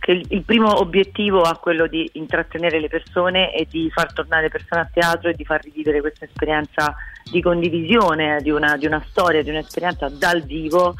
che 0.00 0.22
il, 0.26 0.42
primo 0.44 0.80
obiettivo 0.80 1.42
ha 1.42 1.56
quello 1.58 1.86
di 1.86 2.10
intrattenere 2.14 2.80
le 2.80 2.88
persone 2.88 3.54
e 3.54 3.66
di 3.70 3.90
far 3.92 4.12
tornare 4.12 4.44
le 4.44 4.48
persone 4.48 4.80
a 4.80 4.90
teatro 4.92 5.28
e 5.28 5.34
di 5.34 5.44
far 5.44 5.62
rivivere 5.62 6.00
questa 6.00 6.24
esperienza 6.24 6.96
di 7.30 7.42
condivisione 7.42 8.40
di 8.42 8.50
una, 8.50 8.78
di 8.78 8.86
una 8.86 9.04
storia, 9.10 9.42
di 9.42 9.50
un'esperienza 9.50 10.08
dal 10.08 10.42
vivo 10.42 10.94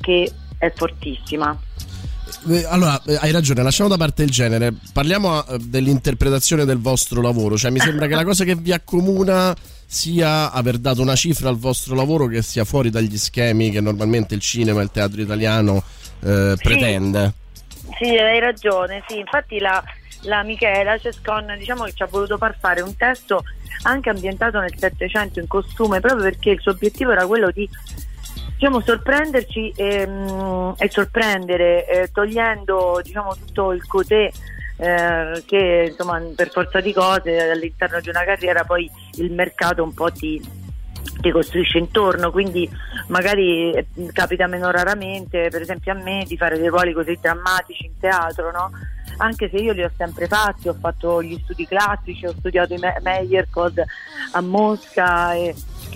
che 0.00 0.32
è 0.56 0.72
fortissima. 0.74 1.56
Eh, 2.48 2.64
Allora, 2.64 3.00
eh, 3.04 3.18
hai 3.20 3.30
ragione, 3.30 3.62
lasciamo 3.62 3.90
da 3.90 3.98
parte 3.98 4.22
il 4.22 4.30
genere, 4.30 4.72
parliamo 4.90 5.46
eh, 5.46 5.58
dell'interpretazione 5.58 6.64
del 6.64 6.78
vostro 6.78 7.20
lavoro, 7.20 7.58
cioè 7.58 7.70
mi 7.70 7.78
sembra 7.78 8.06
che 8.06 8.14
la 8.14 8.24
cosa 8.24 8.44
che 8.44 8.56
vi 8.56 8.72
accomuna 8.72 9.54
sia 9.84 10.50
aver 10.50 10.78
dato 10.78 11.02
una 11.02 11.14
cifra 11.14 11.50
al 11.50 11.58
vostro 11.58 11.94
lavoro 11.94 12.26
che 12.26 12.40
sia 12.40 12.64
fuori 12.64 12.88
dagli 12.88 13.18
schemi 13.18 13.70
che 13.70 13.80
normalmente 13.80 14.34
il 14.34 14.40
cinema 14.40 14.80
e 14.80 14.84
il 14.84 14.90
teatro 14.90 15.20
italiano 15.20 15.82
eh, 16.24 16.56
pretende. 16.58 17.44
Sì, 17.98 18.16
hai 18.16 18.40
ragione, 18.40 19.02
sì, 19.06 19.18
infatti 19.18 19.58
la, 19.58 19.82
la 20.22 20.42
Michela 20.42 20.98
Cescon 20.98 21.54
diciamo 21.58 21.84
che 21.84 21.92
ci 21.92 22.02
ha 22.02 22.06
voluto 22.06 22.36
far 22.36 22.56
fare 22.58 22.80
un 22.80 22.96
testo 22.96 23.42
anche 23.82 24.10
ambientato 24.10 24.58
nel 24.58 24.76
Settecento 24.76 25.40
in 25.40 25.46
costume 25.46 26.00
proprio 26.00 26.22
perché 26.22 26.50
il 26.50 26.60
suo 26.60 26.72
obiettivo 26.72 27.12
era 27.12 27.26
quello 27.26 27.50
di 27.50 27.68
diciamo, 28.54 28.80
sorprenderci 28.80 29.72
ehm, 29.76 30.74
e 30.78 30.90
sorprendere 30.90 31.86
eh, 31.86 32.10
togliendo 32.12 33.00
diciamo, 33.02 33.34
tutto 33.36 33.72
il 33.72 33.86
cotè 33.86 34.30
eh, 34.78 35.42
che 35.46 35.86
insomma 35.88 36.20
per 36.34 36.50
forza 36.50 36.80
di 36.80 36.92
cose 36.92 37.50
all'interno 37.50 38.00
di 38.00 38.08
una 38.08 38.24
carriera 38.24 38.64
poi 38.64 38.90
il 39.14 39.32
mercato 39.32 39.82
un 39.82 39.94
po' 39.94 40.10
ti, 40.10 40.42
ti 41.20 41.30
costruisce 41.30 41.78
intorno, 41.78 42.30
quindi 42.30 42.68
magari 43.08 43.72
eh, 43.72 43.86
capita 44.12 44.46
meno 44.46 44.70
raramente, 44.70 45.48
per 45.50 45.62
esempio 45.62 45.92
a 45.92 45.96
me, 45.96 46.24
di 46.26 46.36
fare 46.36 46.58
dei 46.58 46.68
ruoli 46.68 46.92
così 46.92 47.18
drammatici 47.20 47.86
in 47.86 47.98
teatro, 47.98 48.50
no? 48.50 48.70
Anche 49.18 49.48
se 49.48 49.56
io 49.56 49.72
li 49.72 49.82
ho 49.82 49.90
sempre 49.96 50.26
fatti, 50.26 50.68
ho 50.68 50.76
fatto 50.78 51.22
gli 51.22 51.38
studi 51.42 51.66
classici, 51.66 52.26
ho 52.26 52.34
studiato 52.36 52.74
i 52.74 52.78
Me- 52.78 53.00
a 54.32 54.40
Mosca 54.40 55.32
e 55.34 55.54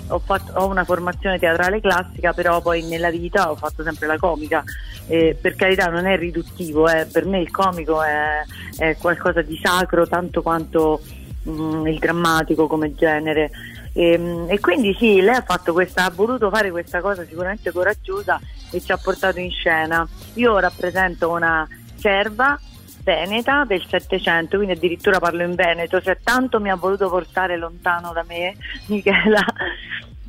ho, 0.09 0.19
fatto- 0.19 0.53
ho 0.55 0.67
una 0.67 0.85
formazione 0.85 1.39
teatrale 1.39 1.81
classica, 1.81 2.33
però 2.33 2.61
poi 2.61 2.83
nella 2.83 3.11
vita 3.11 3.51
ho 3.51 3.57
fatto 3.57 3.83
sempre 3.83 4.07
la 4.07 4.19
comica. 4.19 4.63
E 5.07 5.37
per 5.41 5.57
carità 5.57 5.89
non 5.89 6.07
è 6.07 6.17
riduttivo, 6.17 6.89
eh, 6.89 7.07
per 7.07 7.27
me 7.27 7.41
il 7.41 7.51
comico 7.51 8.03
è, 8.03 8.43
è 8.77 8.97
qualcosa 8.97 9.43
di 9.43 9.59
sacro 9.63 10.07
tanto 10.07 10.41
quanto 10.41 11.01
mm, 11.49 11.87
il 11.87 11.99
drammatico 11.99 12.67
come 12.67 12.95
genere. 12.95 13.51
E, 13.93 14.47
e 14.49 14.61
quindi 14.61 14.95
sì, 14.99 15.21
lei 15.21 15.35
ha, 15.35 15.61
questa, 15.73 16.05
ha 16.05 16.11
voluto 16.11 16.49
fare 16.51 16.71
questa 16.71 17.01
cosa 17.01 17.25
sicuramente 17.25 17.73
coraggiosa 17.73 18.41
e 18.71 18.81
ci 18.81 18.93
ha 18.93 18.97
portato 18.97 19.39
in 19.41 19.51
scena. 19.51 20.07
Io 20.35 20.59
rappresento 20.59 21.31
una 21.31 21.67
serva 21.97 22.59
veneta 23.03 23.65
del 23.65 23.85
Settecento, 23.87 24.57
quindi 24.57 24.75
addirittura 24.75 25.19
parlo 25.19 25.43
in 25.43 25.55
veneto, 25.55 26.01
cioè 26.01 26.19
tanto 26.23 26.61
mi 26.61 26.71
ha 26.71 26.77
voluto 26.77 27.09
portare 27.09 27.57
lontano 27.57 28.13
da 28.13 28.25
me 28.27 28.57
Michela 28.87 29.45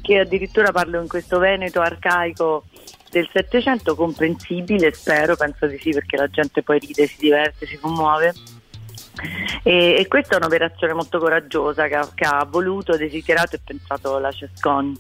che 0.02 0.20
addirittura 0.20 0.72
parlo 0.72 1.00
in 1.00 1.08
questo 1.08 1.38
veneto 1.38 1.80
arcaico 1.80 2.66
del 3.12 3.30
Settecento, 3.32 3.96
comprensibile, 3.96 4.94
spero, 4.94 5.36
penso 5.36 5.68
di 5.68 5.78
sì, 5.78 5.92
perché 5.92 6.18
la 6.18 6.28
gente 6.28 6.64
poi 6.64 6.80
ride, 6.80 7.06
si 7.08 7.18
diverte, 7.20 7.66
si 7.66 7.78
commuove. 7.78 8.34
E, 9.64 9.96
e 10.00 10.08
questa 10.08 10.36
è 10.36 10.38
un'operazione 10.38 10.94
molto 10.94 11.20
coraggiosa 11.20 11.88
che 11.88 11.96
ha, 11.96 12.10
che 12.14 12.26
ha 12.26 12.46
voluto, 12.50 12.96
desiderato 12.96 13.56
e 13.56 13.60
pensato 13.64 14.18
la 14.20 14.32
Cescon. 14.32 14.98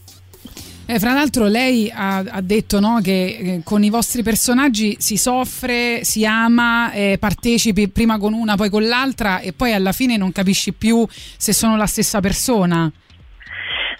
Eh, 0.86 1.00
fra 1.00 1.14
l'altro 1.14 1.46
lei 1.48 1.90
ha, 1.90 2.18
ha 2.18 2.42
detto 2.42 2.80
no, 2.82 3.00
che 3.02 3.38
eh, 3.40 3.62
con 3.64 3.82
i 3.84 3.90
vostri 3.90 4.24
personaggi 4.24 4.98
si 5.00 5.16
soffre, 5.16 6.04
si 6.04 6.26
ama, 6.26 6.92
eh, 6.92 7.18
partecipi 7.18 7.88
prima 7.88 8.18
con 8.18 8.34
una, 8.34 8.56
poi 8.56 8.70
con 8.70 8.86
l'altra 8.86 9.40
e 9.40 9.54
poi 9.54 9.74
alla 9.74 9.94
fine 9.94 10.18
non 10.18 10.34
capisci 10.34 10.74
più 10.74 11.08
se 11.10 11.54
sono 11.54 11.78
la 11.78 11.86
stessa 11.86 12.20
persona. 12.20 12.92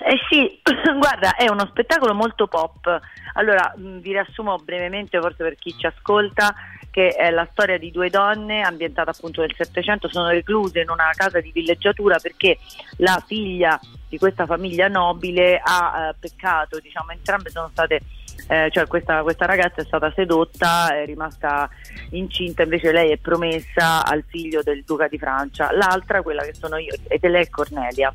Eh 0.04 0.18
sì, 0.30 0.60
guarda, 0.98 1.36
è 1.36 1.50
uno 1.50 1.66
spettacolo 1.68 2.14
molto 2.14 2.48
pop. 2.48 3.00
Allora, 3.34 3.74
mh, 3.76 4.00
vi 4.00 4.12
riassumo 4.12 4.58
brevemente, 4.58 5.20
forse 5.20 5.44
per 5.44 5.56
chi 5.56 5.76
ci 5.78 5.86
ascolta, 5.86 6.54
che 6.90 7.10
è 7.10 7.30
la 7.30 7.48
storia 7.52 7.78
di 7.78 7.92
due 7.92 8.10
donne 8.10 8.62
ambientate 8.62 9.12
appunto 9.12 9.42
nel 9.42 9.54
Settecento, 9.56 10.10
sono 10.10 10.30
recluse 10.30 10.82
in 10.82 10.90
una 10.90 11.10
casa 11.16 11.40
di 11.40 11.52
villeggiatura 11.52 12.18
perché 12.20 12.58
la 12.98 13.24
figlia 13.26 13.80
di 14.10 14.18
questa 14.18 14.46
famiglia 14.46 14.88
nobile 14.88 15.62
ha 15.64 16.10
eh, 16.10 16.16
peccato, 16.20 16.80
diciamo, 16.80 17.12
entrambe 17.12 17.50
sono 17.50 17.70
state 17.72 18.02
eh, 18.48 18.70
cioè 18.72 18.88
questa, 18.88 19.22
questa 19.22 19.46
ragazza 19.46 19.82
è 19.82 19.86
stata 19.86 20.12
sedotta, 20.14 20.94
è 20.96 21.06
rimasta 21.06 21.70
incinta, 22.10 22.64
invece 22.64 22.92
lei 22.92 23.12
è 23.12 23.18
promessa 23.18 24.04
al 24.04 24.24
figlio 24.28 24.62
del 24.62 24.84
duca 24.84 25.08
di 25.08 25.18
Francia. 25.18 25.72
L'altra, 25.72 26.22
quella 26.22 26.44
che 26.44 26.54
sono 26.54 26.78
io, 26.78 26.94
ed 27.08 27.24
lei 27.24 27.44
è 27.44 27.50
Cornelia. 27.50 28.14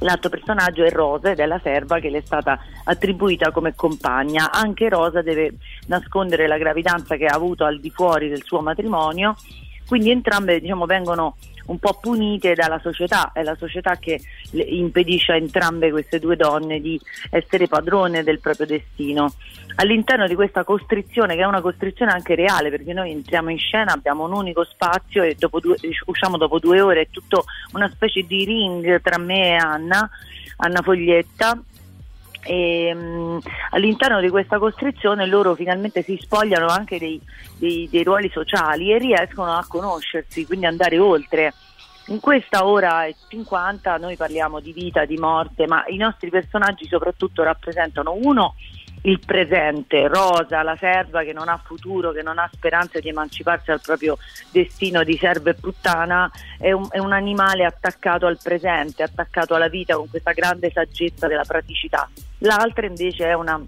L'altro 0.00 0.30
personaggio 0.30 0.84
è 0.84 0.90
Rosa 0.90 1.30
ed 1.30 1.40
è 1.40 1.46
la 1.46 1.60
serva 1.62 1.98
che 1.98 2.10
le 2.10 2.18
è 2.18 2.22
stata 2.24 2.58
attribuita 2.84 3.50
come 3.50 3.74
compagna. 3.74 4.50
Anche 4.52 4.88
Rosa 4.88 5.22
deve 5.22 5.54
nascondere 5.86 6.46
la 6.46 6.58
gravidanza 6.58 7.16
che 7.16 7.26
ha 7.26 7.34
avuto 7.34 7.64
al 7.64 7.80
di 7.80 7.90
fuori 7.90 8.28
del 8.28 8.42
suo 8.42 8.60
matrimonio, 8.60 9.34
quindi 9.86 10.10
entrambe 10.10 10.60
diciamo, 10.60 10.86
vengono 10.86 11.36
un 11.68 11.78
po' 11.78 11.98
punite 12.00 12.54
dalla 12.54 12.78
società, 12.80 13.32
è 13.32 13.42
la 13.42 13.56
società 13.56 13.96
che 13.96 14.20
impedisce 14.52 15.32
a 15.32 15.36
entrambe 15.36 15.90
queste 15.90 16.18
due 16.18 16.36
donne 16.36 16.80
di 16.80 17.00
essere 17.30 17.66
padrone 17.66 18.22
del 18.22 18.40
proprio 18.40 18.66
destino. 18.66 19.32
All'interno 19.76 20.26
di 20.26 20.34
questa 20.34 20.64
costrizione, 20.64 21.36
che 21.36 21.42
è 21.42 21.46
una 21.46 21.60
costrizione 21.60 22.10
anche 22.12 22.34
reale, 22.34 22.70
perché 22.70 22.92
noi 22.92 23.12
entriamo 23.12 23.50
in 23.50 23.58
scena, 23.58 23.92
abbiamo 23.92 24.24
un 24.24 24.32
unico 24.32 24.64
spazio 24.64 25.22
e 25.22 25.36
dopo 25.38 25.60
due- 25.60 25.76
usciamo 26.06 26.36
dopo 26.36 26.58
due 26.58 26.80
ore, 26.80 27.02
è 27.02 27.08
tutto 27.10 27.44
una 27.72 27.88
specie 27.90 28.22
di 28.22 28.44
ring 28.44 29.00
tra 29.00 29.18
me 29.18 29.48
e 29.48 29.54
Anna, 29.54 30.08
Anna 30.56 30.82
Foglietta, 30.82 31.62
e 32.42 32.94
mh, 32.94 33.38
all'interno 33.70 34.20
di 34.20 34.28
questa 34.28 34.58
costrizione 34.58 35.26
loro 35.26 35.54
finalmente 35.54 36.02
si 36.02 36.18
spogliano 36.20 36.66
anche 36.66 36.98
dei, 36.98 37.20
dei- 37.56 37.88
dei 37.90 38.02
ruoli 38.02 38.30
sociali 38.30 38.92
e 38.92 38.98
riescono 38.98 39.52
a 39.52 39.64
conoscersi, 39.66 40.46
quindi 40.46 40.66
andare 40.66 40.98
oltre. 40.98 41.52
In 42.08 42.20
questa 42.20 42.64
ora 42.64 43.04
e 43.04 43.14
50 43.28 43.98
noi 43.98 44.16
parliamo 44.16 44.60
di 44.60 44.72
vita, 44.72 45.04
di 45.04 45.18
morte, 45.18 45.66
ma 45.66 45.84
i 45.88 45.96
nostri 45.96 46.30
personaggi 46.30 46.86
soprattutto 46.86 47.42
rappresentano 47.42 48.16
uno 48.22 48.54
il 49.02 49.20
presente, 49.24 50.08
Rosa, 50.08 50.62
la 50.62 50.76
serva 50.76 51.22
che 51.22 51.32
non 51.32 51.48
ha 51.48 51.60
futuro, 51.62 52.12
che 52.12 52.22
non 52.22 52.38
ha 52.38 52.48
speranze 52.52 53.00
di 53.00 53.08
emanciparsi 53.08 53.66
dal 53.66 53.80
proprio 53.80 54.18
destino 54.50 55.04
di 55.04 55.16
serva 55.16 55.50
e 55.50 55.54
puttana, 55.54 56.30
è 56.58 56.72
un, 56.72 56.86
è 56.90 56.98
un 56.98 57.12
animale 57.12 57.64
attaccato 57.64 58.26
al 58.26 58.38
presente, 58.42 59.02
attaccato 59.02 59.54
alla 59.54 59.68
vita 59.68 59.96
con 59.96 60.08
questa 60.08 60.32
grande 60.32 60.70
saggezza 60.70 61.26
della 61.26 61.44
praticità. 61.44 62.08
L'altra 62.38 62.86
invece 62.86 63.26
è 63.26 63.34
una 63.34 63.60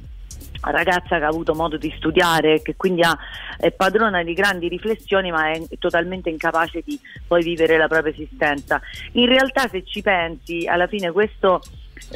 ragazza 0.63 1.19
che 1.19 1.25
ha 1.25 1.29
avuto 1.29 1.55
modo 1.55 1.77
di 1.77 1.93
studiare, 1.97 2.61
che 2.63 2.77
quindi 2.77 3.03
ha- 3.03 3.17
è 3.57 3.71
padrona 3.71 4.23
di 4.23 4.35
grandi 4.35 4.69
riflessioni 4.69 5.31
ma 5.31 5.51
è 5.53 5.63
totalmente 5.79 6.29
incapace 6.29 6.83
di 6.85 7.01
poi 7.27 7.43
vivere 7.43 7.79
la 7.79 7.89
propria 7.89 8.13
esistenza. 8.13 8.81
In 9.13 9.27
realtà 9.27 9.69
se 9.69 9.85
ci 9.85 10.03
pensi, 10.03 10.67
alla 10.67 10.87
fine 10.87 11.11
questo, 11.13 11.63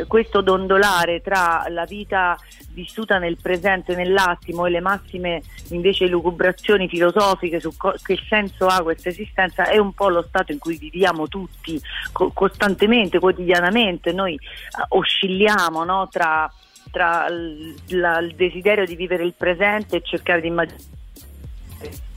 questo 0.07 0.41
dondolare 0.41 1.21
tra 1.21 1.65
la 1.69 1.85
vita 1.85 2.39
vissuta 2.71 3.19
nel 3.19 3.37
presente, 3.41 3.95
nell'attimo 3.95 4.67
e 4.67 4.71
le 4.71 4.81
massime 4.81 5.43
invece 5.71 6.07
lucubrazioni 6.07 6.89
filosofiche 6.89 7.61
su 7.61 7.77
co- 7.77 7.95
che 8.03 8.19
senso 8.29 8.67
ha 8.67 8.83
questa 8.83 9.09
esistenza 9.09 9.67
è 9.69 9.79
un 9.79 9.93
po' 9.93 10.09
lo 10.09 10.23
stato 10.23 10.53
in 10.53 10.59
cui 10.59 10.77
viviamo 10.77 11.29
tutti 11.29 11.81
co- 12.13 12.31
costantemente, 12.33 13.19
quotidianamente, 13.21 14.13
noi 14.13 14.35
eh, 14.35 14.85
oscilliamo 14.89 15.85
no, 15.85 16.09
tra 16.11 16.51
tra 16.91 17.29
l- 17.29 17.75
la- 17.89 18.19
il 18.21 18.35
desiderio 18.37 18.85
di 18.85 18.95
vivere 18.95 19.25
il 19.25 19.35
presente 19.37 19.97
e 19.97 20.03
cercare 20.05 20.41
di 20.41 20.47
immaginare 20.47 20.83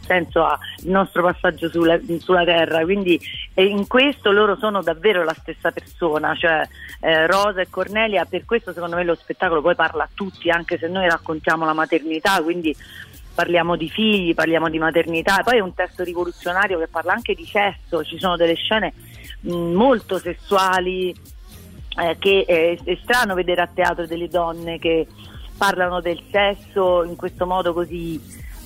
senso 0.08 0.44
ha 0.44 0.58
il 0.84 0.90
nostro 0.90 1.22
passaggio 1.24 1.70
sulla, 1.70 2.00
sulla 2.20 2.44
terra 2.44 2.84
quindi 2.84 3.20
in 3.56 3.86
questo 3.88 4.32
loro 4.32 4.56
sono 4.58 4.82
davvero 4.82 5.24
la 5.24 5.36
stessa 5.38 5.72
persona 5.72 6.34
cioè 6.36 6.68
eh, 7.02 7.28
Rosa 7.28 7.62
e 7.62 7.70
Cornelia 7.70 8.26
per 8.26 8.46
questo 8.46 8.74
secondo 8.74 8.96
me 8.96 9.04
lo 9.04 9.16
spettacolo 9.16 9.62
poi 9.62 9.76
parla 9.76 10.04
a 10.04 10.10
tutti 10.14 10.50
anche 10.50 10.78
se 10.78 10.88
noi 10.88 11.10
raccontiamo 11.10 11.66
la 11.66 11.74
maternità 11.74 12.42
quindi 12.42 12.76
parliamo 13.38 13.76
di 13.76 13.88
figli, 13.88 14.34
parliamo 14.34 14.68
di 14.68 14.80
maternità 14.80 15.42
poi 15.44 15.58
è 15.58 15.62
un 15.62 15.76
testo 15.76 16.04
rivoluzionario 16.04 16.80
che 16.80 16.88
parla 16.88 17.14
anche 17.14 17.36
di 17.36 17.46
sesso 17.46 18.04
ci 18.04 18.18
sono 18.18 18.36
delle 18.36 18.56
scene 18.56 18.94
mh, 19.42 19.52
molto 19.52 20.18
sessuali 20.18 21.16
eh, 22.00 22.16
che 22.18 22.46
è, 22.48 22.78
è 22.84 22.98
strano 23.04 23.36
vedere 23.36 23.62
a 23.62 23.70
teatro 23.72 24.08
delle 24.08 24.28
donne 24.28 24.80
che 24.80 25.06
parlano 25.58 26.02
del 26.02 26.22
sesso 26.32 27.04
in 27.04 27.16
questo 27.16 27.46
modo 27.46 27.74
così 27.74 28.20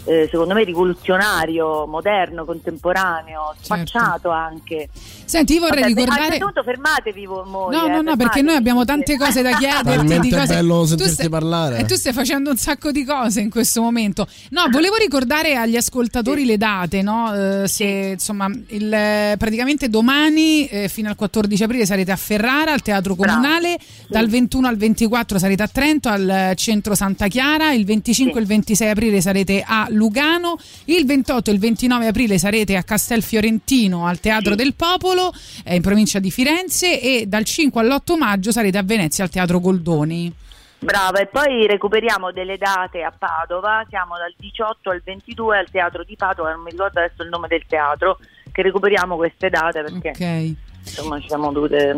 eh, 0.05 0.27
secondo 0.31 0.53
me 0.53 0.63
rivoluzionario, 0.63 1.85
moderno, 1.87 2.45
contemporaneo, 2.45 3.55
sfacciato 3.61 4.29
anche. 4.29 4.89
Senti, 5.25 5.53
io 5.53 5.59
vorrei 5.61 5.81
Vabbè, 5.81 5.93
ricordare- 5.93 6.29
certo 6.29 6.45
punto 6.45 6.63
fermatevi 6.63 7.25
voi. 7.25 7.43
No, 7.71 7.85
eh, 7.85 7.89
no, 7.89 8.01
no, 8.01 8.15
perché 8.17 8.41
noi 8.41 8.55
abbiamo 8.55 8.83
tante 8.83 9.17
cose 9.17 9.41
da 9.41 9.51
chiederti. 9.57 10.19
Di 10.19 10.29
cose... 10.29 10.47
bello 10.55 10.81
Tu 10.81 10.87
sentirti 10.87 11.13
stai- 11.13 11.29
parlare. 11.29 11.77
E 11.77 11.85
tu 11.85 11.95
stai 11.95 12.13
facendo 12.13 12.49
un 12.49 12.57
sacco 12.57 12.91
di 12.91 13.05
cose 13.05 13.39
in 13.39 13.49
questo 13.49 13.81
momento. 13.81 14.27
No, 14.49 14.63
volevo 14.69 14.95
ricordare 14.97 15.55
agli 15.55 15.77
ascoltatori 15.77 16.45
le 16.45 16.57
date, 16.57 17.01
no? 17.01 17.33
Eh, 17.33 17.67
se 17.67 17.85
insomma, 18.13 18.47
il, 18.67 18.93
eh, 18.93 19.35
praticamente 19.37 19.87
domani 19.87 20.65
eh, 20.67 20.89
fino 20.89 21.07
al 21.09 21.15
14 21.15 21.63
aprile 21.63 21.85
sarete 21.85 22.11
a 22.11 22.17
Ferrara, 22.17 22.73
al 22.73 22.81
Teatro 22.81 23.15
Comunale, 23.15 23.77
dal 24.09 24.27
21 24.27 24.67
al 24.67 24.75
24 24.77 25.39
sarete 25.39 25.63
a 25.63 25.67
Trento, 25.67 26.09
al 26.09 26.29
eh, 26.29 26.53
centro 26.55 26.93
Santa 26.95 27.27
Chiara, 27.27 27.71
il 27.71 27.85
25 27.85 28.37
e 28.37 28.41
il 28.41 28.47
26 28.47 28.89
aprile 28.89 29.21
sarete 29.21 29.63
a 29.65 29.87
Lugano, 29.91 30.57
il 30.85 31.05
28 31.05 31.49
e 31.49 31.53
il 31.53 31.59
29 31.59 32.07
aprile 32.07 32.38
sarete 32.38 32.76
a 32.76 32.84
Castelfiorentino, 32.84 34.05
al 34.05 34.19
Teatro 34.19 34.55
del 34.55 34.73
Popolo, 34.73 35.31
eh, 35.63 35.76
in 35.76 35.81
provincia 35.81 36.19
di 36.19 36.31
Firenze, 36.31 36.99
e 36.99 37.26
dal 37.27 37.43
5 37.45 37.81
all'8 37.81 38.18
maggio 38.18 38.51
sarete 38.51 38.77
a 38.77 38.84
Venezia, 38.84 39.23
al 39.23 39.30
Teatro 39.30 39.59
Goldoni. 39.59 40.34
Brava, 40.80 41.19
e 41.19 41.27
poi 41.27 41.68
recuperiamo 41.68 42.31
delle 42.31 42.57
date 42.57 43.03
a 43.03 43.13
Padova, 43.15 43.85
siamo 43.88 44.18
dal 44.18 44.34
18 44.35 44.89
al 44.89 45.01
22 45.03 45.57
al 45.59 45.69
Teatro 45.69 46.03
di 46.03 46.15
Padova, 46.15 46.51
non 46.51 46.61
mi 46.63 46.72
ricordo 46.72 46.99
adesso 46.99 47.22
il 47.22 47.30
nome 47.30 47.47
del 47.47 47.63
teatro, 47.68 48.18
che 48.51 48.61
recuperiamo 48.63 49.15
queste 49.15 49.49
date 49.49 49.84
perché 49.84 50.09
Ok. 50.09 50.55
insomma 50.84 51.19
ci 51.19 51.27
siamo 51.27 51.51
dovute 51.51 51.95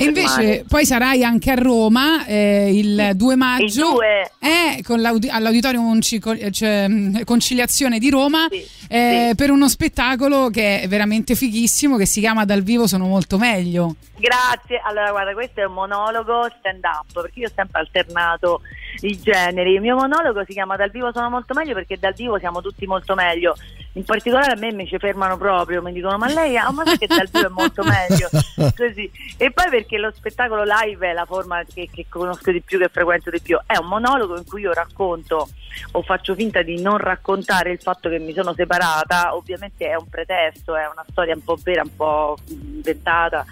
E 0.00 0.04
invece 0.04 0.64
poi 0.68 0.86
sarai 0.86 1.24
anche 1.24 1.50
a 1.50 1.56
Roma 1.56 2.24
eh, 2.24 2.70
il 2.72 3.10
2 3.16 3.34
maggio 3.34 3.94
due. 3.94 4.30
eh, 4.38 4.80
con 4.84 5.00
l'audi- 5.00 5.28
all'Auditorium 5.28 6.00
cioè, 6.00 6.86
Conciliazione 7.24 7.98
di 7.98 8.08
Roma 8.08 8.46
eh, 8.88 9.32
per 9.36 9.50
uno 9.50 9.68
spettacolo 9.68 10.50
che 10.50 10.82
è 10.82 10.88
veramente 10.88 11.34
fighissimo 11.34 11.96
che 11.96 12.06
si 12.06 12.20
chiama 12.20 12.44
Dal 12.44 12.62
vivo 12.62 12.86
sono 12.86 13.06
molto 13.08 13.38
meglio. 13.38 13.96
Grazie, 14.16 14.80
allora 14.84 15.10
guarda 15.10 15.32
questo 15.32 15.62
è 15.62 15.64
un 15.64 15.72
monologo 15.72 16.48
stand 16.60 16.84
up 16.84 17.12
perché 17.12 17.40
io 17.40 17.48
ho 17.48 17.52
sempre 17.52 17.80
alternato 17.80 18.60
i 19.00 19.20
generi, 19.20 19.74
il 19.74 19.80
mio 19.80 19.96
monologo 19.96 20.44
si 20.44 20.52
chiama 20.52 20.76
Dal 20.76 20.90
vivo 20.90 21.12
sono 21.12 21.30
molto 21.30 21.54
meglio 21.54 21.74
perché 21.74 21.98
dal 21.98 22.14
vivo 22.14 22.38
siamo 22.38 22.60
tutti 22.60 22.86
molto 22.86 23.14
meglio, 23.14 23.54
in 23.92 24.04
particolare 24.04 24.52
a 24.52 24.56
me 24.56 24.72
mi 24.72 24.86
ci 24.86 24.98
fermano 24.98 25.36
proprio, 25.36 25.82
mi 25.82 25.92
dicono 25.92 26.18
ma 26.18 26.28
lei 26.28 26.56
ah, 26.56 26.70
ma 26.70 26.84
sai 26.84 26.98
che 26.98 27.06
dal 27.06 27.28
vivo 27.30 27.46
è 27.46 27.50
molto 27.50 27.82
meglio, 27.84 28.28
così. 28.76 29.10
E 29.36 29.50
poi 29.50 29.68
perché 29.70 29.98
lo 29.98 30.10
spettacolo 30.12 30.64
live 30.64 31.10
è 31.10 31.12
la 31.12 31.24
forma 31.24 31.62
che, 31.64 31.88
che 31.92 32.06
conosco 32.08 32.50
di 32.50 32.60
più, 32.60 32.78
che 32.78 32.88
frequento 32.88 33.30
di 33.30 33.40
più, 33.40 33.58
è 33.66 33.76
un 33.76 33.86
monologo 33.86 34.36
in 34.36 34.44
cui 34.44 34.62
io 34.62 34.72
racconto 34.72 35.48
o 35.92 36.02
faccio 36.02 36.34
finta 36.34 36.62
di 36.62 36.80
non 36.80 36.96
raccontare 36.96 37.70
il 37.70 37.78
fatto 37.80 38.08
che 38.08 38.18
mi 38.18 38.32
sono 38.32 38.52
separata, 38.54 39.34
ovviamente 39.36 39.86
è 39.86 39.94
un 39.94 40.08
pretesto, 40.08 40.74
è 40.74 40.88
una 40.90 41.04
storia 41.10 41.34
un 41.34 41.44
po' 41.44 41.58
vera, 41.62 41.82
un 41.82 41.94
po' 41.94 42.36
inventata. 42.48 43.44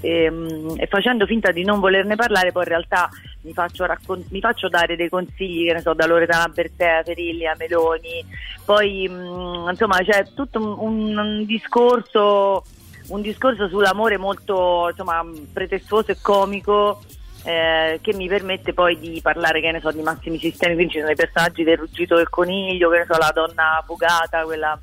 E, 0.00 0.30
mm, 0.30 0.74
e 0.76 0.86
facendo 0.86 1.24
finta 1.24 1.50
di 1.50 1.64
non 1.64 1.80
volerne 1.80 2.14
parlare 2.14 2.52
poi 2.52 2.64
in 2.64 2.68
realtà 2.68 3.08
mi 3.44 3.52
faccio, 3.52 3.84
raccon- 3.84 4.24
mi 4.30 4.40
faccio 4.40 4.68
dare 4.68 4.96
dei 4.96 5.08
consigli 5.08 5.66
che 5.66 5.74
ne 5.74 5.80
so 5.80 5.94
da 5.94 6.06
Loredana 6.06 6.48
Bertè, 6.48 7.02
a 7.04 7.54
Meloni 7.56 8.24
poi 8.64 9.08
mm, 9.08 9.68
insomma 9.68 9.98
c'è 9.98 10.26
tutto 10.34 10.58
un, 10.58 11.16
un 11.16 11.44
discorso 11.44 12.64
un 13.08 13.20
discorso 13.20 13.68
sull'amore 13.68 14.16
molto 14.16 14.88
insomma 14.88 15.22
pretestuoso 15.52 16.10
e 16.10 16.18
comico 16.20 17.02
eh, 17.44 17.98
che 18.00 18.14
mi 18.14 18.26
permette 18.26 18.72
poi 18.72 18.98
di 18.98 19.20
parlare 19.20 19.60
che 19.60 19.70
ne 19.70 19.80
so 19.80 19.90
di 19.92 20.00
massimi 20.00 20.38
sistemi. 20.38 20.74
Quindi 20.74 20.94
ci 20.94 21.00
sono 21.00 21.12
i 21.12 21.16
personaggi 21.16 21.62
del 21.62 21.76
ruggito 21.76 22.16
del 22.16 22.30
coniglio 22.30 22.88
che 22.88 22.98
ne 22.98 23.04
so 23.06 23.18
la 23.18 23.30
donna 23.34 23.82
fugata 23.84 24.44
quella 24.44 24.68
la 24.68 24.78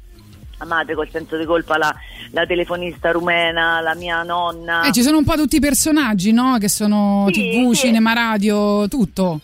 madre 0.65 0.95
col 0.95 1.09
senso 1.11 1.38
di 1.38 1.45
colpa 1.45 1.77
la, 1.77 1.93
la 2.31 2.45
telefonista 2.45 3.11
rumena 3.11 3.79
la 3.81 3.95
mia 3.95 4.23
nonna 4.23 4.83
Eh, 4.83 4.91
ci 4.91 5.01
sono 5.01 5.17
un 5.17 5.23
po' 5.23 5.35
tutti 5.35 5.57
i 5.57 5.59
personaggi, 5.59 6.31
no? 6.31 6.57
Che 6.59 6.69
sono 6.69 7.25
Sì, 7.31 7.33
TV, 7.51 7.71
sì. 7.71 7.88
cinema, 7.88 8.13
radio, 8.13 8.88
tutto. 8.88 9.39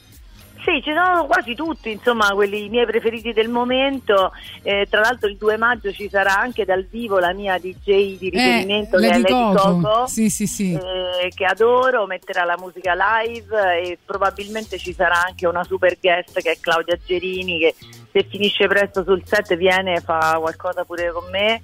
Sì, 0.67 0.81
ci 0.81 0.91
sono 0.93 1.25
quasi 1.27 1.55
tutti, 1.55 1.91
insomma, 1.91 2.27
quelli 2.33 2.65
i 2.65 2.69
miei 2.69 2.85
preferiti 2.85 3.31
del 3.31 3.47
momento. 3.47 4.33
Eh, 4.63 4.85
tra 4.89 4.99
l'altro 4.99 5.29
il 5.29 5.37
2 5.37 5.55
maggio 5.55 5.93
ci 5.93 6.09
sarà 6.09 6.37
anche 6.37 6.65
dal 6.65 6.85
vivo 6.91 7.19
la 7.19 7.31
mia 7.31 7.57
DJ 7.57 8.17
di 8.17 8.29
riferimento 8.29 8.97
che 8.97 9.07
è 9.07 9.17
Lady 9.17 9.31
Eh, 9.31 9.53
Coco. 9.53 9.79
Coco. 9.79 10.07
Sì, 10.07 10.29
sì, 10.29 10.45
sì. 10.45 10.73
eh, 10.73 11.29
che 11.33 11.45
adoro, 11.45 12.05
metterà 12.05 12.43
la 12.43 12.57
musica 12.59 12.93
live 13.23 13.81
e 13.81 13.97
probabilmente 14.03 14.77
ci 14.77 14.91
sarà 14.91 15.23
anche 15.25 15.47
una 15.47 15.63
super 15.63 15.97
guest 16.01 16.41
che 16.41 16.51
è 16.51 16.57
Claudia 16.59 16.97
Gerini 17.01 17.59
che 17.59 17.75
se 18.11 18.25
finisce 18.29 18.67
presto 18.67 19.03
sul 19.05 19.21
set 19.23 19.55
viene 19.55 19.93
e 19.93 20.01
fa 20.01 20.35
qualcosa 20.37 20.83
pure 20.83 21.13
con 21.13 21.29
me. 21.31 21.61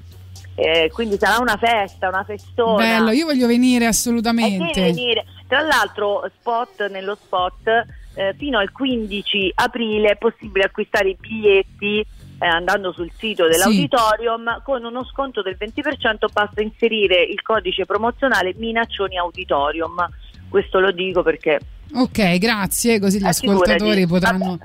Eh, 0.56 0.90
quindi 0.94 1.18
sarà 1.18 1.40
una 1.42 1.58
festa, 1.58 2.08
una 2.08 2.24
festona. 2.24 2.78
Bello, 2.78 3.12
io 3.12 3.26
voglio 3.26 3.48
venire 3.48 3.86
assolutamente. 3.86 4.80
devi 4.80 4.94
venire. 4.94 5.26
Tra 5.46 5.60
l'altro, 5.62 6.24
spot 6.40 6.88
nello 6.90 7.16
spot, 7.16 7.86
eh, 8.16 8.34
fino 8.38 8.60
al 8.60 8.72
15 8.72 9.52
aprile 9.56 10.12
è 10.12 10.18
possibile 10.18 10.66
acquistare 10.66 11.10
i 11.10 11.18
biglietti 11.20 12.00
eh, 12.00 12.46
andando 12.46 12.92
sul 12.92 13.12
sito 13.18 13.48
dell'auditorium 13.48 14.62
con 14.64 14.84
uno 14.84 15.06
sconto 15.06 15.42
del 15.42 15.58
20%. 15.60 16.32
Basta 16.32 16.62
inserire 16.62 17.22
il 17.24 17.42
codice 17.42 17.86
promozionale 17.86 18.54
Minaccioni 18.58 19.18
Auditorium. 19.18 20.08
Questo 20.50 20.80
lo 20.80 20.92
dico 20.92 21.24
perché 21.24 21.60
Ok, 21.96 22.38
grazie, 22.38 23.00
così 23.00 23.20
gli 23.20 23.26
ascoltatori 23.26 24.08
potranno 24.08 24.58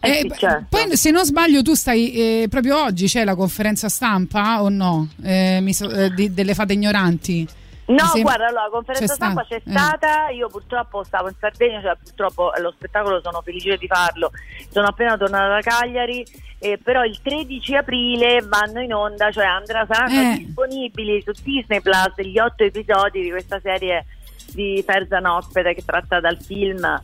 Eh, 0.00 0.20
sì, 0.20 0.26
p- 0.28 0.36
certo. 0.36 0.66
Poi 0.68 0.96
se 0.96 1.10
non 1.10 1.24
sbaglio 1.24 1.62
tu 1.62 1.74
stai 1.74 2.12
eh, 2.12 2.46
proprio 2.48 2.80
oggi 2.80 3.06
c'è 3.06 3.24
la 3.24 3.34
conferenza 3.34 3.88
stampa 3.88 4.62
o 4.62 4.68
no? 4.68 5.08
Eh, 5.22 5.58
mi 5.62 5.72
eh, 5.72 6.30
delle 6.30 6.54
fate 6.54 6.74
ignoranti? 6.74 7.46
No, 7.86 7.98
sembra- 8.06 8.22
guarda, 8.22 8.46
allora, 8.46 8.62
la 8.64 8.70
conferenza 8.70 9.06
c'è 9.06 9.14
stampa 9.14 9.44
sta- 9.44 9.56
c'è 9.56 9.62
eh. 9.64 9.70
stata, 9.70 10.28
io 10.30 10.48
purtroppo 10.48 11.04
stavo 11.04 11.28
in 11.28 11.34
Sardegna, 11.38 11.80
cioè 11.80 11.96
purtroppo 12.02 12.52
lo 12.58 12.72
spettacolo 12.72 13.20
sono 13.22 13.42
felice 13.42 13.76
di 13.76 13.86
farlo, 13.86 14.32
sono 14.70 14.88
appena 14.88 15.16
tornata 15.16 15.48
da 15.48 15.60
Cagliari, 15.60 16.26
eh, 16.58 16.78
però 16.82 17.04
il 17.04 17.20
13 17.22 17.76
aprile 17.76 18.40
vanno 18.40 18.80
in 18.80 18.92
onda, 18.92 19.30
cioè 19.30 19.44
andrà, 19.44 19.86
saranno 19.88 20.32
Eh. 20.32 20.36
disponibili 20.38 21.22
su 21.22 21.30
Disney 21.42 21.80
Plus 21.80 22.20
gli 22.22 22.38
otto 22.38 22.64
episodi 22.64 23.22
di 23.22 23.30
questa 23.30 23.60
serie 23.60 24.06
di 24.52 24.82
Ferzan 24.84 25.26
Ospite 25.26 25.74
che 25.74 25.84
tratta 25.84 26.18
dal 26.18 26.40
film 26.40 27.02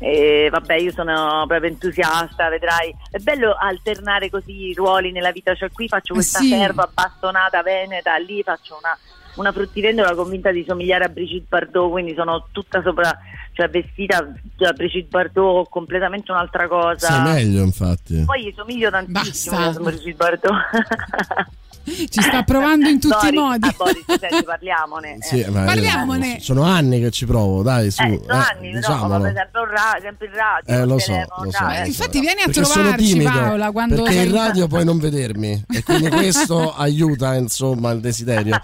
e 0.00 0.48
vabbè, 0.50 0.74
io 0.74 0.92
sono 0.92 1.44
proprio 1.46 1.70
entusiasta, 1.70 2.48
vedrai. 2.48 2.94
È 3.10 3.18
bello 3.18 3.56
alternare 3.58 4.30
così 4.30 4.68
i 4.68 4.74
ruoli 4.74 5.10
nella 5.10 5.32
vita, 5.32 5.54
cioè 5.54 5.70
qui 5.72 5.88
faccio 5.88 6.14
questa 6.14 6.38
sì. 6.38 6.48
serva 6.50 6.88
bastonata 6.92 7.62
veneta, 7.62 8.16
lì 8.16 8.42
faccio 8.42 8.76
una, 8.78 8.96
una 9.38 9.52
fruttivendola 9.52 10.14
convinta 10.14 10.50
di 10.50 10.64
somigliare 10.66 11.04
a 11.04 11.08
Brigitte 11.08 11.46
Bardot, 11.48 11.90
quindi 11.90 12.14
sono 12.14 12.48
tutta 12.52 12.82
sopra, 12.82 13.16
cioè 13.52 13.68
vestita 13.68 14.26
da 14.56 14.72
Brigitte 14.72 15.08
Bardot, 15.08 15.68
completamente 15.68 16.30
un'altra 16.32 16.68
cosa. 16.68 17.08
Sei 17.08 17.22
meglio, 17.22 17.62
infatti. 17.62 18.22
Poi 18.24 18.44
gli 18.44 18.52
somiglio 18.54 18.90
tantissimo 18.90 19.56
a 19.56 19.72
Brigitte 19.72 20.14
Bardot. 20.14 20.52
Ci 21.84 22.20
sta 22.22 22.42
provando 22.42 22.88
in 22.88 23.00
tutti 23.00 23.26
i 23.28 23.32
Boris, 23.32 23.40
modi. 23.40 23.68
ah, 23.68 23.74
Boris, 23.76 24.04
senti, 24.06 24.44
parliamone. 24.44 25.16
Sì, 25.20 25.40
eh. 25.40 25.48
ma 25.50 25.64
Parliamone. 25.64 26.38
sono 26.40 26.62
anni 26.62 27.00
che 27.00 27.10
ci 27.10 27.24
provo, 27.26 27.62
dai, 27.62 27.90
su. 27.90 28.02
Eh, 28.02 28.20
sono 28.26 28.40
eh, 28.40 28.44
anni, 28.52 28.70
no, 28.70 28.76
diciamolo. 28.78 29.08
vabbè, 29.08 29.32
sempre, 29.34 29.60
un 29.60 29.66
ra- 29.68 29.98
sempre 30.00 30.26
in 30.26 30.32
radio, 30.34 30.74
Eh, 30.74 30.84
lo 30.86 30.98
so, 30.98 31.06
telefono, 31.12 31.44
lo 31.44 31.50
so, 31.50 31.58
eh. 31.58 31.66
lo 31.66 31.74
so. 31.80 31.86
Infatti 31.86 32.20
vieni 32.20 32.40
a 32.40 32.44
Perché 32.44 32.64
sono 32.64 32.82
trovarci 32.82 33.06
timido, 33.06 33.30
Paola 33.30 33.70
quando 33.70 33.94
perché 34.02 34.14
in 34.14 34.22
sei- 34.30 34.32
radio 34.32 34.66
puoi 34.66 34.84
non 34.84 34.98
vedermi 34.98 35.64
e 35.72 35.82
quindi 35.82 36.08
questo 36.10 36.74
aiuta 36.76 37.34
insomma 37.34 37.90
il 37.92 38.00
desiderio 38.00 38.60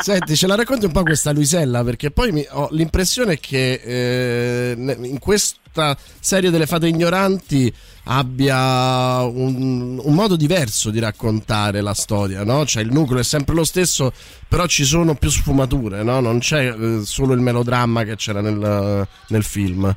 senti 0.00 0.36
ce 0.36 0.46
la 0.46 0.54
racconti 0.54 0.84
un 0.86 0.92
po' 0.92 1.02
questa 1.02 1.32
Luisella 1.32 1.82
perché 1.82 2.10
poi 2.10 2.32
mi- 2.32 2.46
ho 2.50 2.68
l'impressione 2.70 3.38
che 3.38 3.80
eh, 3.84 4.74
in 4.76 5.18
questa 5.18 5.96
serie 6.20 6.50
delle 6.50 6.66
fate 6.66 6.86
ignoranti 6.88 7.72
abbia 8.10 9.20
un, 9.22 10.00
un 10.02 10.14
modo 10.14 10.36
diverso 10.36 10.90
di 10.90 10.98
raccontare 10.98 11.82
la 11.82 11.92
storia 11.92 12.42
no? 12.42 12.64
cioè 12.64 12.82
il 12.82 12.90
nucleo 12.90 13.20
è 13.20 13.24
sempre 13.24 13.54
lo 13.54 13.64
stesso 13.64 14.12
però 14.48 14.66
ci 14.66 14.84
sono 14.84 15.14
più 15.14 15.28
sfumature 15.28 16.02
no? 16.02 16.20
non 16.20 16.38
c'è 16.38 16.72
eh, 16.72 17.00
solo 17.02 17.34
il 17.34 17.40
melodramma 17.40 18.04
che 18.04 18.16
c'era 18.16 18.40
nel, 18.40 19.06
nel 19.28 19.42
film 19.44 19.94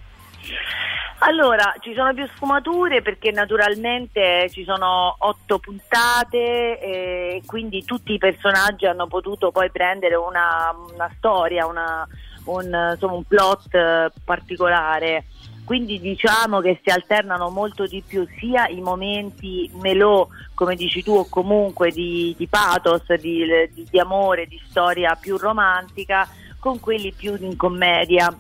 Allora, 1.23 1.75
ci 1.81 1.93
sono 1.93 2.13
più 2.15 2.27
sfumature 2.33 3.03
perché 3.03 3.31
naturalmente 3.31 4.49
ci 4.51 4.63
sono 4.63 5.15
otto 5.19 5.59
puntate 5.59 6.79
e 6.79 7.41
quindi 7.45 7.85
tutti 7.85 8.13
i 8.13 8.17
personaggi 8.17 8.87
hanno 8.87 9.05
potuto 9.05 9.51
poi 9.51 9.69
prendere 9.69 10.15
una, 10.15 10.75
una 10.93 11.09
storia, 11.15 11.67
una- 11.67 12.07
un, 12.45 12.89
insomma, 12.93 13.13
un 13.13 13.23
plot 13.23 13.73
eh, 13.75 14.11
particolare. 14.23 15.25
Quindi 15.63 15.99
diciamo 15.99 16.59
che 16.59 16.79
si 16.83 16.89
alternano 16.89 17.49
molto 17.49 17.85
di 17.85 18.03
più 18.05 18.27
sia 18.39 18.67
i 18.67 18.81
momenti 18.81 19.69
melò, 19.75 20.27
come 20.53 20.75
dici 20.75 21.01
tu, 21.03 21.13
o 21.13 21.27
comunque 21.29 21.91
di, 21.91 22.35
di 22.37 22.47
pathos, 22.47 23.03
di, 23.15 23.45
di- 23.73 23.87
di 23.89 23.99
amore, 23.99 24.47
di 24.47 24.59
storia 24.67 25.15
più 25.19 25.37
romantica, 25.37 26.27
con 26.59 26.79
quelli 26.79 27.13
più 27.13 27.35
in 27.39 27.55
commedia. 27.55 28.35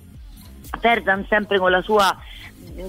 Ferzan 0.79 1.25
sempre 1.27 1.57
con 1.57 1.71
la 1.71 1.81
sua 1.81 2.15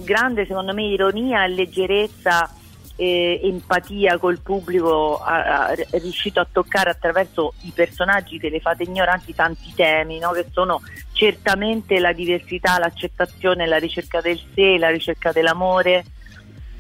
grande 0.05 0.47
secondo 0.47 0.73
me 0.73 0.85
ironia 0.85 1.45
e 1.45 1.49
leggerezza 1.49 2.49
e 2.97 3.41
empatia 3.43 4.19
col 4.19 4.41
pubblico 4.41 5.19
ha, 5.19 5.67
ha- 5.67 5.73
è 5.73 5.99
riuscito 5.99 6.41
a 6.41 6.47
toccare 6.51 6.91
attraverso 6.91 7.55
i 7.63 7.73
personaggi 7.75 8.39
delle 8.39 8.61
fate 8.61 8.83
ignoranti 8.83 9.35
tanti 9.35 9.73
temi 9.75 10.19
no? 10.19 10.31
che 10.31 10.47
sono 10.53 10.81
certamente 11.13 11.99
la 11.99 12.13
diversità, 12.13 12.79
l'accettazione, 12.79 13.67
la 13.67 13.79
ricerca 13.79 14.21
del 14.21 14.41
sé, 14.55 14.79
la 14.79 14.91
ricerca 14.91 15.33
dell'amore 15.33 16.05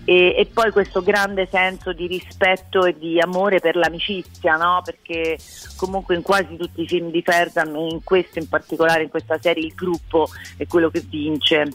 e, 0.04 0.34
e 0.36 0.46
poi 0.52 0.72
questo 0.72 1.00
grande 1.00 1.46
senso 1.50 1.92
di 1.92 2.06
rispetto 2.06 2.84
e 2.84 2.98
di 2.98 3.20
amore 3.20 3.60
per 3.60 3.76
l'amicizia, 3.76 4.56
no? 4.56 4.82
perché 4.84 5.38
comunque 5.76 6.16
in 6.16 6.22
quasi 6.22 6.56
tutti 6.56 6.82
i 6.82 6.88
film 6.88 7.10
di 7.10 7.22
Ferzan 7.22 7.74
e 7.76 7.88
in 7.88 8.02
questo 8.02 8.38
in 8.38 8.48
particolare, 8.48 9.04
in 9.04 9.10
questa 9.10 9.38
serie, 9.40 9.64
il 9.64 9.74
gruppo 9.74 10.28
è 10.56 10.66
quello 10.66 10.90
che 10.90 11.04
vince. 11.08 11.68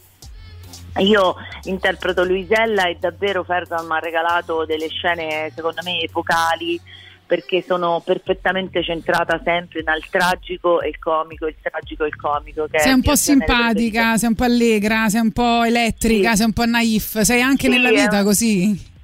Io 1.00 1.36
interpreto 1.64 2.24
Luisella 2.24 2.88
e 2.88 2.98
davvero 3.00 3.44
Ferzan 3.44 3.86
mi 3.86 3.94
ha 3.94 4.00
regalato 4.00 4.66
delle 4.66 4.88
scene 4.88 5.52
secondo 5.54 5.82
me 5.84 6.00
epocali 6.02 6.80
perché 7.26 7.62
sono 7.62 8.02
perfettamente 8.06 8.82
centrata 8.84 9.42
sempre 9.44 9.84
nel 9.84 10.02
tragico 10.10 10.80
e 10.80 10.88
il 10.88 10.98
comico, 10.98 11.46
il 11.46 11.56
tragico 11.62 12.06
e 12.06 12.08
il 12.08 12.16
comico. 12.16 12.68
Sei 12.72 12.94
un 12.94 13.02
po' 13.02 13.16
simpatica, 13.16 14.16
sei 14.16 14.30
un 14.30 14.36
po' 14.36 14.46
allegra, 14.46 15.10
sei 15.10 15.20
un 15.22 15.32
po' 15.34 15.64
elettrica, 15.64 16.36
sei 16.36 16.46
un 16.46 16.54
po' 16.54 16.66
naif, 16.66 17.20
sei 17.20 17.42
anche 17.42 17.68
Sì, 17.68 17.74
nella 17.74 17.90
vita 17.90 18.20
un- 18.20 18.24
così. 18.24 18.96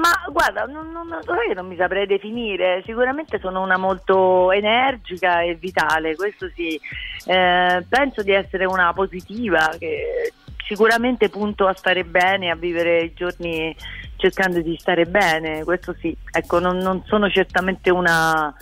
Ma 0.00 0.08
guarda, 0.32 0.64
non, 0.64 0.90
non, 0.90 1.08
non 1.54 1.66
mi 1.66 1.76
saprei 1.76 2.06
definire, 2.06 2.82
sicuramente 2.86 3.38
sono 3.38 3.60
una 3.60 3.76
molto 3.76 4.50
energica 4.50 5.42
e 5.42 5.56
vitale, 5.56 6.16
questo 6.16 6.50
sì. 6.54 6.80
Eh, 7.26 7.84
penso 7.86 8.22
di 8.22 8.32
essere 8.32 8.64
una 8.64 8.94
positiva, 8.94 9.70
che 9.78 10.32
sicuramente 10.70 11.28
punto 11.28 11.66
a 11.66 11.74
stare 11.74 12.04
bene, 12.04 12.48
a 12.48 12.54
vivere 12.54 13.02
i 13.02 13.12
giorni 13.12 13.74
cercando 14.14 14.60
di 14.60 14.76
stare 14.78 15.04
bene, 15.06 15.64
questo 15.64 15.92
sì. 15.98 16.16
Ecco, 16.30 16.60
non, 16.60 16.76
non 16.76 17.02
sono 17.06 17.28
certamente 17.28 17.90
una 17.90 18.54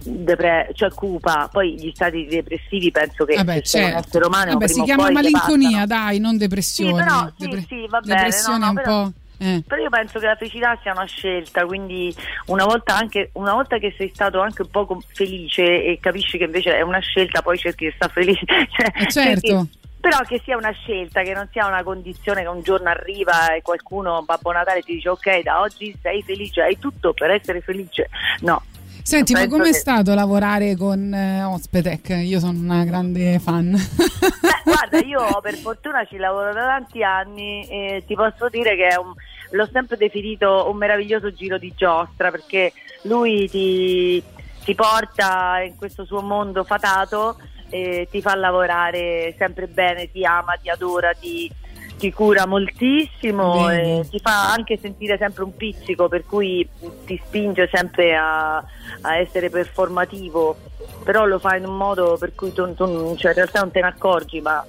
depre- 0.00 0.70
cioè 0.74 0.90
cupa, 0.90 1.48
poi 1.50 1.74
gli 1.80 1.90
stati 1.94 2.26
depressivi 2.26 2.90
penso 2.90 3.24
che 3.24 3.34
Vabbè, 3.36 3.54
se 3.56 3.64
sei 3.64 3.82
un 3.84 3.90
certo. 3.92 4.06
essere 4.08 4.26
umano 4.26 4.52
Vabbè, 4.52 4.68
si 4.68 4.82
chiama 4.82 5.10
malinconia, 5.10 5.86
dai, 5.86 6.18
non 6.18 6.36
depressione. 6.36 6.90
Sì, 6.90 6.96
però, 7.08 7.30
sì, 7.36 7.44
Depre- 7.48 7.64
sì, 7.68 7.86
va 7.88 8.00
bene, 8.00 8.14
Depressione 8.14 8.58
no, 8.58 8.64
no, 8.64 8.68
un 8.70 8.74
però- 8.76 9.02
po'. 9.04 9.12
eh. 9.38 9.62
Però 9.66 9.82
io 9.82 9.88
penso 9.88 10.18
che 10.18 10.26
la 10.26 10.36
felicità 10.36 10.78
sia 10.82 10.92
una 10.92 11.04
scelta, 11.04 11.64
quindi 11.64 12.14
una 12.46 12.64
volta, 12.64 12.96
anche, 12.96 13.30
una 13.34 13.54
volta 13.54 13.78
che 13.78 13.94
sei 13.96 14.10
stato 14.12 14.40
anche 14.40 14.62
un 14.62 14.68
po' 14.70 15.00
felice 15.14 15.62
e 15.62 15.98
capisci 16.00 16.36
che 16.38 16.44
invece 16.44 16.76
è 16.76 16.82
una 16.82 16.98
scelta, 17.00 17.42
poi 17.42 17.56
cerchi 17.58 17.86
di 17.86 17.92
stare 17.94 18.12
felice. 18.12 18.44
Cioè, 18.70 18.92
Eh, 18.94 19.10
certo. 19.10 19.40
cerchi- 19.46 19.77
però 20.08 20.22
che 20.24 20.40
sia 20.42 20.56
una 20.56 20.70
scelta, 20.70 21.22
che 21.22 21.34
non 21.34 21.48
sia 21.52 21.66
una 21.66 21.82
condizione 21.82 22.40
che 22.42 22.48
un 22.48 22.62
giorno 22.62 22.88
arriva 22.88 23.52
e 23.54 23.60
qualcuno, 23.62 24.22
Babbo 24.24 24.52
Natale, 24.52 24.80
ti 24.82 24.94
dice 24.94 25.10
ok, 25.10 25.42
da 25.42 25.60
oggi 25.60 25.94
sei 26.00 26.22
felice, 26.22 26.62
hai 26.62 26.78
tutto 26.78 27.12
per 27.12 27.30
essere 27.30 27.60
felice. 27.60 28.08
No. 28.40 28.62
Senti, 29.02 29.32
ma 29.32 29.46
com'è 29.46 29.64
che- 29.64 29.74
stato 29.74 30.14
lavorare 30.14 30.76
con 30.76 31.12
eh, 31.12 31.42
Ospetec? 31.44 32.08
Io 32.22 32.40
sono 32.40 32.58
una 32.58 32.84
grande 32.84 33.38
fan. 33.38 33.70
Beh, 33.72 34.62
guarda, 34.64 34.98
io 34.98 35.40
per 35.42 35.54
fortuna 35.54 36.04
ci 36.04 36.16
lavoro 36.16 36.52
da 36.52 36.62
tanti 36.62 37.02
anni 37.02 37.66
e 37.68 38.02
ti 38.06 38.14
posso 38.14 38.48
dire 38.48 38.76
che 38.76 38.96
un- 38.98 39.12
l'ho 39.50 39.68
sempre 39.72 39.96
definito 39.96 40.68
un 40.70 40.76
meraviglioso 40.76 41.32
giro 41.32 41.56
di 41.58 41.72
giostra 41.74 42.30
perché 42.30 42.72
lui 43.02 43.48
ti, 43.48 44.22
ti 44.64 44.74
porta 44.74 45.60
in 45.64 45.76
questo 45.76 46.04
suo 46.04 46.20
mondo 46.20 46.64
fatato 46.64 47.38
e 47.70 48.08
ti 48.10 48.20
fa 48.20 48.34
lavorare 48.34 49.34
sempre 49.38 49.66
bene, 49.66 50.10
ti 50.10 50.24
ama, 50.24 50.54
ti 50.60 50.70
adora, 50.70 51.12
ti, 51.12 51.50
ti 51.98 52.12
cura 52.12 52.46
moltissimo 52.46 53.66
Bene. 53.66 54.00
e 54.00 54.08
ti 54.08 54.18
fa 54.20 54.52
anche 54.52 54.78
sentire 54.80 55.16
sempre 55.18 55.42
un 55.44 55.56
pizzico 55.56 56.08
per 56.08 56.24
cui 56.24 56.66
ti 57.04 57.20
spinge 57.24 57.68
sempre 57.72 58.14
a, 58.14 58.56
a 58.56 59.16
essere 59.16 59.50
performativo 59.50 60.56
però 61.04 61.24
lo 61.26 61.38
fa 61.38 61.56
in 61.56 61.64
un 61.66 61.76
modo 61.76 62.16
per 62.18 62.34
cui 62.34 62.52
tu, 62.52 62.72
tu- 62.74 63.16
cioè, 63.16 63.30
in 63.30 63.36
realtà 63.36 63.60
non 63.60 63.70
te 63.70 63.80
ne 63.80 63.86
accorgi 63.88 64.40
ma 64.40 64.64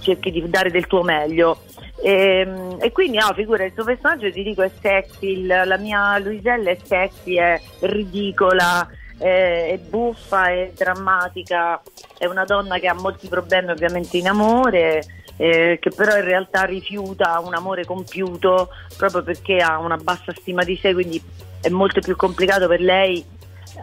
cerchi 0.00 0.30
di 0.30 0.48
dare 0.48 0.70
del 0.70 0.86
tuo 0.86 1.02
meglio 1.02 1.62
e, 2.02 2.46
e 2.80 2.92
quindi 2.92 3.16
no, 3.18 3.32
figura 3.34 3.64
il 3.64 3.72
suo 3.74 3.84
personaggio 3.84 4.30
ti 4.30 4.42
dico 4.42 4.62
è 4.62 4.70
sexy 4.80 5.40
il- 5.40 5.62
la 5.64 5.76
mia 5.78 6.18
Luisella 6.18 6.70
è 6.70 6.78
sexy 6.84 7.34
è 7.36 7.60
ridicola 7.80 8.86
è, 9.22 9.78
buffa 9.78 10.48
è 10.48 10.72
drammatica 10.76 11.80
è 12.18 12.26
una 12.26 12.44
donna 12.44 12.78
che 12.78 12.88
ha 12.88 12.94
molti 12.94 13.28
problemi 13.28 13.70
ovviamente 13.70 14.16
in 14.16 14.28
amore 14.28 15.02
eh, 15.36 15.78
che 15.80 15.90
però 15.90 16.16
in 16.16 16.24
realtà 16.24 16.64
rifiuta 16.64 17.40
un 17.40 17.54
amore 17.54 17.84
compiuto 17.84 18.70
proprio 18.96 19.22
perché 19.22 19.58
ha 19.58 19.78
una 19.78 19.96
bassa 19.96 20.32
stima 20.34 20.64
di 20.64 20.76
sé 20.76 20.92
quindi 20.92 21.22
è 21.60 21.68
molto 21.68 22.00
più 22.00 22.16
complicato 22.16 22.66
per 22.66 22.80
lei 22.80 23.24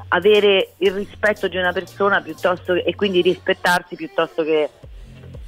avere 0.09 0.73
il 0.77 0.91
rispetto 0.91 1.47
di 1.47 1.57
una 1.57 1.71
persona 1.71 2.21
piuttosto 2.21 2.73
e 2.73 2.95
quindi 2.95 3.21
rispettarsi 3.21 3.95
piuttosto 3.95 4.43
che, 4.43 4.69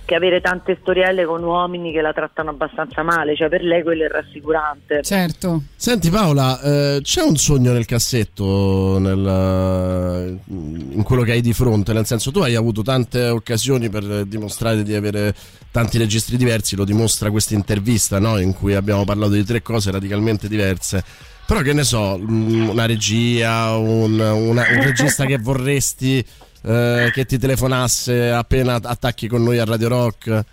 che 0.05 0.15
avere 0.15 0.41
tante 0.41 0.77
storielle 0.81 1.25
con 1.25 1.43
uomini 1.43 1.91
che 1.91 2.01
la 2.01 2.13
trattano 2.13 2.49
abbastanza 2.49 3.03
male, 3.03 3.35
cioè 3.35 3.49
per 3.49 3.63
lei 3.63 3.83
quello 3.83 4.05
è 4.05 4.07
rassicurante. 4.07 5.01
Certo. 5.03 5.63
Senti 5.75 6.09
Paola, 6.09 6.59
eh, 6.61 6.99
c'è 7.01 7.21
un 7.21 7.35
sogno 7.37 7.71
nel 7.71 7.85
cassetto, 7.85 8.97
nel, 8.99 10.39
in 10.47 11.03
quello 11.03 11.23
che 11.23 11.31
hai 11.31 11.41
di 11.41 11.53
fronte? 11.53 11.93
Nel 11.93 12.05
senso, 12.05 12.31
tu 12.31 12.39
hai 12.39 12.55
avuto 12.55 12.81
tante 12.81 13.29
occasioni 13.29 13.89
per 13.89 14.25
dimostrare 14.25 14.83
di 14.83 14.95
avere 14.95 15.33
tanti 15.71 15.97
registri 15.97 16.37
diversi, 16.37 16.75
lo 16.75 16.83
dimostra 16.83 17.31
questa 17.31 17.53
intervista 17.53 18.19
no? 18.19 18.37
in 18.37 18.53
cui 18.53 18.75
abbiamo 18.75 19.05
parlato 19.05 19.31
di 19.31 19.43
tre 19.45 19.61
cose 19.61 19.91
radicalmente 19.91 20.47
diverse. 20.47 21.03
Però 21.45 21.61
che 21.61 21.73
ne 21.73 21.83
so, 21.83 22.17
mm, 22.17 22.69
una 22.69 22.85
regia, 22.85 23.75
un, 23.75 24.19
una- 24.19 24.67
un 24.69 24.83
regista 24.83 25.25
che 25.25 25.37
vorresti 25.37 26.25
eh, 26.63 27.09
che 27.13 27.25
ti 27.25 27.37
telefonasse 27.37 28.31
appena 28.31 28.75
attacchi 28.75 29.27
con 29.27 29.43
noi 29.43 29.59
a 29.59 29.65
Radio 29.65 29.87
Rock? 29.87 30.45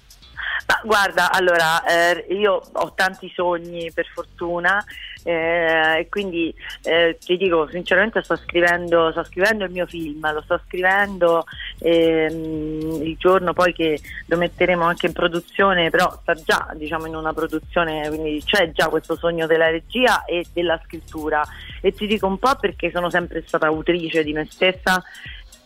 Ma 0.68 0.80
guarda, 0.84 1.32
allora, 1.32 1.82
eh, 1.84 2.26
io 2.34 2.60
ho 2.72 2.92
tanti 2.94 3.32
sogni 3.34 3.90
per 3.90 4.06
fortuna 4.12 4.84
eh, 5.22 6.00
e 6.00 6.08
quindi 6.10 6.54
eh, 6.82 7.16
ti 7.18 7.38
dico 7.38 7.66
sinceramente 7.70 8.22
sto 8.22 8.36
scrivendo, 8.36 9.10
sto 9.10 9.24
scrivendo 9.24 9.64
il 9.64 9.70
mio 9.70 9.86
film, 9.86 10.30
lo 10.30 10.42
sto 10.42 10.60
scrivendo 10.66 11.44
ehm, 11.78 13.00
il 13.02 13.16
giorno 13.18 13.54
poi 13.54 13.72
che 13.72 13.98
lo 14.26 14.36
metteremo 14.36 14.84
anche 14.84 15.06
in 15.06 15.14
produzione, 15.14 15.88
però 15.88 16.18
sta 16.20 16.34
già 16.34 16.70
diciamo 16.74 17.06
in 17.06 17.14
una 17.14 17.32
produzione, 17.32 18.08
quindi 18.08 18.42
c'è 18.44 18.70
già 18.72 18.88
questo 18.88 19.16
sogno 19.16 19.46
della 19.46 19.70
regia 19.70 20.24
e 20.24 20.44
della 20.52 20.78
scrittura 20.84 21.42
e 21.80 21.92
ti 21.92 22.06
dico 22.06 22.26
un 22.26 22.38
po' 22.38 22.54
perché 22.56 22.90
sono 22.90 23.08
sempre 23.08 23.42
stata 23.46 23.66
autrice 23.66 24.22
di 24.22 24.32
me 24.34 24.46
stessa 24.50 25.02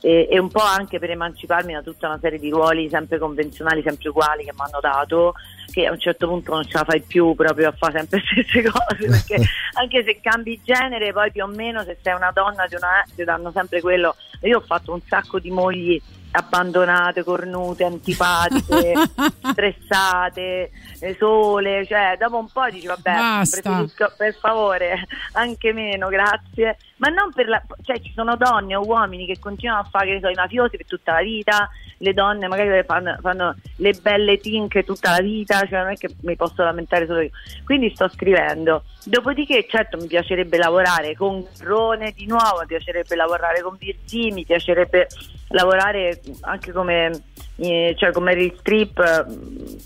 e, 0.02 0.28
e 0.30 0.38
un 0.38 0.48
po' 0.48 0.62
anche 0.62 0.98
per 0.98 1.10
emanciparmi 1.10 1.72
da 1.72 1.80
tutta 1.80 2.08
una 2.08 2.18
serie 2.20 2.38
di 2.38 2.50
ruoli 2.50 2.88
sempre 2.90 3.18
convenzionali, 3.18 3.82
sempre 3.82 4.08
uguali 4.08 4.44
che 4.44 4.52
mi 4.52 4.60
hanno 4.60 4.80
dato, 4.80 5.34
che 5.70 5.86
a 5.86 5.92
un 5.92 5.98
certo 5.98 6.26
punto 6.26 6.52
non 6.52 6.64
ce 6.64 6.76
la 6.76 6.84
fai 6.84 7.00
più 7.00 7.34
proprio 7.34 7.68
a 7.68 7.72
fare 7.72 7.98
sempre 7.98 8.18
le 8.18 8.42
stesse 8.44 8.68
cose, 8.68 9.06
perché 9.06 9.36
anche 9.78 10.04
se 10.04 10.20
cambi 10.20 10.60
genere 10.62 11.12
poi 11.12 11.30
più 11.30 11.44
o 11.44 11.46
meno 11.46 11.82
se 11.84 11.96
sei 12.02 12.14
una 12.14 12.32
donna 12.32 12.64
ti, 12.64 12.74
una- 12.74 13.06
ti 13.14 13.24
danno 13.24 13.50
sempre 13.52 13.80
quello. 13.80 14.16
Io 14.42 14.58
ho 14.58 14.62
fatto 14.62 14.92
un 14.92 15.00
sacco 15.06 15.38
di 15.38 15.50
mogli 15.50 16.00
abbandonate, 16.32 17.22
cornute, 17.22 17.84
antipatiche, 17.84 18.94
stressate, 19.52 20.70
eh, 20.98 21.16
sole, 21.18 21.86
cioè 21.86 22.16
dopo 22.18 22.38
un 22.38 22.48
po' 22.50 22.68
dici 22.70 22.86
vabbè, 22.86 23.42
preferisco 23.50 24.12
per 24.16 24.34
favore 24.34 25.06
anche 25.32 25.72
meno, 25.72 26.09
grazie. 26.09 26.76
Ma 26.96 27.09
non 27.09 27.32
per 27.32 27.48
la 27.48 27.62
cioè 27.82 28.00
ci 28.00 28.12
sono 28.14 28.36
donne 28.36 28.76
o 28.76 28.84
uomini 28.84 29.26
che 29.26 29.38
continuano 29.38 29.80
a 29.80 29.88
fare 29.88 30.20
so, 30.20 30.28
i 30.28 30.34
mafiosi 30.34 30.76
per 30.76 30.86
tutta 30.86 31.14
la 31.14 31.22
vita, 31.22 31.68
le 32.02 32.12
donne 32.14 32.48
magari 32.48 32.82
fanno, 32.84 33.16
fanno 33.20 33.54
le 33.76 33.92
belle 33.92 34.38
tinche 34.38 34.82
tutta 34.82 35.12
la 35.12 35.20
vita, 35.20 35.64
cioè 35.66 35.78
non 35.82 35.92
è 35.92 35.96
che 35.96 36.08
mi 36.22 36.34
posso 36.34 36.64
lamentare 36.64 37.06
solo 37.06 37.20
io. 37.20 37.30
Quindi 37.64 37.92
sto 37.94 38.08
scrivendo. 38.08 38.82
Dopodiché, 39.04 39.66
certo, 39.68 39.96
mi 39.96 40.08
piacerebbe 40.08 40.58
lavorare 40.58 41.14
con 41.14 41.46
Rone 41.60 42.12
di 42.12 42.26
nuovo, 42.26 42.60
mi 42.60 42.66
piacerebbe 42.66 43.14
lavorare 43.14 43.62
con 43.62 43.76
Virzi, 43.78 44.32
mi 44.32 44.44
piacerebbe 44.44 45.06
lavorare 45.48 46.20
anche 46.40 46.72
come, 46.72 47.10
eh, 47.56 47.94
cioè 47.96 48.10
come 48.10 48.34
Meryl 48.34 48.56
Streep, 48.58 48.98
eh, 48.98 49.24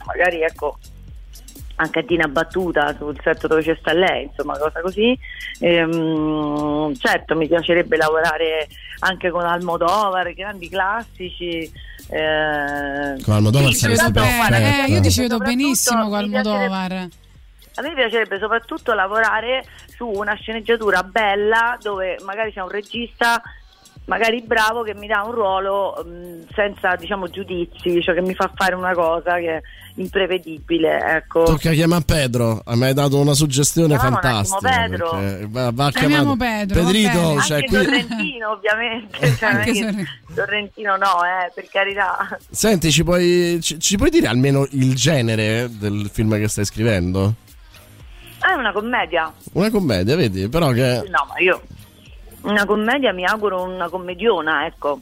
magari 0.07 0.43
ecco 0.43 0.79
anche 1.77 1.99
a 1.99 2.03
Dina 2.03 2.29
Battuta 2.29 2.95
sul 2.97 3.19
set 3.23 3.47
dove 3.47 3.61
c'è 3.61 3.77
sta 3.79 3.93
lei, 3.93 4.25
insomma, 4.25 4.57
cosa 4.57 4.81
così. 4.81 5.19
Ehm, 5.61 6.95
certo, 6.95 7.37
mi 7.37 7.47
piacerebbe 7.47 7.99
lavorare 7.99 8.69
anche 9.01 9.31
con 9.31 9.45
Almodovar, 9.45 10.33
grandi 10.33 10.69
classici. 10.71 11.71
Eh, 12.09 13.23
Con 13.23 13.35
Almodovar 13.35 13.73
sì, 13.73 13.93
guarda, 13.93 14.21
perfetta. 14.21 14.85
Eh, 14.85 14.91
io 14.91 15.01
ti 15.01 15.11
ci 15.11 15.21
vedo 15.21 15.39
benissimo 15.39 16.09
con 16.09 16.19
Almodovar. 16.19 16.93
a 16.93 17.83
me 17.83 17.95
piacerebbe 17.95 18.39
soprattutto 18.39 18.93
lavorare 18.95 19.65
su 19.97 20.07
una 20.07 20.35
sceneggiatura 20.35 21.03
bella 21.03 21.77
dove 21.83 22.17
magari 22.25 22.53
c'è 22.53 22.61
un 22.61 22.69
regista 22.71 23.43
magari 24.07 24.43
bravo 24.43 24.83
che 24.83 24.95
mi 24.95 25.07
dà 25.07 25.23
un 25.23 25.33
ruolo 25.33 26.05
mh, 26.05 26.53
senza 26.55 26.97
diciamo 26.97 27.29
giudizi, 27.29 28.01
cioè 28.03 28.15
che 28.15 28.23
mi 28.23 28.35
fa 28.35 28.51
fare 28.55 28.75
una 28.75 28.93
cosa 28.95 29.37
che 29.37 29.57
è 29.57 29.63
imprevedibile, 29.97 31.17
ecco. 31.17 31.45
Tocca 31.45 31.71
chiamare 31.73 32.03
Pedro, 32.05 32.63
mi 32.67 32.85
hai 32.85 32.95
dato 32.95 33.19
una 33.19 33.33
suggestione 33.35 33.89
Chiamiamo 33.97 34.19
un 34.23 34.25
attimo 34.27 34.59
fantastica. 34.59 34.83
Pedro. 34.89 35.11
perché 35.11 35.47
Va, 35.51 35.71
va 35.73 35.91
Chiamiamo 35.91 36.37
chiamato. 36.37 36.67
Pedro, 36.67 36.85
Pedrito, 36.85 37.21
bene. 37.29 37.41
cioè, 37.43 37.57
Anche 37.57 37.67
qui- 37.69 37.85
Sorrentino 37.85 38.51
ovviamente, 38.51 39.37
cioè, 39.37 39.53
non 39.53 39.61
è 39.61 39.65
Anche 39.65 39.73
che- 39.73 39.79
Sorrentino. 39.79 40.07
Sorrentino 40.35 40.97
no, 40.97 41.07
eh, 41.25 41.51
per 41.55 41.69
carità. 41.71 42.39
Senti, 42.51 42.91
ci 42.93 43.05
puoi, 43.05 43.59
ci, 43.63 43.79
ci 43.81 43.97
puoi 43.97 44.11
dire 44.11 44.27
almeno 44.27 44.67
il 44.73 44.95
genere 44.95 45.69
del 45.71 46.11
film 46.13 46.37
che 46.37 46.49
stai 46.49 46.65
scrivendo? 46.67 47.35
Ah, 48.41 48.53
è 48.53 48.55
una 48.55 48.73
commedia. 48.73 49.33
Una 49.55 49.71
commedia, 49.71 50.15
vedi? 50.15 50.47
Però 50.49 50.69
che. 50.71 51.03
No, 51.09 51.27
ma 51.27 51.39
io 51.39 51.63
una 52.47 52.65
commedia 52.65 53.13
mi 53.13 53.25
auguro 53.25 53.63
una 53.63 53.89
commediona, 53.89 54.67
ecco. 54.67 55.01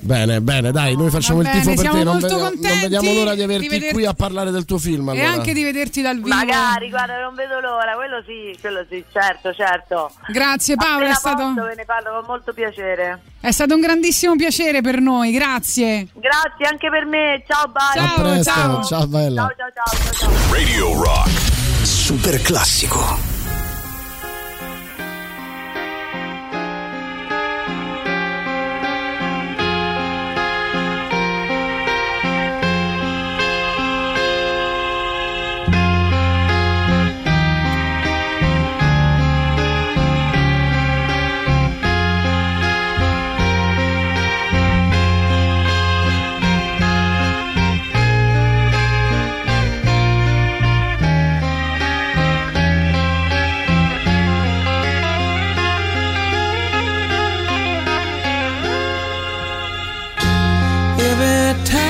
Bene, 0.00 0.40
bene, 0.40 0.70
dai, 0.70 0.96
noi 0.96 1.10
facciamo 1.10 1.42
Va 1.42 1.50
il 1.50 1.54
tifo 1.56 1.74
bene, 1.74 1.82
per 1.82 1.90
siamo 1.90 1.98
te. 1.98 2.04
Non, 2.04 2.18
non 2.20 2.50
contenti 2.50 2.80
vediamo 2.82 3.12
l'ora 3.12 3.30
di 3.30 3.36
di 3.36 3.42
averti 3.42 3.68
vederti- 3.68 3.94
qui 3.94 4.06
a 4.06 4.14
parlare 4.14 4.50
del 4.52 4.64
tuo 4.64 4.78
film. 4.78 5.08
E 5.08 5.20
Allora. 5.20 5.30
anche 5.30 5.52
di 5.52 5.62
vederti 5.64 6.02
dal 6.02 6.16
vivo. 6.16 6.28
Magari, 6.28 6.88
guarda, 6.88 7.20
non 7.20 7.34
vedo 7.34 7.58
l'ora, 7.58 7.94
quello 7.96 8.22
sì, 8.24 8.56
quello 8.60 8.86
sì, 8.88 9.04
certo, 9.12 9.52
certo. 9.52 10.12
Grazie 10.28 10.76
Paola, 10.76 11.10
è 11.10 11.14
stato, 11.14 11.52
posso 11.52 11.66
ve 11.66 11.74
ne 11.74 11.84
parlo 11.84 12.10
con 12.12 12.24
molto 12.28 12.52
piacere. 12.52 13.20
è 13.40 13.50
stato 13.50 13.74
un 13.74 13.80
grandissimo 13.80 14.36
piacere 14.36 14.82
per 14.82 15.00
noi, 15.00 15.32
grazie. 15.32 16.06
Grazie 16.14 16.66
anche 16.70 16.88
per 16.88 17.04
me, 17.04 17.42
ciao, 17.48 17.66
bye. 17.66 18.00
A 18.00 18.14
presto, 18.20 18.84
ciao, 18.84 19.06
bella. 19.08 19.52
Ciao, 19.56 19.56
ciao, 19.56 19.70
ciao, 19.74 20.12
ciao, 20.12 20.30
ciao. 20.30 20.52
Radio 20.54 21.02
Rock. 21.02 21.28
Super 21.82 22.40
classico. 22.40 23.27
Time 61.64 61.87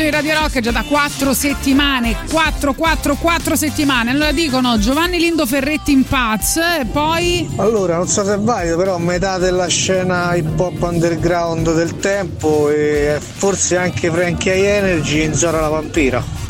rotazione 0.00 0.04
di 0.04 0.10
Radio 0.10 0.34
Rock 0.40 0.60
già 0.60 0.70
da 0.70 0.82
4 0.82 1.34
settimane, 1.34 2.16
4, 2.30 2.72
4, 2.72 3.16
4 3.16 3.56
settimane. 3.56 4.10
Allora 4.10 4.32
dicono 4.32 4.78
Giovanni 4.78 5.18
Lindo 5.18 5.44
Ferretti 5.46 5.92
in 5.92 6.04
Paz 6.04 6.56
e 6.56 6.86
poi... 6.86 7.48
Allora, 7.56 7.96
non 7.96 8.08
so 8.08 8.24
se 8.24 8.34
è 8.34 8.38
valido, 8.38 8.76
però 8.76 8.96
metà 8.98 9.38
della 9.38 9.66
scena 9.66 10.34
hip 10.34 10.58
hop 10.58 10.80
underground 10.82 11.74
del 11.74 11.98
tempo 11.98 12.70
e 12.70 13.18
forse 13.20 13.76
anche 13.76 14.10
Frankie 14.10 14.76
Energy 14.76 15.24
in 15.24 15.34
Zora 15.34 15.60
la 15.60 15.68
Vampira. 15.68 16.40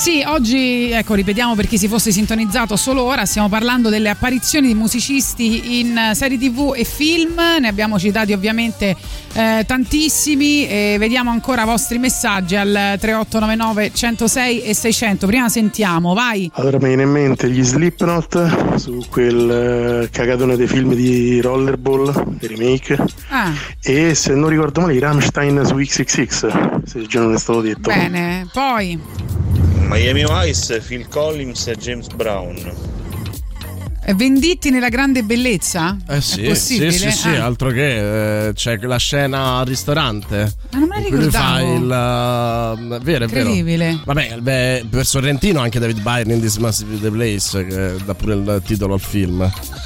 Sì, 0.00 0.22
oggi, 0.26 0.90
ecco, 0.92 1.12
ripetiamo 1.12 1.54
per 1.54 1.66
chi 1.66 1.76
si 1.76 1.86
fosse 1.86 2.10
sintonizzato 2.10 2.74
solo 2.76 3.02
ora, 3.02 3.26
stiamo 3.26 3.50
parlando 3.50 3.90
delle 3.90 4.08
apparizioni 4.08 4.68
di 4.68 4.74
musicisti 4.74 5.78
in 5.80 6.12
serie 6.14 6.38
tv 6.38 6.72
e 6.74 6.84
film, 6.84 7.34
ne 7.60 7.68
abbiamo 7.68 7.98
citati 7.98 8.32
ovviamente 8.32 8.96
eh, 9.32 9.64
tantissimi 9.66 10.66
e 10.66 10.96
vediamo 10.98 11.30
ancora 11.30 11.62
i 11.62 11.64
vostri 11.64 11.98
messaggi 11.98 12.56
al 12.56 12.96
3899 12.98 13.92
106 13.94 14.62
e 14.62 14.74
600. 14.74 15.26
Prima 15.26 15.48
sentiamo, 15.48 16.14
vai. 16.14 16.50
Allora 16.54 16.78
mi 16.78 16.86
viene 16.88 17.02
in 17.02 17.10
mente 17.10 17.48
gli 17.50 17.62
Slipknot 17.62 18.76
su 18.76 19.04
quel 19.08 20.02
eh, 20.04 20.08
cagatone 20.10 20.56
dei 20.56 20.66
film 20.66 20.94
di 20.94 21.40
Rollerball, 21.40 22.36
dei 22.38 22.48
remake. 22.48 22.98
Ah, 23.28 23.52
E 23.82 24.14
se 24.14 24.34
non 24.34 24.48
ricordo 24.48 24.80
male 24.80 24.94
i 24.94 24.98
Rammstein 24.98 25.64
su 25.64 25.74
XXX, 25.76 26.82
se 26.84 27.06
già 27.06 27.20
non 27.20 27.34
è 27.34 27.38
stato 27.38 27.60
detto. 27.60 27.88
bene, 27.90 28.48
poi 28.52 28.98
Miami 29.88 30.24
Vice, 30.24 30.80
Phil 30.80 31.08
Collins 31.08 31.66
e 31.68 31.76
James 31.76 32.06
Brown. 32.08 32.89
Eh, 34.10 34.14
Venditti 34.14 34.70
nella 34.70 34.88
grande 34.88 35.22
bellezza? 35.22 35.96
Eh 36.08 36.20
sì, 36.20 36.42
è 36.42 36.48
possibile? 36.48 36.92
sì, 36.92 36.98
sì, 36.98 37.10
sì, 37.10 37.28
Ah. 37.28 37.44
altro 37.44 37.70
che 37.70 38.48
eh, 38.48 38.52
c'è 38.52 38.76
la 38.78 38.96
scena 38.98 39.58
al 39.58 39.66
ristorante. 39.66 40.52
Ma 40.72 40.78
non 40.78 40.88
me 40.88 41.00
la 41.00 41.06
cui 41.08 41.16
lui 41.16 41.30
fa 41.30 41.58
ricordavo. 41.58 41.74
il. 41.76 42.98
uh, 42.98 43.02
vero, 43.02 43.24
è 43.24 43.28
vero. 43.28 43.48
Incredibile. 43.48 44.00
Vabbè, 44.04 44.36
beh, 44.40 44.86
per 44.90 45.06
Sorrentino 45.06 45.60
anche 45.60 45.78
David 45.78 46.00
Byrne 46.00 46.34
in 46.34 46.40
This 46.40 46.56
Must 46.56 46.84
Be 46.84 47.00
the 47.00 47.10
Place, 47.10 47.66
che 47.66 47.94
dà 48.04 48.14
pure 48.14 48.34
il 48.34 48.62
titolo 48.64 48.94
al 48.94 49.00
film. 49.00 49.40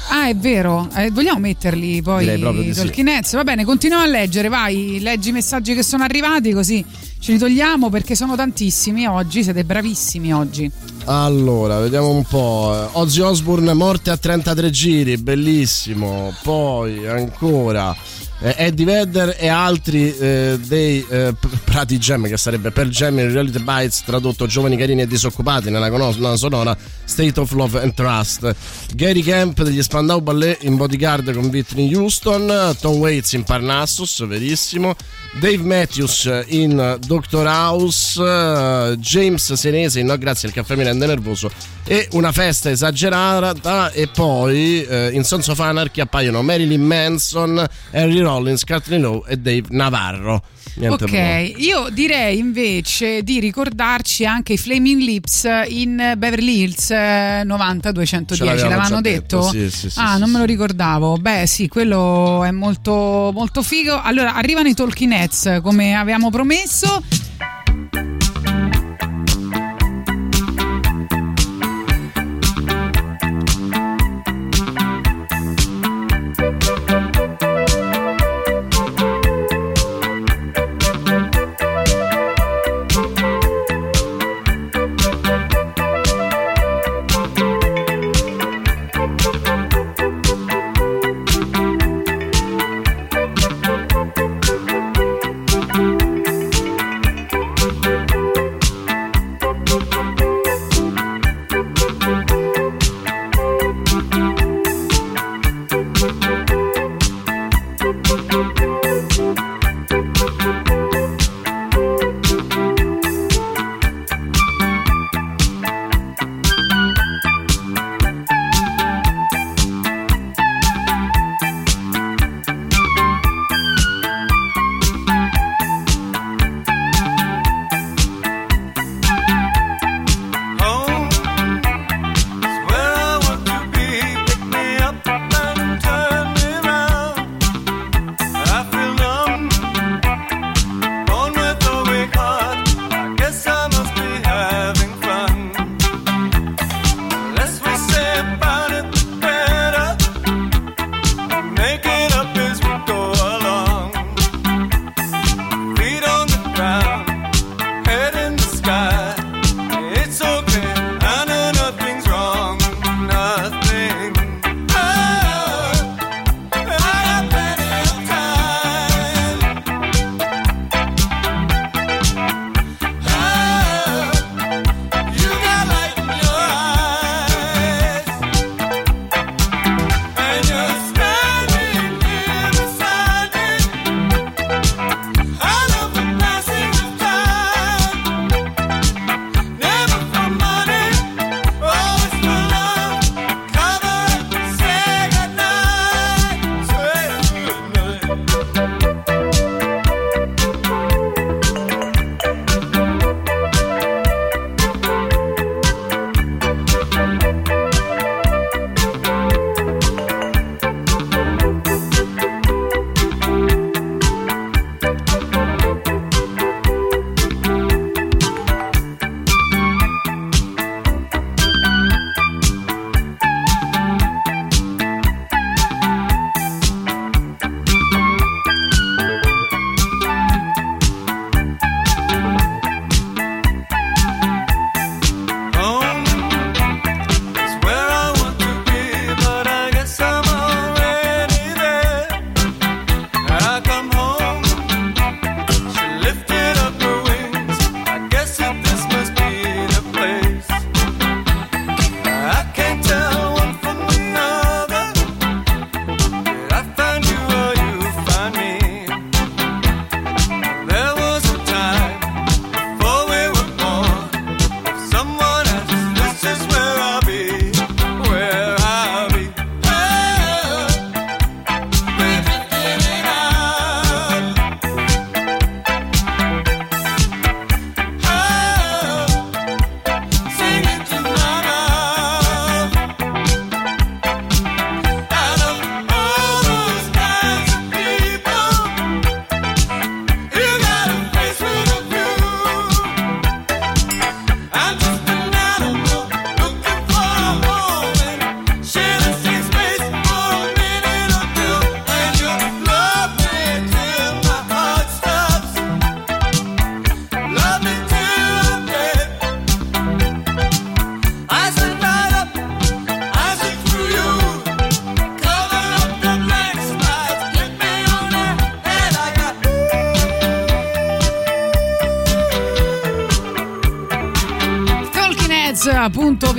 Ah, 0.09 0.27
è 0.27 0.35
vero. 0.35 0.87
Eh, 0.95 1.11
vogliamo 1.11 1.39
metterli 1.39 2.01
poi 2.01 2.25
i 2.27 2.73
sì. 2.73 2.81
Talking 2.81 3.07
Heads? 3.07 3.33
Va 3.33 3.43
bene, 3.43 3.63
continuiamo 3.65 4.03
a 4.03 4.07
leggere, 4.07 4.49
vai, 4.49 4.99
leggi 5.01 5.29
i 5.29 5.31
messaggi 5.31 5.73
che 5.73 5.83
sono 5.83 6.03
arrivati 6.03 6.51
così 6.51 6.83
ce 7.19 7.31
li 7.31 7.37
togliamo 7.37 7.89
perché 7.89 8.15
sono 8.15 8.35
tantissimi 8.35 9.05
oggi, 9.07 9.43
siete 9.43 9.63
bravissimi 9.63 10.33
oggi. 10.33 10.71
Allora, 11.05 11.79
vediamo 11.79 12.09
un 12.09 12.23
po'. 12.23 12.89
Ozzy 12.93 13.21
Osbourne 13.21 13.73
morte 13.73 14.09
a 14.09 14.17
33 14.17 14.69
giri, 14.69 15.17
bellissimo. 15.17 16.33
Poi 16.43 17.07
ancora 17.07 17.95
eh, 18.45 18.53
Eddie 18.57 18.85
Vedder 18.85 19.35
e 19.39 19.47
altri 19.47 20.15
eh, 20.15 20.59
dei 20.63 21.03
eh, 21.09 21.33
Prati 21.63 21.97
Gem, 21.97 22.27
che 22.27 22.37
sarebbe 22.37 22.69
per 22.69 22.89
Gem 22.89 23.17
in 23.17 23.31
Reality 23.31 23.59
Bites, 23.59 24.03
tradotto 24.03 24.45
giovani 24.45 24.77
carini 24.77 25.01
e 25.01 25.07
disoccupati 25.07 25.71
nella 25.71 25.89
colonna 25.89 26.35
sonora 26.35 26.77
State 27.03 27.39
of 27.39 27.51
Love 27.53 27.81
and 27.81 27.95
Trust. 27.95 28.55
Gary 28.93 29.21
Camp 29.23 29.63
degli 29.63 29.81
Spandau 29.81 30.21
Ballet 30.21 30.61
in 30.61 30.77
Bodyguard 30.77 31.33
con 31.33 31.45
Whitney 31.45 31.91
Houston, 31.95 32.75
Tom 32.79 32.97
Waits 32.97 33.33
in 33.33 33.43
Parnassus, 33.43 34.23
verissimo. 34.27 34.95
Dave 35.39 35.63
Matthews 35.63 36.31
in 36.47 36.97
Doctor 37.05 37.45
House, 37.45 38.21
eh, 38.21 38.95
James 38.97 39.53
Senese 39.53 39.99
in 39.99 40.05
No 40.05 40.17
Grazie 40.17 40.47
al 40.47 40.53
caffè 40.53 40.75
mi 40.75 40.83
rende 40.83 41.05
nervoso 41.05 41.51
e 41.87 42.07
una 42.13 42.31
festa 42.31 42.71
esagerata 42.71 43.91
e 43.91 44.07
poi 44.07 44.83
eh, 44.83 45.09
in 45.11 45.23
Sons 45.23 45.47
of 45.49 45.59
Anarchy 45.59 46.01
appaiono 46.01 46.41
Marilyn 46.41 46.81
Manson, 46.81 47.63
Henry 47.91 48.21
Rollins, 48.21 48.34
Courtney 48.65 48.99
Lowe 48.99 49.23
e 49.27 49.37
Dave 49.37 49.63
Navarro. 49.69 50.41
Niente 50.77 51.05
ok, 51.05 51.09
proprio. 51.09 51.57
io 51.57 51.87
direi 51.89 52.37
invece 52.37 53.23
di 53.23 53.39
ricordarci 53.39 54.25
anche 54.25 54.53
i 54.53 54.57
Flaming 54.57 55.01
Lips 55.01 55.47
in 55.69 56.15
Beverly 56.17 56.63
Hills 56.63 56.91
eh, 56.91 57.43
90-210. 57.45 58.33
Ce 58.35 58.43
l'avevamo 58.43 58.69
L'avevano 58.69 59.01
detto? 59.01 59.37
detto, 59.37 59.49
sì, 59.49 59.69
sì, 59.69 59.89
sì, 59.89 59.99
ah, 59.99 60.17
non 60.17 60.29
me 60.31 60.39
lo 60.39 60.45
ricordavo. 60.45 61.15
Beh, 61.15 61.45
sì, 61.47 61.69
quello 61.69 62.43
è 62.43 62.51
molto, 62.51 63.31
molto 63.33 63.63
figo. 63.63 64.01
Allora, 64.01 64.33
arrivano 64.35 64.67
i 64.67 64.73
Talking 64.73 65.13
Heads 65.13 65.59
come 65.61 65.95
avevamo 65.95 66.29
promesso. 66.29 67.01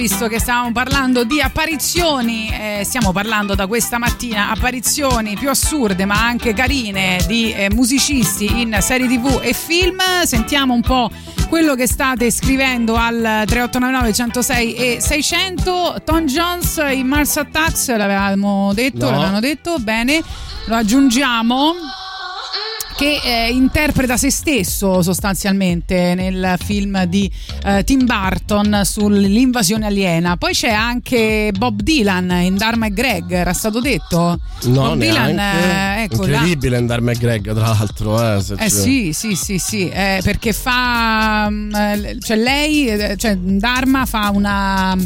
Visto 0.08 0.28
che 0.28 0.38
stavamo 0.38 0.70
parlando 0.70 1.24
di 1.24 1.40
apparizioni, 1.40 2.48
eh, 2.48 2.82
stiamo 2.84 3.10
parlando 3.10 3.56
da 3.56 3.66
questa 3.66 3.98
mattina 3.98 4.50
apparizioni 4.50 5.34
più 5.36 5.50
assurde 5.50 6.04
ma 6.04 6.24
anche 6.24 6.54
carine 6.54 7.18
di 7.26 7.52
eh, 7.52 7.70
musicisti 7.74 8.60
in 8.60 8.76
serie 8.80 9.08
tv 9.08 9.40
e 9.42 9.52
film. 9.52 9.98
Sentiamo 10.22 10.74
un 10.74 10.82
po' 10.82 11.10
quello 11.48 11.74
che 11.74 11.88
state 11.88 12.30
scrivendo 12.30 12.94
al 12.94 13.16
3899 13.46 14.12
106 14.12 14.74
e 14.74 15.00
600. 15.00 16.02
Tom 16.04 16.24
Jones 16.26 16.80
in 16.92 17.08
Mars 17.08 17.36
Attacks, 17.38 17.88
l'avevamo 17.88 18.72
detto, 18.74 19.06
No. 19.06 19.10
l'avevano 19.10 19.40
detto, 19.40 19.78
bene, 19.80 20.22
lo 20.66 20.74
aggiungiamo 20.76 21.74
che 23.06 23.20
eh, 23.22 23.52
interpreta 23.52 24.16
se 24.16 24.30
stesso 24.30 25.00
sostanzialmente 25.00 26.14
nel 26.16 26.56
film 26.64 27.04
di 27.04 27.30
eh, 27.64 27.84
Tim 27.84 28.04
Burton 28.04 28.80
sull'invasione 28.82 29.86
aliena. 29.86 30.36
Poi 30.36 30.52
c'è 30.52 30.70
anche 30.70 31.52
Bob 31.56 31.82
Dylan 31.82 32.30
in 32.42 32.56
Dharma 32.56 32.86
e 32.86 32.90
Greg, 32.90 33.30
era 33.30 33.52
stato 33.52 33.80
detto? 33.80 34.40
No, 34.64 34.88
Bob 34.88 34.98
Dylan, 34.98 35.38
eh, 35.38 36.02
ecco, 36.02 36.24
Incredibile 36.26 36.76
Andar 36.78 37.00
McGregor, 37.00 37.54
tra 37.54 37.66
l'altro. 37.68 38.20
Eh, 38.20 38.42
eh 38.58 38.70
sì, 38.70 39.12
sì, 39.12 39.36
sì, 39.36 39.58
sì, 39.58 39.88
eh, 39.88 40.20
perché 40.24 40.52
fa, 40.52 41.48
mm, 41.48 41.74
eh, 41.74 42.16
cioè 42.20 42.36
lei, 42.36 42.88
eh, 42.88 43.16
cioè 43.16 43.36
Dharma 43.36 44.04
fa 44.04 44.30
una 44.34 44.96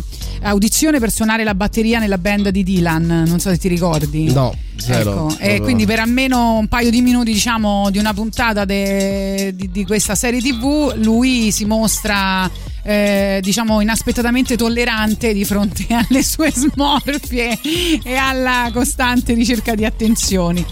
audizione 0.43 0.99
per 0.99 1.11
suonare 1.11 1.45
la 1.45 1.55
batteria 1.55 1.99
nella 1.99 2.19
band 2.19 2.49
di 2.49 2.63
Dylan, 2.63 3.25
non 3.27 3.41
so 3.41 3.51
se 3.51 3.59
ti 3.59 3.69
ricordi. 3.69 4.33
No, 4.33 4.55
zero. 4.77 5.29
Ecco, 5.29 5.39
e 5.39 5.61
quindi 5.61 5.87
per 5.87 6.01
almeno 6.01 6.59
un 6.59 6.69
paio 6.69 6.91
di 6.91 7.01
minuti, 7.01 7.33
diciamo, 7.33 7.91
di 7.91 7.99
una 7.99 8.15
puntata 8.15 8.65
de- 8.65 9.53
di, 9.55 9.71
di 9.71 9.85
questa 9.85 10.15
serie 10.15 10.41
TV, 10.41 10.95
lui 10.97 11.51
si 11.53 11.65
mostra, 11.65 12.51
eh, 12.83 13.41
diciamo, 13.43 13.81
inaspettatamente 13.81 14.57
tollerante 14.57 15.33
di 15.33 15.45
fronte 15.45 15.87
alle 15.95 16.23
sue 16.23 16.51
smorfie 16.51 17.59
e 18.03 18.15
alla 18.15 18.71
costante 18.73 19.35
ricerca 19.35 19.75
di 19.75 19.85
attenzioni. 19.85 20.65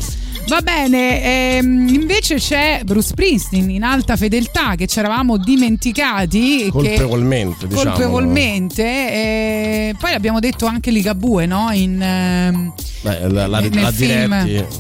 Va 0.49 0.61
bene, 0.63 1.57
ehm, 1.59 1.89
invece 1.89 2.37
c'è 2.37 2.81
Bruce 2.83 3.09
Springsteen 3.09 3.69
in 3.69 3.83
alta 3.83 4.17
fedeltà 4.17 4.77
che 4.77 4.87
ci 4.87 4.99
eravamo 4.99 5.37
dimenticati. 5.37 6.63
che- 6.65 6.71
Colpevolmente, 6.71 7.67
diciamo. 7.67 7.91
colpevolmente. 7.91 8.83
e 8.83 9.95
poi 9.99 10.13
abbiamo 10.15 10.41
detto 10.41 10.65
anche 10.65 10.91
Ligabue, 10.91 11.45
no? 11.45 11.71
In, 11.73 12.01
ehm, 12.01 12.73
Beh, 13.03 13.29
la, 13.29 13.47
la, 13.47 13.61
nel 13.61 13.79
la 13.81 13.93
film. 13.93 14.43
diretti. 14.45 14.77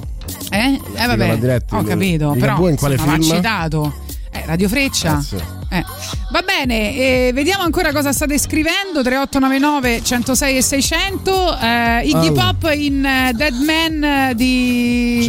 eh? 0.51 0.81
Eh 0.95 1.07
vabbè, 1.07 1.61
ho 1.71 1.83
capito, 1.83 2.33
Ligabue 2.33 2.39
però 2.39 2.69
in 2.71 2.77
quale 2.77 2.95
insomma, 2.95 3.13
film? 3.19 3.35
citato. 3.35 3.95
Eh, 4.31 4.43
Radio 4.47 4.69
Freccia. 4.69 5.19
Eh, 5.19 5.23
sì. 5.23 5.37
Eh. 5.71 5.85
Va 6.31 6.43
bene, 6.43 6.95
eh, 6.95 7.31
vediamo 7.33 7.63
ancora 7.63 7.93
cosa 7.93 8.13
state 8.13 8.39
scrivendo. 8.39 9.03
3899 9.03 10.03
106 10.03 10.57
e 10.57 10.63
600. 10.63 11.59
Eh, 11.59 12.01
Iggy 12.05 12.29
Allora. 12.29 12.55
Pop 12.55 12.73
in 12.75 13.05
eh, 13.05 13.33
Dead 13.35 13.55
Man 13.55 14.05
eh, 14.05 14.35
di. 14.35 15.23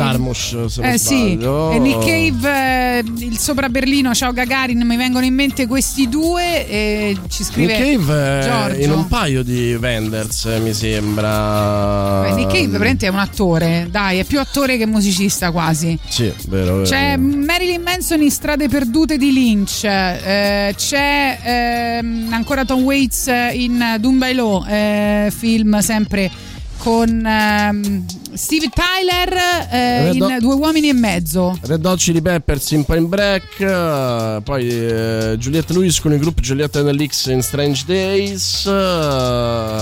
Se 0.68 0.82
non 0.82 0.94
Eh 0.94 0.98
sì, 0.98 1.38
e 1.38 1.80
Nick 1.80 2.00
Cave, 2.00 2.98
eh, 2.98 3.04
il 3.18 3.38
sopra 3.38 3.70
Berlino, 3.70 4.14
ciao 4.14 4.32
Gagarin, 4.34 4.86
mi 4.86 4.98
vengono 4.98 5.26
in 5.26 5.34
mente 5.34 5.68
questi 5.68 6.10
due. 6.10 7.18
Ci 7.30 7.44
scrive 7.44 7.80
Nick 7.80 8.06
Cave 8.06 8.42
Giorgio. 8.44 8.84
in 8.84 8.92
un 8.92 9.08
paio 9.08 9.44
di 9.44 9.78
Wenders, 9.80 10.46
eh, 10.46 10.60
mi 10.60 10.74
sembra. 10.74 12.22
Beh, 12.24 12.34
Nick 12.34 12.52
Cave 12.52 12.68
veramente 12.68 13.06
è 13.06 13.10
un 13.10 13.20
attore, 13.20 13.88
dai, 13.90 14.20
è 14.20 14.24
più 14.26 14.40
attore 14.40 14.78
che 14.78 14.86
musicista 14.86 15.52
quasi. 15.52 15.98
Sì, 16.08 16.32
vero, 16.48 16.78
vero. 16.78 16.84
C'è 16.84 17.16
Marilyn 17.18 17.82
Manson 17.82 18.22
in 18.22 18.32
Strade 18.32 18.68
Perdute 18.68 19.18
di 19.18 19.32
Lynch, 19.32 19.84
eh, 20.30 20.76
c'è 20.76 21.40
ehm, 21.42 22.32
ancora 22.32 22.64
Tom 22.64 22.84
Waits 22.84 23.32
in 23.54 23.96
Dumbailo, 24.00 24.64
eh, 24.68 25.34
film 25.36 25.80
sempre 25.80 26.30
con 26.78 27.26
ehm, 27.26 28.06
Steve 28.34 28.70
Tyler 28.74 29.68
eh, 29.72 30.12
in 30.14 30.38
Due 30.40 30.54
uomini 30.54 30.90
e 30.90 30.94
mezzo. 30.94 31.58
Red 31.64 31.84
Hot 31.86 31.98
Chili 31.98 32.22
Peppers 32.22 32.72
in 32.72 32.86
Point 32.86 33.08
Break, 33.08 33.60
eh, 33.60 34.42
poi 34.44 34.68
eh, 34.70 35.36
Juliette 35.38 35.74
Lewis 35.74 36.00
con 36.00 36.14
il 36.14 36.20
gruppo 36.20 36.42
Juliette 36.42 36.80
and 36.80 36.96
the 36.96 37.06
X 37.08 37.28
in 37.28 37.42
Strange 37.42 37.84
Days. 37.86 38.66
eh, 38.66 38.70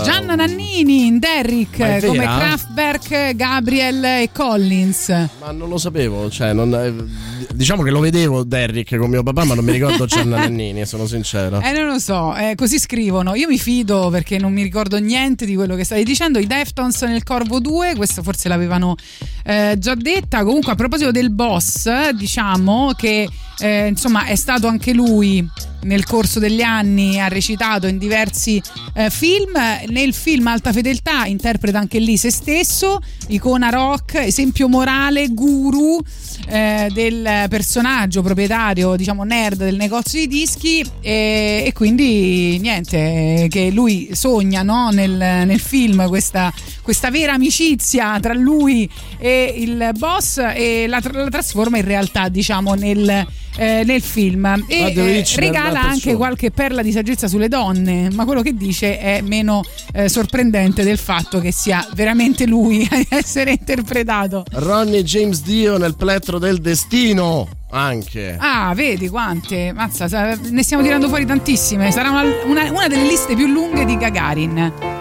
Gianna 0.04 0.36
Nannini 0.36 1.08
in 1.08 1.20
Derrick 1.20 1.78
è 1.80 2.02
come? 2.06 2.24
Kraftwerk, 2.24 3.36
Gabriel 3.36 4.04
e 4.04 4.30
Collins. 4.32 5.10
Ma 5.40 5.52
non 5.52 5.68
lo 5.68 5.78
sapevo, 5.78 6.30
cioè, 6.30 6.54
non- 6.54 6.74
eh, 6.74 7.54
diciamo 7.54 7.84
che 7.84 7.92
lo 7.92 8.00
vedevo 8.00 8.44
Derrick 8.44 8.96
con 8.98 9.10
mio 9.10 9.24
papà, 9.24 9.44
ma 9.44 9.56
non 9.56 9.66
mi 9.66 9.72
ricordo 9.74 10.06
Gianna 10.08 10.38
Nannini, 10.38 10.86
sono 10.86 11.06
sincero. 11.06 11.60
Eh, 11.62 11.72
non 11.74 11.88
lo 11.88 12.00
so, 12.00 12.34
eh, 12.36 12.56
così 12.56 12.80
scrivono. 12.80 13.36
Io 13.36 13.48
mi 13.50 13.60
fido 13.60 14.10
perché 14.10 14.38
non 14.38 14.54
mi 14.54 14.62
ricordo 14.64 14.98
niente 15.00 15.46
di 15.46 15.56
quello 15.56 15.76
che 15.76 15.84
stai 15.84 16.04
dicendo. 16.06 16.40
I 16.40 16.48
Deftones 16.48 17.02
nel 17.04 17.24
Corvo 17.24 17.60
2, 17.60 17.96
questo 17.96 18.24
forse 18.24 18.36
l'avevano 18.48 18.96
eh, 19.44 19.76
già 19.80 19.96
detta. 19.96 20.44
Comunque, 20.44 20.72
a 20.72 20.76
proposito 20.76 21.12
del 21.12 21.32
boss, 21.32 22.10
diciamo 22.10 22.92
che 22.96 23.28
eh, 23.60 23.88
insomma 23.88 24.26
è 24.26 24.36
stato 24.36 24.68
anche 24.68 24.94
lui 24.94 25.48
nel 25.82 26.06
corso 26.06 26.40
degli 26.40 26.62
anni, 26.62 27.20
ha 27.20 27.28
recitato 27.28 27.88
in 27.88 27.98
diversi 27.98 28.62
eh, 28.94 29.10
film. 29.10 29.54
Nel 29.88 30.14
film 30.14 30.48
Alta 30.48 30.72
Fedeltà 30.72 31.26
interpreta 31.26 31.80
anche 31.80 32.00
lì 32.00 32.18
se 32.18 32.32
stesso, 32.32 33.00
icona 33.30 33.70
rock, 33.70 34.16
esempio 34.16 34.68
morale, 34.68 35.30
guru 35.30 36.00
eh, 36.48 36.90
del 36.94 37.46
personaggio 37.50 38.22
proprietario, 38.22 38.96
diciamo 38.96 39.24
nerd 39.24 39.58
del 39.58 39.76
negozio 39.76 40.20
di 40.20 40.28
dischi 40.28 40.86
e, 41.02 41.64
e 41.66 41.74
quindi 41.74 42.58
niente, 42.60 43.48
che 43.50 43.72
lui 43.72 44.10
sogna 44.14 44.64
no, 44.64 44.90
nel, 44.90 45.12
nel 45.12 45.60
film 45.60 46.08
questa, 46.08 46.54
questa 46.82 47.10
vera 47.10 47.34
amicizia 47.34 48.20
tra 48.20 48.34
lui 48.34 48.90
e 49.18 49.54
il 49.58 49.92
boss 49.98 50.38
e 50.38 50.86
la, 50.88 51.02
la 51.12 51.30
trasforma 51.30 51.78
in 51.78 51.86
realtà 51.86 52.30
diciamo 52.30 52.74
nel, 52.74 53.26
eh, 53.58 53.84
nel 53.86 54.02
film 54.02 54.46
e 54.68 54.94
eh, 54.96 55.26
regala 55.36 55.82
anche 55.82 56.16
qualche 56.16 56.52
perla 56.52 56.82
di 56.82 56.92
saggezza 56.92 57.28
sulle 57.28 57.48
donne, 57.48 58.10
ma 58.12 58.24
quello 58.26 58.42
che 58.42 58.54
dice 58.54 59.00
è 59.00 59.22
meno 59.22 59.62
eh, 59.94 60.08
sorprendente 60.10 60.84
del 60.84 60.98
fatto 60.98 61.40
che 61.40 61.52
sia 61.52 61.86
veramente 61.94 62.46
lui 62.46 62.88
a 62.90 62.98
essere 63.18 63.52
interpretato. 63.52 64.46
Ronnie 64.54 65.04
James 65.04 65.42
Dio 65.44 65.78
nel 65.78 65.96
plettro 65.96 66.40
del 66.40 66.60
destino, 66.60 67.48
anche. 67.72 68.38
Ah, 68.40 68.74
vedi 68.76 69.10
quante? 69.10 69.74
Mazza, 69.74 70.06
ne 70.50 70.64
stiamo 70.64 70.84
tirando 70.84 71.08
fuori 71.08 71.26
tantissime. 71.26 71.92
Sarà 71.92 72.10
una, 72.10 72.24
una- 72.46 72.72
una 72.72 72.88
delle 72.88 73.08
liste 73.08 73.36
più 73.36 73.48
lunghe 73.48 73.86
di 73.86 73.98
Gagarin. 73.98 74.97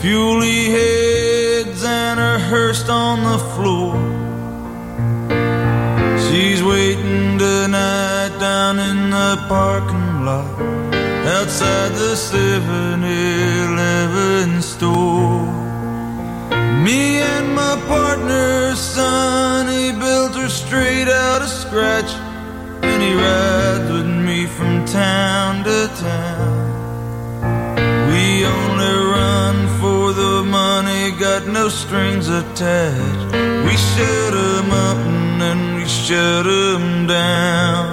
Fuely 0.00 0.70
heads 0.70 1.82
and 1.82 2.20
a 2.20 2.38
hearse 2.38 2.88
on 2.88 3.24
the 3.24 3.38
floor. 3.54 3.96
She's 6.26 6.62
waiting 6.62 7.36
tonight 7.36 8.36
down 8.38 8.78
in 8.78 9.10
the 9.10 9.44
parking 9.48 10.24
lot 10.24 10.46
outside 11.26 11.92
the 11.92 12.14
7 12.14 12.87
no 31.68 31.74
strings 31.74 32.28
attached. 32.30 33.32
We 33.66 33.74
shut 33.92 34.32
'em 34.34 34.70
up 34.88 34.98
and 35.10 35.40
then 35.42 35.60
we 35.76 35.84
shut 35.86 36.46
'em 36.46 37.06
down. 37.06 37.84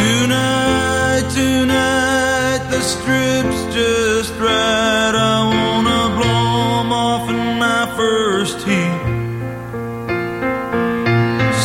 Tonight, 0.00 1.24
tonight, 1.40 2.62
the 2.72 2.80
strip's 2.92 3.60
just 3.78 4.32
right. 4.48 5.14
I 5.32 5.36
wanna 5.52 6.02
blow 6.18 6.80
'em 6.80 6.90
off 7.08 7.24
in 7.28 7.58
my 7.66 7.84
first 7.98 8.58
heat. 8.68 9.02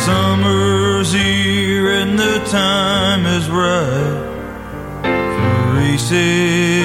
Summer's 0.04 1.10
here 1.12 1.88
and 2.00 2.18
the 2.24 2.36
time 2.60 3.22
is 3.36 3.46
right 3.48 4.24
for 5.34 5.54
racing 5.78 6.83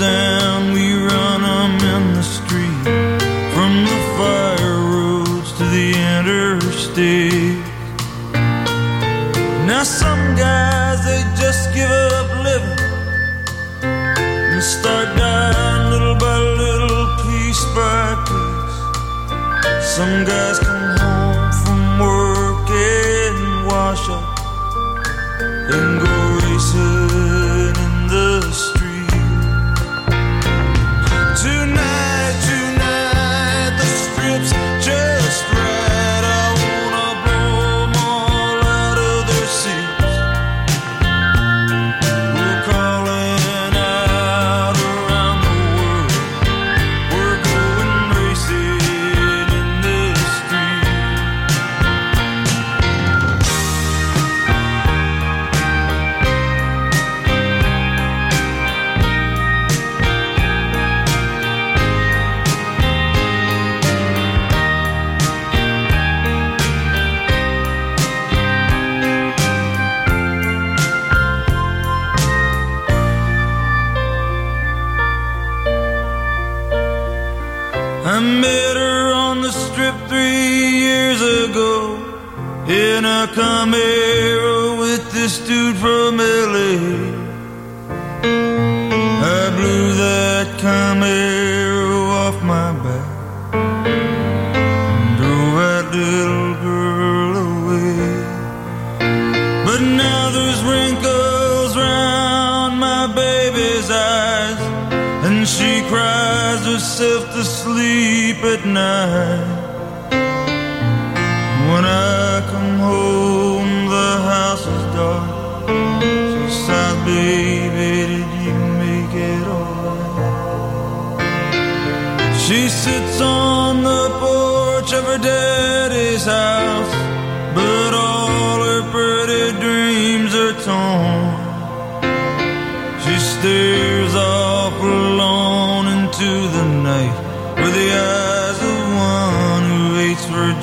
down, 0.00 0.72
we 0.72 0.94
run 0.94 1.44
in 1.94 2.14
the 2.14 2.22
street. 2.22 2.84
From 3.52 3.72
the 3.84 3.98
fire 4.16 4.78
roads 4.92 5.52
to 5.58 5.64
the 5.76 5.88
interstate. 6.16 7.60
Now 9.68 9.82
some 9.82 10.24
guys 10.36 11.04
they 11.04 11.22
just 11.36 11.74
give 11.74 11.90
up 11.90 12.30
living 12.48 12.80
and 14.52 14.62
start 14.62 15.08
dying 15.18 15.90
little 15.90 16.16
by 16.16 16.38
little, 16.62 17.06
piece 17.22 17.64
by 17.76 18.16
piece. 18.26 18.78
Some 19.96 20.24
guys 20.24 20.59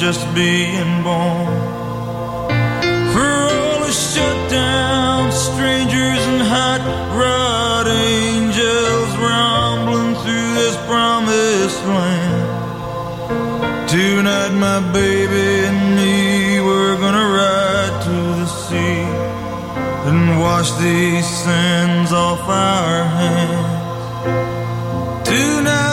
just 0.07 0.25
being 0.33 1.03
born. 1.03 1.47
For 3.13 3.29
all 3.51 3.79
the 3.85 3.91
shut 3.91 4.37
down 4.49 5.33
strangers 5.33 6.21
and 6.31 6.41
hot 6.55 6.81
rod 7.21 7.87
angels 7.87 9.09
rumbling 9.27 10.15
through 10.21 10.49
this 10.61 10.77
promised 10.87 11.81
land. 11.97 12.47
Tonight, 13.89 14.53
my 14.67 14.79
baby 14.93 15.47
and 15.69 15.81
me, 15.97 16.61
we're 16.67 16.97
gonna 17.03 17.27
ride 17.41 17.95
to 18.07 18.17
the 18.39 18.49
sea 18.63 19.03
and 20.07 20.39
wash 20.39 20.71
these 20.85 21.27
sins 21.43 22.13
off 22.13 22.43
our 22.47 23.03
hands. 23.19 23.75
Tonight, 25.27 25.86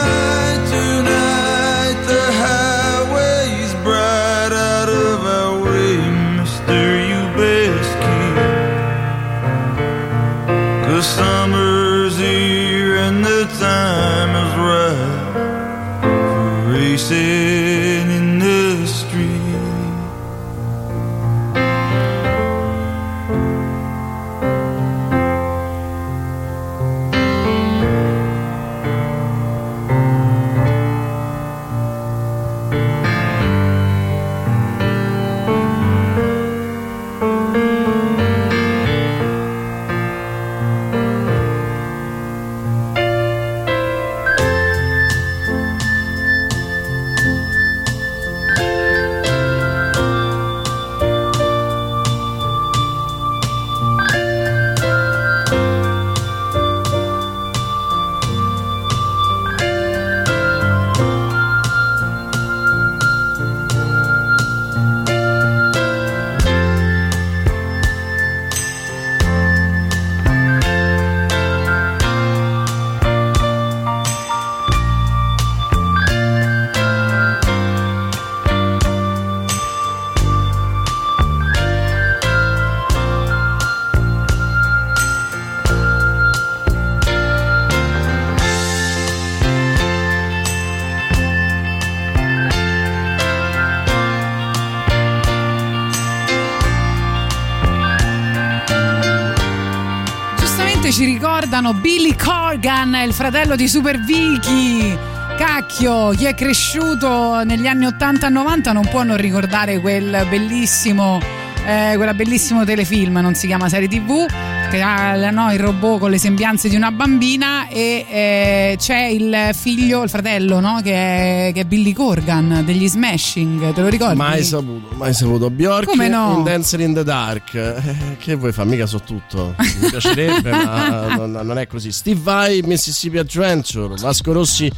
fratello 103.35 103.57
di 103.57 103.67
Super 103.67 103.99
Vicky. 103.99 104.97
Cacchio, 105.37 106.11
chi 106.11 106.23
è 106.23 106.33
cresciuto 106.33 107.43
negli 107.43 107.67
anni 107.67 107.85
80 107.85 108.27
e 108.27 108.29
90 108.29 108.71
non 108.71 108.87
può 108.87 109.03
non 109.03 109.17
ricordare 109.17 109.77
quel 109.79 110.25
bellissimo, 110.29 111.19
eh, 111.65 111.95
quella 111.97 112.13
bellissimo 112.13 112.63
telefilm, 112.63 113.17
non 113.17 113.35
si 113.35 113.47
chiama 113.47 113.67
serie 113.67 113.89
tv, 113.89 114.25
che 114.69 114.81
ha 114.81 115.31
no, 115.31 115.51
il 115.51 115.59
robot 115.59 115.99
con 115.99 116.09
le 116.09 116.17
sembianze 116.17 116.69
di 116.69 116.75
una 116.75 116.91
bambina 116.91 117.67
e 117.67 118.05
eh, 118.09 118.75
c'è 118.77 119.05
il 119.05 119.49
figlio, 119.53 120.03
il 120.03 120.09
fratello, 120.09 120.59
no? 120.59 120.81
che, 120.83 121.47
è, 121.47 121.51
che, 121.53 121.61
è, 121.61 121.63
Billy 121.65 121.93
Corgan 121.93 122.63
degli 122.65 122.87
Smashing, 122.87 123.73
te 123.73 123.81
lo 123.81 123.87
ricordi? 123.87 124.15
Mai 124.15 124.43
saputo, 124.43 124.95
mai 124.95 125.13
saputo. 125.13 125.49
Bjork 125.49 125.85
Come 125.85 126.07
no? 126.07 126.35
in 126.37 126.43
Dancer 126.43 126.79
in 126.79 126.93
the 126.93 127.03
Dark. 127.03 127.53
Eh, 127.53 128.17
che 128.17 128.35
vuoi 128.35 128.51
fare? 128.51 128.69
Mica 128.69 128.85
so 128.85 128.99
tutto. 129.01 129.55
Mi 129.57 129.89
piacerebbe, 129.89 130.49
ma 130.51 131.15
non, 131.15 131.31
non, 131.31 131.57
è 131.57 131.67
così. 131.67 131.91
Steve 131.91 132.19
Vai, 132.21 132.61
Mississippi 132.61 133.17
Adventure, 133.17 133.95
Vasco 133.99 134.31
Rossi 134.31 134.71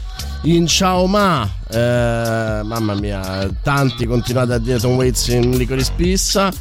in 0.43 0.68
Ciao 0.68 1.07
Ma. 1.07 1.49
Eh, 1.69 2.61
mamma 2.64 2.95
mia, 2.95 3.49
tanti 3.61 4.05
continuate 4.05 4.53
a 4.53 4.57
dire 4.57 4.80
Tom 4.80 4.95
Waits 4.95 5.27
in 5.27 5.57
Licorice 5.57 5.91
Pizza. 5.95 6.51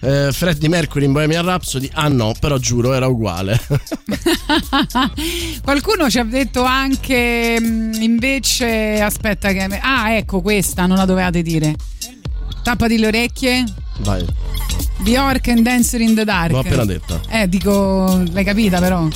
Eh, 0.00 0.30
Freddie 0.32 0.68
Mercury 0.68 1.06
in 1.06 1.12
Bohemian 1.12 1.44
Rhapsody. 1.44 1.88
Ah 1.94 2.08
no 2.08 2.34
però 2.38 2.58
giuro 2.58 2.92
era 2.92 3.06
uguale. 3.06 3.58
Qualcuno 5.62 6.10
ci 6.10 6.18
ha 6.18 6.24
detto 6.24 6.62
anche 6.62 7.58
mm, 7.60 7.92
invece 7.94 9.00
aspetta 9.00 9.52
che 9.52 9.66
ah 9.80 10.12
ecco 10.12 10.42
questa 10.42 10.86
non 10.86 10.96
la 10.96 11.04
dovevate 11.04 11.42
dire. 11.42 11.74
Tappati 12.62 12.98
le 12.98 13.06
orecchie? 13.06 13.64
Vai. 14.00 14.24
Bjork 14.98 15.48
and 15.48 15.60
Dancer 15.60 16.00
in 16.00 16.14
the 16.14 16.24
Dark. 16.24 16.50
L'ho 16.50 16.58
appena 16.58 16.84
detta. 16.84 17.20
Eh 17.28 17.48
dico 17.48 18.22
l'hai 18.30 18.44
capita 18.44 18.80
però 18.80 19.08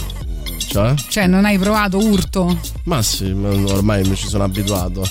cioè? 0.70 0.94
Cioè, 0.94 1.26
non 1.26 1.44
hai 1.44 1.58
provato 1.58 1.98
urto? 1.98 2.56
Ma 2.84 3.02
sì, 3.02 3.30
ormai 3.32 4.04
mi 4.04 4.14
ci 4.14 4.28
sono 4.28 4.44
abituato. 4.44 5.04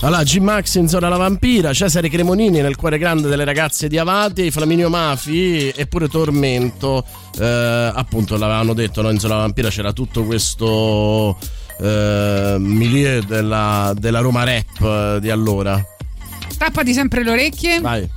Allora, 0.00 0.24
Jim 0.24 0.42
Max 0.42 0.74
in 0.74 0.88
Zona 0.88 1.08
la 1.08 1.16
Vampira, 1.16 1.72
Cesare 1.72 2.08
Cremonini 2.08 2.60
nel 2.60 2.74
cuore 2.74 2.98
grande 2.98 3.28
delle 3.28 3.44
ragazze 3.44 3.86
di 3.86 3.96
Avati, 3.96 4.50
Flaminio 4.50 4.88
Mafi 4.88 5.68
e 5.68 5.86
pure 5.86 6.08
Tormento. 6.08 7.04
Eh, 7.38 7.92
appunto, 7.94 8.36
l'avevano 8.36 8.74
detto, 8.74 9.02
no? 9.02 9.10
in 9.10 9.20
Zona 9.20 9.34
la 9.36 9.42
Vampira 9.42 9.68
c'era 9.68 9.92
tutto 9.92 10.24
questo 10.24 11.38
eh, 11.78 12.56
milieu 12.58 13.22
della, 13.22 13.94
della 13.96 14.18
Roma 14.18 14.42
rap 14.42 14.80
eh, 14.80 15.18
di 15.20 15.30
allora. 15.30 15.80
Tappati 16.58 16.92
sempre 16.92 17.22
le 17.22 17.30
orecchie. 17.30 17.80
Vai. 17.80 18.08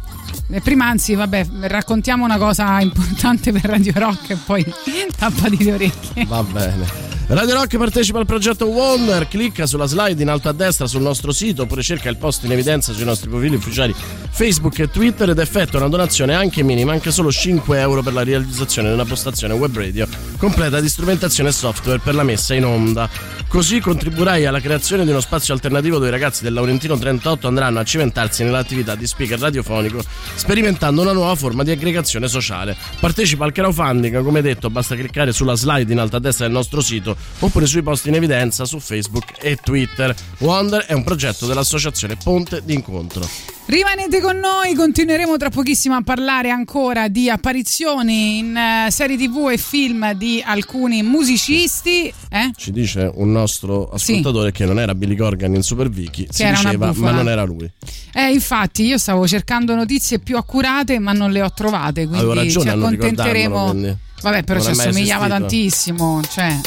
Prima, 0.64 0.86
anzi, 0.86 1.14
vabbè, 1.14 1.48
raccontiamo 1.62 2.24
una 2.24 2.38
cosa 2.38 2.80
importante 2.80 3.52
per 3.52 3.64
Radio 3.64 3.92
Rock 3.96 4.30
e 4.30 4.36
poi 4.36 4.64
tappati 5.18 5.64
le 5.64 5.74
orecchie. 5.74 6.26
Va 6.26 6.42
bene. 6.44 7.17
Radio 7.30 7.56
Rock 7.56 7.76
partecipa 7.76 8.20
al 8.20 8.26
progetto 8.26 8.68
Wonder, 8.68 9.28
clicca 9.28 9.66
sulla 9.66 9.86
slide 9.86 10.22
in 10.22 10.30
alto 10.30 10.48
a 10.48 10.54
destra 10.54 10.88
sul 10.88 11.02
nostro 11.02 11.34
sito 11.34 11.64
oppure 11.64 11.82
cerca 11.82 12.08
il 12.08 12.16
post 12.16 12.46
in 12.46 12.54
evidenza 12.54 12.94
sui 12.94 13.04
nostri 13.04 13.30
profili 13.30 13.56
ufficiali 13.56 13.94
Facebook 14.30 14.80
e 14.80 14.90
Twitter 14.90 15.32
ed 15.32 15.38
effettua 15.38 15.80
una 15.80 15.90
donazione 15.90 16.36
anche 16.36 16.64
minima, 16.64 16.94
anche 16.94 17.12
solo 17.12 17.30
5 17.30 17.80
euro 17.82 18.02
per 18.02 18.14
la 18.14 18.24
realizzazione 18.24 18.88
di 18.88 18.94
una 18.94 19.04
postazione 19.04 19.56
web 19.56 19.76
radio 19.76 20.08
completa 20.38 20.80
di 20.80 20.88
strumentazione 20.88 21.50
e 21.50 21.52
software 21.52 22.00
per 22.00 22.16
la 22.16 22.24
messa 22.24 22.54
in 22.54 22.64
onda. 22.64 23.10
Così 23.50 23.82
contribuirai 23.82 24.46
alla 24.46 24.62
creazione 24.62 25.04
di 25.04 25.10
uno 25.10 25.20
spazio 25.20 25.54
alternativo 25.54 25.96
dove 25.96 26.08
i 26.08 26.12
ragazzi 26.12 26.44
del 26.44 26.54
Laurentino 26.54 26.98
38 26.98 27.48
andranno 27.48 27.80
a 27.80 27.84
cimentarsi 27.84 28.44
nell'attività 28.46 28.96
di 28.96 29.06
speaker 29.06 29.40
radiofonico 29.40 30.02
sperimentando 30.36 31.02
una 31.02 31.14
nuova 31.14 31.36
forma 31.36 31.64
di 31.64 31.72
aggregazione 31.72 32.30
sociale. 32.30 32.78
Partecipa 33.02 33.44
al 33.44 33.52
crowdfunding, 33.52 34.24
come 34.24 34.42
detto, 34.42 34.70
basta 34.70 34.96
cliccare 34.96 35.34
sulla 35.34 35.56
slide 35.56 35.92
in 35.92 36.00
alto 36.00 36.16
a 36.16 36.20
destra 36.20 36.46
del 36.46 36.54
nostro 36.54 36.80
sito 36.80 37.17
oppure 37.40 37.66
sui 37.66 37.82
post 37.82 38.06
in 38.08 38.16
evidenza 38.16 38.66
su 38.66 38.80
Facebook 38.80 39.34
e 39.42 39.58
Twitter. 39.62 40.16
Wonder 40.40 40.86
è 40.86 40.94
un 40.94 41.04
progetto 41.04 41.46
dell'associazione 41.46 42.16
Ponte 42.16 42.62
d'incontro. 42.64 43.28
Rimanete 43.68 44.22
con 44.22 44.38
noi, 44.38 44.74
continueremo 44.76 45.36
tra 45.36 45.50
pochissimo 45.50 45.96
a 45.96 46.02
parlare 46.02 46.52
ancora 46.52 47.10
di 47.10 47.30
apparizioni 47.30 48.38
in 48.38 48.56
uh, 48.56 48.90
serie 48.90 49.18
tv 49.18 49.50
e 49.52 49.58
film 49.58 50.14
di 50.14 50.42
alcuni 50.46 51.04
musicisti. 51.04 52.08
Eh? 52.30 52.52
Ci 52.56 52.72
dice 52.72 53.12
un 53.14 53.30
nostro 53.30 53.90
ascoltatore 53.90 54.52
sì. 54.52 54.54
che 54.54 54.66
non 54.66 54.80
era 54.80 54.96
Billy 54.96 55.18
Corgan 55.18 55.54
in 55.54 55.64
Super 55.64 55.90
Vicky, 55.90 56.28
si 56.30 56.46
diceva, 56.48 56.94
ma 56.96 57.12
non 57.12 57.28
era 57.28 57.44
lui. 57.44 57.70
Eh, 58.14 58.32
infatti, 58.32 58.86
io 58.86 58.98
stavo 58.98 59.28
cercando 59.28 59.76
notizie 59.76 60.20
più 60.20 60.38
accurate, 60.38 60.98
ma 61.00 61.12
non 61.12 61.32
le 61.32 61.42
ho 61.42 61.52
trovate. 61.52 62.08
Quindi 62.08 62.34
ragione, 62.34 62.72
ci 62.72 62.78
accontenteremo. 62.78 63.98
Vabbè, 64.22 64.44
però 64.44 64.62
ci 64.62 64.70
assomigliava 64.70 65.28
tantissimo. 65.28 66.22
Cioè. 66.24 66.58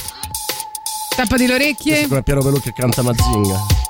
Tappati 1.16 1.46
le 1.46 1.54
orecchie. 1.54 2.06
Come 2.08 2.22
Piero 2.22 2.42
Pelù 2.42 2.60
che 2.60 2.72
canta 2.72 3.02
Mazinga. 3.02 3.89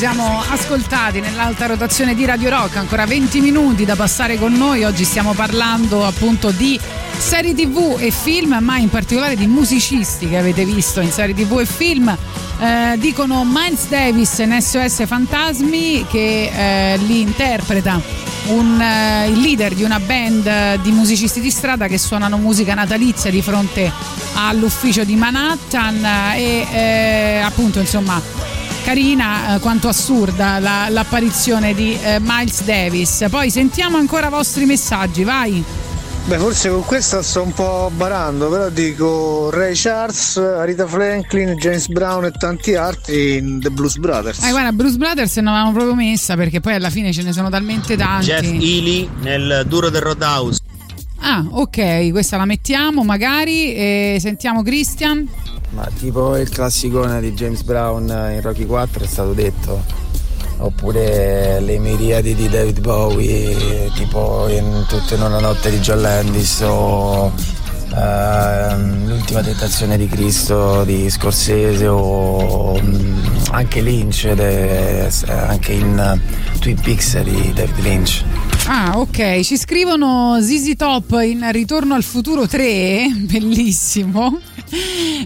Siamo 0.00 0.40
ascoltati 0.48 1.20
nell'alta 1.20 1.66
rotazione 1.66 2.14
di 2.14 2.24
Radio 2.24 2.48
Rock, 2.48 2.76
ancora 2.76 3.04
20 3.04 3.42
minuti 3.42 3.84
da 3.84 3.96
passare 3.96 4.38
con 4.38 4.50
noi, 4.50 4.82
oggi 4.82 5.04
stiamo 5.04 5.34
parlando 5.34 6.06
appunto 6.06 6.52
di 6.52 6.80
serie 7.18 7.52
tv 7.52 7.98
e 8.00 8.10
film, 8.10 8.56
ma 8.62 8.78
in 8.78 8.88
particolare 8.88 9.36
di 9.36 9.46
musicisti 9.46 10.26
che 10.26 10.38
avete 10.38 10.64
visto 10.64 11.02
in 11.02 11.12
serie 11.12 11.34
tv 11.34 11.58
e 11.60 11.66
film. 11.66 12.08
Eh, 12.08 12.96
dicono 12.96 13.44
Miles 13.44 13.88
Davis 13.88 14.38
in 14.38 14.56
SOS 14.58 15.06
Fantasmi 15.06 16.06
che 16.08 16.50
eh, 16.50 16.96
li 16.96 17.20
interpreta 17.20 18.00
un, 18.46 18.80
eh, 18.80 19.28
il 19.28 19.38
leader 19.38 19.74
di 19.74 19.82
una 19.82 20.00
band 20.00 20.80
di 20.80 20.92
musicisti 20.92 21.42
di 21.42 21.50
strada 21.50 21.88
che 21.88 21.98
suonano 21.98 22.38
musica 22.38 22.72
natalizia 22.72 23.30
di 23.30 23.42
fronte 23.42 23.92
all'ufficio 24.34 25.04
di 25.04 25.14
Manhattan 25.14 26.02
eh, 26.02 26.38
e 26.38 26.66
eh, 26.72 27.40
appunto 27.44 27.80
insomma 27.80 28.39
carina 28.84 29.54
eh, 29.56 29.58
quanto 29.60 29.88
assurda 29.88 30.58
la- 30.58 30.88
l'apparizione 30.88 31.74
di 31.74 31.96
eh, 32.02 32.18
Miles 32.20 32.62
Davis 32.64 33.26
poi 33.30 33.50
sentiamo 33.50 33.96
ancora 33.96 34.26
i 34.28 34.30
vostri 34.30 34.64
messaggi 34.64 35.24
vai 35.24 35.62
Beh, 36.26 36.36
forse 36.36 36.68
con 36.68 36.84
questa 36.84 37.22
sto 37.22 37.42
un 37.42 37.52
po' 37.54 37.90
barando, 37.96 38.50
però 38.50 38.68
dico 38.68 39.48
Ray 39.50 39.72
Charles, 39.74 40.64
Rita 40.64 40.86
Franklin, 40.86 41.54
James 41.54 41.86
Brown 41.88 42.26
e 42.26 42.30
tanti 42.30 42.74
altri 42.74 43.38
in 43.38 43.58
The 43.58 43.70
Blues 43.70 43.96
Brothers. 43.96 44.44
eh, 44.44 44.50
guarda 44.50 44.70
Bruce 44.70 44.96
Brothers 44.98 45.34
non 45.36 45.54
l'avevamo 45.54 45.72
proprio 45.72 45.94
messa 45.94 46.36
perché 46.36 46.60
poi 46.60 46.74
alla 46.74 46.90
fine 46.90 47.10
ce 47.12 47.22
ne 47.22 47.32
sono 47.32 47.48
talmente 47.48 47.96
tanti 47.96 48.26
Jeff 48.26 48.42
Ely 48.44 49.08
nel 49.22 49.64
duro 49.66 49.88
del 49.88 50.02
Roadhouse. 50.02 50.60
ah 51.20 51.42
ok 51.50 52.10
questa 52.10 52.36
la 52.36 52.44
mettiamo 52.44 53.02
magari 53.02 53.74
e 53.74 54.18
sentiamo 54.20 54.62
Christian 54.62 55.26
tipo 56.00 56.34
il 56.38 56.48
classicone 56.48 57.20
di 57.20 57.34
James 57.34 57.60
Brown 57.62 58.04
in 58.04 58.40
Rocky 58.40 58.64
4 58.64 59.04
è 59.04 59.06
stato 59.06 59.34
detto. 59.34 59.84
Oppure 60.56 61.60
le 61.60 61.78
miriadi 61.78 62.34
di 62.34 62.48
David 62.48 62.80
Bowie, 62.80 63.90
tipo 63.94 64.46
in 64.48 64.84
Tutto 64.88 65.14
in 65.14 65.22
una 65.22 65.38
notte 65.40 65.70
di 65.70 65.78
John 65.78 66.00
Landis 66.00 66.60
o 66.62 67.32
ehm, 67.94 69.08
L'ultima 69.08 69.42
tentazione 69.42 69.98
di 69.98 70.06
Cristo 70.06 70.84
di 70.84 71.08
Scorsese 71.10 71.86
o 71.86 72.80
mm, 72.80 73.24
anche 73.50 73.80
Lynch, 73.82 74.26
è 74.26 75.08
anche 75.28 75.72
in 75.72 75.98
eh, 75.98 76.58
Twin 76.58 76.80
Peaks 76.80 77.20
di 77.20 77.52
David 77.52 77.78
Lynch. 77.78 78.24
Ah, 78.72 79.00
ok. 79.00 79.40
Ci 79.40 79.58
scrivono 79.58 80.38
ZZ 80.40 80.76
Top 80.76 81.20
in 81.24 81.44
Ritorno 81.50 81.94
al 81.94 82.04
futuro 82.04 82.46
3, 82.46 83.08
bellissimo. 83.26 84.38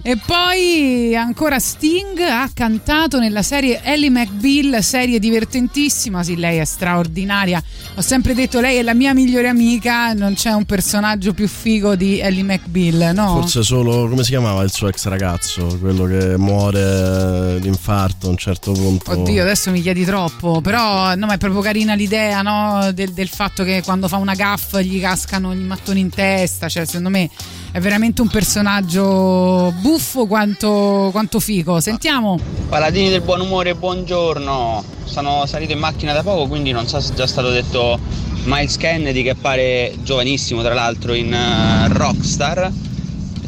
E 0.02 0.16
poi 0.16 1.14
ancora 1.14 1.58
Sting 1.58 2.18
ha 2.20 2.48
cantato 2.54 3.18
nella 3.18 3.42
serie 3.42 3.82
Ellie 3.82 4.08
McBeal, 4.08 4.82
serie 4.82 5.18
divertentissima. 5.18 6.22
Sì, 6.22 6.36
lei 6.36 6.56
è 6.58 6.64
straordinaria. 6.64 7.62
Ho 7.96 8.00
sempre 8.00 8.32
detto 8.32 8.60
lei 8.60 8.78
è 8.78 8.82
la 8.82 8.94
mia 8.94 9.12
migliore 9.12 9.48
amica, 9.48 10.14
non 10.14 10.32
c'è 10.32 10.50
un 10.52 10.64
personaggio 10.64 11.34
più 11.34 11.46
figo 11.46 11.94
di 11.94 12.20
Ellie 12.20 12.42
McBeal, 12.42 13.14
no? 13.14 13.40
Forse 13.40 13.62
solo, 13.62 14.08
come 14.08 14.24
si 14.24 14.30
chiamava 14.30 14.62
il 14.62 14.72
suo 14.72 14.88
ex 14.88 15.06
ragazzo? 15.06 15.76
Quello 15.78 16.06
che 16.06 16.38
muore 16.38 17.58
d'infarto 17.60 18.28
a 18.28 18.30
un 18.30 18.38
certo 18.38 18.72
punto. 18.72 19.10
Oddio, 19.10 19.42
adesso 19.42 19.70
mi 19.70 19.82
chiedi 19.82 20.06
troppo, 20.06 20.62
però 20.62 21.14
no, 21.14 21.26
ma 21.26 21.34
è 21.34 21.38
proprio 21.38 21.60
carina 21.60 21.92
l'idea 21.94 22.40
no, 22.40 22.90
del, 22.92 23.12
del 23.12 23.28
fatto 23.35 23.65
che 23.65 23.82
quando 23.85 24.09
fa 24.09 24.16
una 24.16 24.35
gaff 24.35 24.78
gli 24.78 25.01
cascano 25.01 25.52
i 25.52 25.56
mattoni 25.56 26.01
in 26.01 26.09
testa, 26.09 26.69
cioè 26.69 26.86
secondo 26.86 27.11
me 27.11 27.28
è 27.73 27.81
veramente 27.81 28.23
un 28.23 28.28
personaggio 28.28 29.74
buffo 29.81 30.27
quanto, 30.27 31.09
quanto 31.11 31.40
figo. 31.40 31.81
Sentiamo. 31.81 32.39
Paladini 32.69 33.11
del 33.11 33.20
buon 33.20 33.40
umore, 33.40 33.74
buongiorno. 33.74 34.85
Sono 35.05 35.44
salito 35.47 35.73
in 35.73 35.81
macchina 35.81 36.12
da 36.12 36.23
poco, 36.23 36.47
quindi 36.47 36.70
non 36.70 36.86
so 36.86 37.01
se 37.01 37.12
è 37.12 37.16
già 37.16 37.27
stato 37.27 37.51
detto 37.51 37.98
Miles 38.44 38.77
Kennedy 38.77 39.23
che 39.23 39.31
appare 39.31 39.94
giovanissimo 40.02 40.62
tra 40.62 40.74
l'altro 40.74 41.15
in 41.15 41.32
eh, 41.35 41.89
Rockstar, 41.89 42.70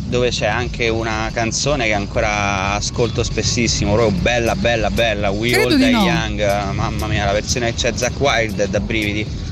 dove 0.08 0.30
c'è 0.30 0.46
anche 0.46 0.88
una 0.88 1.30
canzone 1.32 1.86
che 1.86 1.94
ancora 1.94 2.72
ascolto 2.72 3.22
spessissimo, 3.22 3.94
proprio 3.94 4.18
bella 4.20 4.56
bella 4.56 4.90
bella, 4.90 5.30
We 5.30 5.50
Credo 5.50 5.68
All 5.68 5.76
Die 5.76 5.90
no. 5.90 6.04
Young, 6.04 6.72
mamma 6.72 7.06
mia, 7.06 7.24
la 7.24 7.32
versione 7.32 7.70
che 7.70 7.76
c'è 7.76 7.92
Zack 7.94 8.18
Wild 8.20 8.60
è 8.60 8.68
da 8.68 8.80
brividi. 8.80 9.44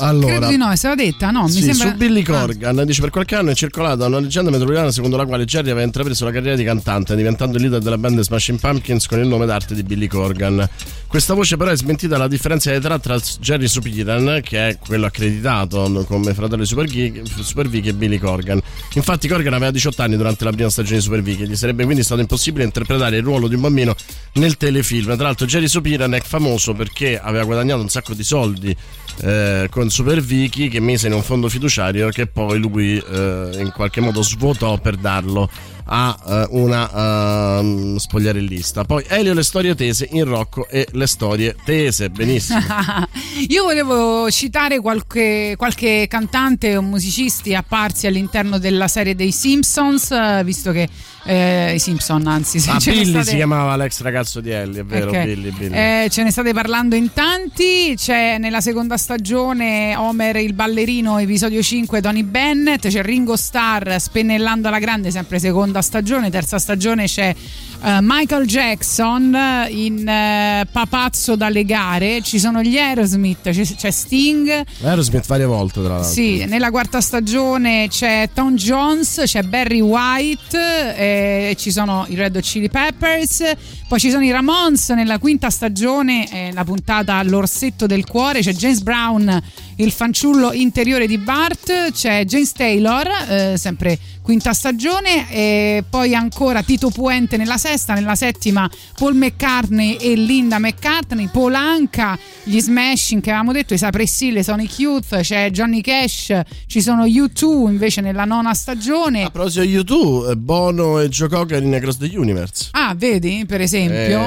Allora, 0.00 0.36
Credo 0.36 0.46
di 0.48 0.56
no, 0.56 0.70
è 0.70 0.76
stata 0.76 0.94
detta, 0.94 1.30
no? 1.30 1.44
Mi 1.44 1.50
Sì, 1.50 1.62
sembra. 1.62 1.90
su 1.90 1.96
Billy 1.96 2.22
Corgan 2.22 2.84
dice 2.84 3.00
per 3.00 3.10
qualche 3.10 3.34
anno 3.34 3.50
è 3.50 3.54
circolata 3.54 4.06
una 4.06 4.18
leggenda 4.20 4.50
metropolitana 4.50 4.90
secondo 4.90 5.16
la 5.16 5.26
quale 5.26 5.44
Jerry 5.44 5.70
aveva 5.70 5.84
intrapreso 5.84 6.24
la 6.24 6.30
carriera 6.30 6.56
di 6.56 6.64
cantante 6.64 7.14
diventando 7.16 7.56
il 7.56 7.62
leader 7.62 7.80
della 7.80 7.98
band 7.98 8.20
Smashing 8.20 8.58
Pumpkins 8.58 9.06
con 9.06 9.18
il 9.18 9.26
nome 9.26 9.46
d'arte 9.46 9.74
di 9.74 9.82
Billy 9.82 10.06
Corgan 10.06 10.68
questa 11.06 11.34
voce 11.34 11.56
però 11.56 11.70
è 11.70 11.76
smentita 11.76 12.16
dalla 12.16 12.28
differenza 12.28 12.70
di 12.70 12.76
età 12.76 12.98
tra 12.98 13.18
Jerry 13.40 13.66
Supiran 13.66 14.40
che 14.42 14.68
è 14.68 14.78
quello 14.78 15.06
accreditato 15.06 16.04
come 16.06 16.34
fratello 16.34 16.62
di 16.62 16.68
Super, 16.68 16.86
Geek, 16.86 17.22
Super 17.40 17.68
Vicky 17.68 17.88
e 17.88 17.94
Billy 17.94 18.18
Corgan 18.18 18.60
infatti 18.94 19.26
Corgan 19.28 19.52
aveva 19.54 19.70
18 19.70 20.02
anni 20.02 20.16
durante 20.16 20.44
la 20.44 20.50
prima 20.52 20.68
stagione 20.70 20.96
di 20.98 21.02
Super 21.02 21.22
Vicky 21.22 21.46
gli 21.46 21.56
sarebbe 21.56 21.84
quindi 21.84 22.02
stato 22.02 22.20
impossibile 22.20 22.64
interpretare 22.64 23.16
il 23.16 23.22
ruolo 23.22 23.48
di 23.48 23.54
un 23.54 23.60
bambino 23.62 23.94
nel 24.34 24.56
telefilm 24.56 25.14
tra 25.16 25.24
l'altro 25.24 25.46
Jerry 25.46 25.68
Supiran 25.68 26.14
è 26.14 26.20
famoso 26.20 26.74
perché 26.74 27.18
aveva 27.18 27.44
guadagnato 27.44 27.80
un 27.80 27.88
sacco 27.88 28.14
di 28.14 28.22
soldi 28.24 28.76
eh, 29.20 29.66
con 29.70 29.87
Super 29.90 30.20
Vicky 30.20 30.68
che 30.68 30.80
mise 30.80 31.06
in 31.06 31.12
un 31.12 31.22
fondo 31.22 31.48
fiduciario 31.48 32.08
che 32.08 32.26
poi 32.26 32.58
lui 32.58 32.98
eh, 32.98 33.50
in 33.54 33.72
qualche 33.74 34.00
modo 34.00 34.22
svuotò 34.22 34.78
per 34.78 34.96
darlo 34.96 35.50
a 35.90 36.18
eh, 36.26 36.46
una 36.50 37.58
ehm, 37.60 37.96
spogliarellista. 37.96 38.84
Poi 38.84 39.04
Elio 39.08 39.32
le 39.34 39.42
storie 39.42 39.74
tese 39.74 40.08
in 40.12 40.24
Rocco 40.24 40.68
e 40.68 40.86
le 40.92 41.06
storie 41.06 41.56
tese, 41.64 42.10
benissimo. 42.10 42.60
Io 43.48 43.64
volevo 43.64 44.30
citare 44.30 44.80
qualche, 44.80 45.54
qualche 45.56 46.06
cantante 46.08 46.76
o 46.76 46.82
musicisti 46.82 47.54
apparsi 47.54 48.06
all'interno 48.06 48.58
della 48.58 48.88
serie 48.88 49.14
dei 49.14 49.32
Simpsons, 49.32 50.10
eh, 50.10 50.42
visto 50.44 50.72
che 50.72 50.88
eh, 51.24 51.74
i 51.74 51.78
Simpson, 51.78 52.26
anzi, 52.26 52.62
Ah, 52.68 52.78
Billy 52.82 53.04
state- 53.06 53.24
si 53.30 53.36
chiamava 53.36 53.76
l'ex 53.76 54.00
ragazzo 54.00 54.40
di 54.40 54.50
Ellie, 54.50 54.80
è 54.80 54.84
vero, 54.84 55.10
Ok. 55.10 55.24
Billy, 55.24 55.50
Billy. 55.50 55.74
Eh, 55.74 56.08
ce 56.10 56.22
ne 56.22 56.30
state 56.30 56.52
parlando 56.52 56.94
in 56.94 57.12
tanti. 57.12 57.94
C'è 57.96 58.38
nella 58.38 58.60
seconda 58.60 58.96
stagione 58.96 59.94
Homer 59.96 60.36
il 60.36 60.52
ballerino, 60.54 61.18
episodio 61.18 61.62
5, 61.62 62.00
Tony 62.00 62.22
Bennett. 62.22 62.86
C'è 62.88 63.02
Ringo 63.02 63.36
Starr, 63.36 63.98
Spennellando 63.98 64.68
alla 64.68 64.78
grande, 64.78 65.10
sempre 65.10 65.38
seconda 65.38 65.77
stagione. 65.82 66.30
Terza 66.30 66.58
stagione 66.58 67.04
c'è 67.04 67.34
eh, 67.82 67.98
Michael 68.00 68.46
Jackson 68.46 69.36
in 69.68 70.06
eh, 70.08 70.66
Papazzo 70.70 71.36
dalle 71.36 71.64
gare. 71.64 72.20
Ci 72.22 72.38
sono 72.38 72.62
gli 72.62 72.76
Aerosmith, 72.76 73.50
c'è, 73.50 73.62
c'è 73.62 73.90
Sting. 73.90 74.64
Aerosmith 74.82 75.26
varie 75.26 75.46
volte, 75.46 75.80
tra 75.80 75.94
l'altro. 75.94 76.10
Sì, 76.10 76.44
nella 76.44 76.70
quarta 76.70 77.00
stagione 77.00 77.86
c'è 77.88 78.30
Tom 78.34 78.54
Jones, 78.54 79.22
c'è 79.24 79.42
Barry 79.42 79.80
White, 79.80 80.96
eh, 80.96 81.56
ci 81.58 81.70
sono 81.70 82.04
i 82.08 82.14
Red 82.14 82.36
Hot 82.36 82.42
Chili 82.42 82.68
Peppers, 82.68 83.42
poi 83.88 83.98
ci 83.98 84.10
sono 84.10 84.22
i 84.22 84.30
Ramones 84.30 84.90
nella 84.90 85.18
quinta 85.18 85.48
stagione, 85.48 86.30
eh, 86.30 86.52
la 86.52 86.62
puntata 86.62 87.22
L'orsetto 87.22 87.86
del 87.86 88.04
cuore, 88.04 88.40
c'è 88.40 88.52
James 88.52 88.82
Brown, 88.82 89.42
il 89.76 89.90
fanciullo 89.92 90.52
interiore 90.52 91.06
di 91.06 91.16
Bart, 91.16 91.92
c'è 91.92 92.26
James 92.26 92.52
Taylor, 92.52 93.08
eh, 93.28 93.54
sempre 93.56 93.98
quinta 94.20 94.52
stagione, 94.52 95.30
e 95.30 95.84
poi 95.88 96.14
ancora 96.14 96.62
Tito 96.62 96.90
Puente 96.90 97.38
nella 97.38 97.56
sesta, 97.56 97.94
nella 97.94 98.14
settima 98.14 98.68
Paul 98.98 99.14
McCartney 99.14 99.96
e 99.96 100.16
Linda 100.16 100.58
McCartney, 100.58 101.28
Polanca, 101.32 102.18
gli 102.42 102.60
Smashing 102.60 103.22
che 103.22 103.30
avevamo 103.30 103.52
detto, 103.52 103.72
i 103.72 103.78
i 103.78 104.42
Sonic 104.42 104.78
Youth, 104.78 105.18
c'è 105.20 105.50
Johnny 105.50 105.80
Cash, 105.80 106.42
ci 106.66 106.82
sono 106.82 107.06
U2 107.06 107.70
invece 107.70 108.02
nella 108.02 108.26
nona 108.26 108.52
stagione. 108.52 109.22
A 109.22 109.30
proposito 109.30 109.64
di 109.64 109.74
U2, 109.76 110.30
eh, 110.30 110.36
Bono 110.36 111.00
e 111.00 111.08
Joe 111.08 111.28
Cocker 111.28 111.62
in 111.62 111.74
Across 111.74 111.96
the 111.96 112.10
Universe. 112.14 112.68
Ah, 112.72 112.94
vedi, 112.94 113.44
per 113.46 113.62
esempio. 113.62 113.77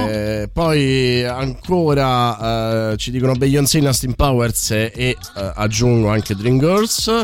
Eh, 0.10 0.50
poi 0.52 1.24
ancora 1.26 2.92
eh, 2.92 2.98
ci 2.98 3.12
dicono 3.12 3.34
Beyoncé 3.34 3.80
in 3.80 3.88
Austin 3.88 4.14
Powers 4.14 4.72
e 4.72 4.92
eh, 4.96 5.18
aggiungo 5.56 6.10
anche 6.10 6.36
Dreamgirls. 6.36 7.24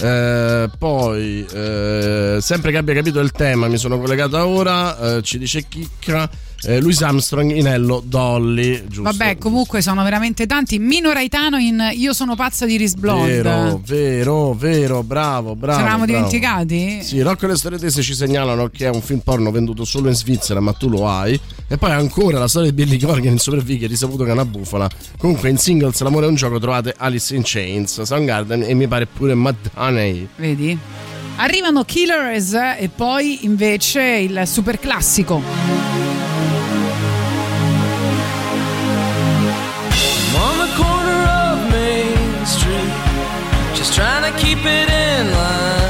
Eh, 0.00 0.68
poi, 0.76 1.46
eh, 1.52 2.38
sempre 2.40 2.70
che 2.72 2.76
abbia 2.76 2.94
capito 2.94 3.20
il 3.20 3.30
tema, 3.30 3.68
mi 3.68 3.76
sono 3.76 3.98
collegata 3.98 4.46
ora. 4.46 5.16
eh, 5.16 5.22
ci 5.22 5.38
dice 5.38 5.66
Chicca. 5.68 6.28
Eh, 6.66 6.80
Louis 6.80 7.00
Armstrong 7.02 7.50
in 7.52 7.66
Hello 7.66 8.02
Dolly. 8.04 8.84
Giusto? 8.86 9.02
Vabbè, 9.02 9.38
comunque 9.38 9.82
sono 9.82 10.02
veramente 10.02 10.46
tanti. 10.46 10.78
Mino 10.78 11.12
Raitano 11.12 11.58
in 11.58 11.90
Io 11.94 12.12
sono 12.12 12.34
pazza 12.34 12.66
di 12.66 12.76
Chris 12.76 12.94
Blonde. 12.94 13.42
Vero, 13.42 13.80
vero, 13.84 14.54
vero, 14.54 15.02
bravo, 15.02 15.54
bravo. 15.54 15.78
L'avevamo 15.78 16.04
bravo. 16.04 16.26
dimenticati? 16.28 17.02
Sì, 17.02 17.20
Rocco 17.20 17.44
e 17.44 17.48
le 17.48 17.56
storie 17.56 17.78
tese 17.78 18.02
ci 18.02 18.14
segnalano 18.14 18.68
che 18.68 18.86
è 18.86 18.90
un 18.90 19.02
film 19.02 19.20
porno 19.20 19.50
venduto 19.50 19.84
solo 19.84 20.08
in 20.08 20.14
Svizzera, 20.14 20.60
ma 20.60 20.72
tu 20.72 20.88
lo 20.88 21.08
hai. 21.08 21.38
E 21.66 21.76
poi 21.78 21.92
ancora 21.92 22.38
la 22.38 22.48
storia 22.48 22.70
di 22.70 22.74
Billy 22.74 22.98
Corgan 22.98 23.32
in 23.32 23.62
Vicky, 23.62 23.86
risaputo 23.86 24.24
che 24.24 24.30
è 24.30 24.32
una 24.32 24.44
bufala. 24.44 24.88
Comunque 25.18 25.48
in 25.48 25.58
singles 25.58 26.00
L'amore 26.00 26.26
è 26.26 26.28
un 26.28 26.34
gioco 26.34 26.58
trovate 26.58 26.94
Alice 26.96 27.34
in 27.34 27.42
Chains, 27.44 28.02
Soundgarden 28.02 28.62
e 28.62 28.74
mi 28.74 28.86
pare 28.86 29.06
pure 29.06 29.34
Madonna. 29.34 30.02
Vedi? 30.36 30.78
Arrivano 31.36 31.82
Killers 31.84 32.52
e 32.52 32.90
poi 32.94 33.44
invece 33.44 34.02
il 34.02 34.42
super 34.46 34.78
classico. 34.78 36.13
Trying 43.94 44.24
to 44.32 44.36
keep 44.40 44.58
it 44.58 44.90
in 44.90 45.30
line. 45.30 45.83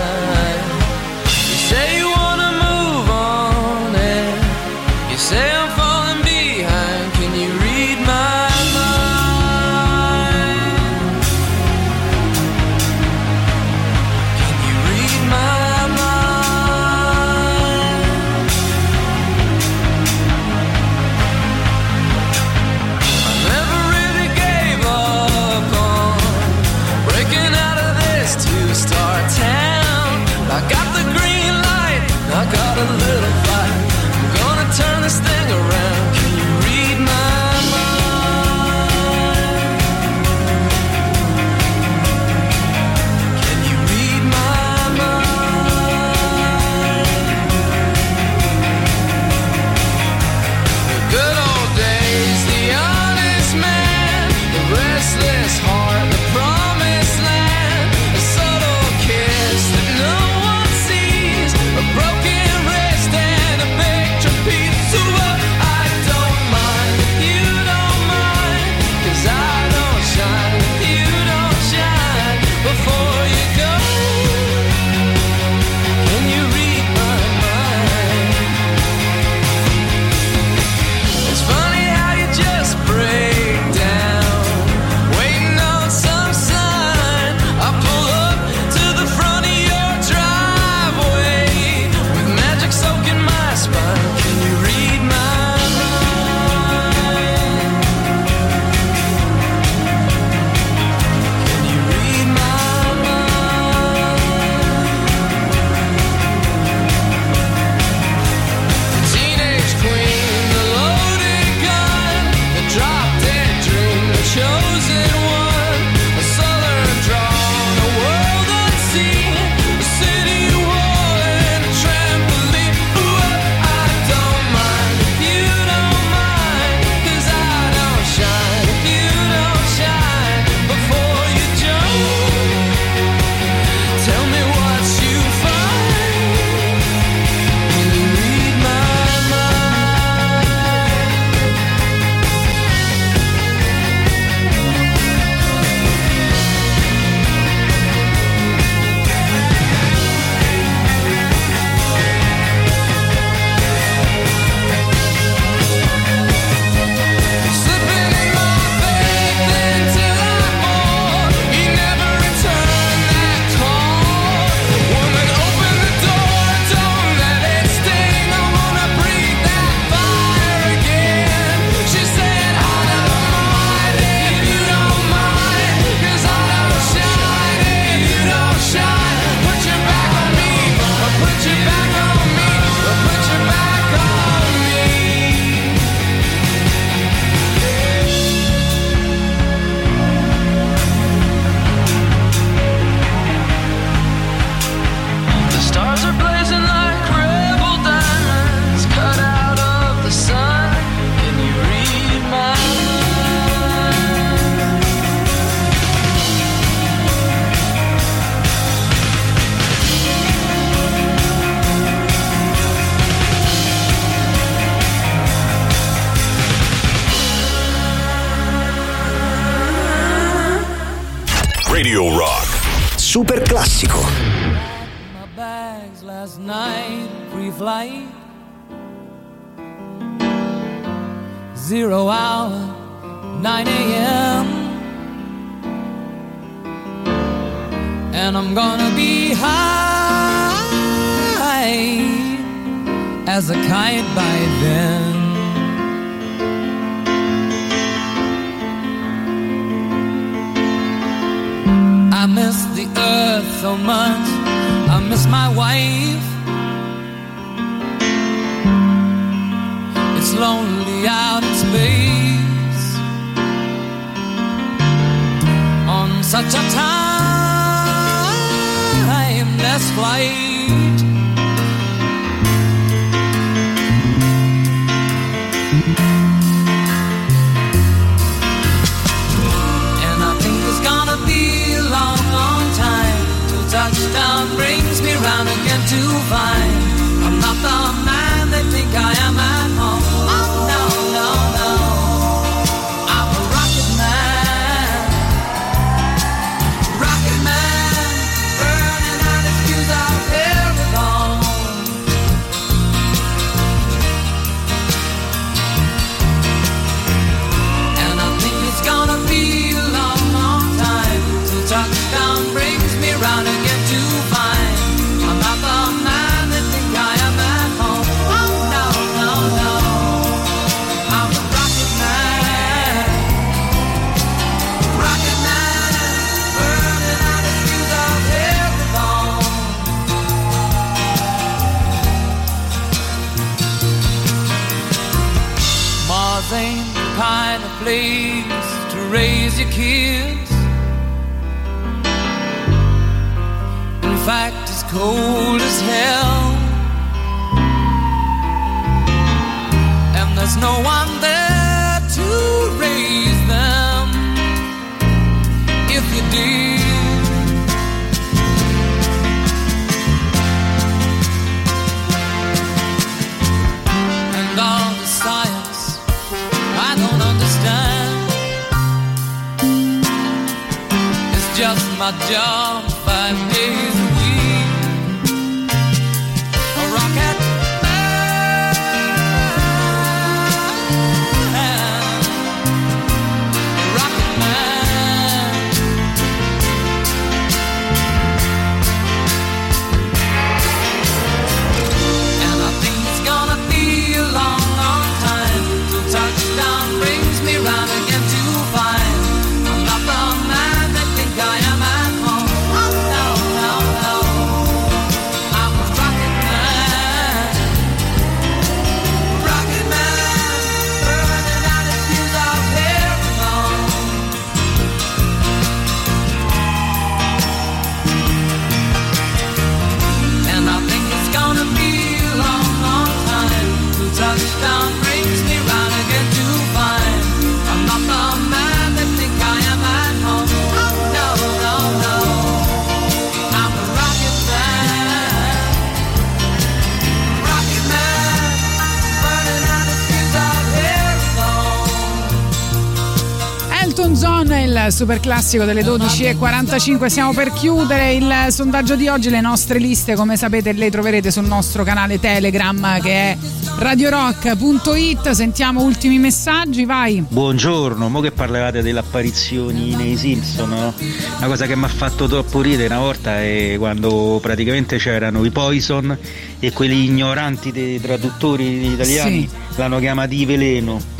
super 444.94 445.18
classico 445.18 445.64
delle 445.64 445.82
12.45. 445.82 447.06
Siamo 447.06 447.32
per 447.32 447.52
chiudere 447.52 448.14
il 448.14 448.46
sondaggio 448.50 448.94
di 448.94 449.08
oggi. 449.08 449.28
Le 449.28 449.40
nostre 449.40 449.80
liste, 449.80 450.14
come 450.14 450.36
sapete, 450.36 450.72
le 450.72 450.88
troverete 450.88 451.32
sul 451.32 451.46
nostro 451.46 451.82
canale 451.82 452.20
Telegram 452.20 453.00
che 453.00 453.10
è 453.10 453.36
radiorock.it. 453.78 455.30
Sentiamo 455.30 455.82
ultimi 455.82 456.18
messaggi, 456.18 456.84
vai. 456.84 457.24
Buongiorno, 457.26 458.08
mo 458.08 458.20
che 458.20 458.30
parlavate 458.30 458.82
delle 458.82 459.00
apparizioni 459.00 459.96
nei 459.96 460.16
Simpson, 460.16 460.68
no? 460.68 460.94
una 461.38 461.46
cosa 461.48 461.66
che 461.66 461.74
mi 461.74 461.84
ha 461.84 461.88
fatto 461.88 462.28
troppo 462.28 462.60
ridere 462.60 462.86
una 462.86 463.02
volta 463.02 463.40
è 463.42 463.74
quando 463.76 464.38
praticamente 464.40 464.98
c'erano 464.98 465.44
i 465.44 465.50
Poison 465.50 466.16
e 466.60 466.72
quelli 466.72 467.04
ignoranti 467.04 467.72
dei 467.72 468.00
traduttori 468.00 468.92
italiani 468.92 469.48
sì. 469.48 469.56
l'hanno 469.76 469.98
chiamati 469.98 470.44
veleno 470.46 471.13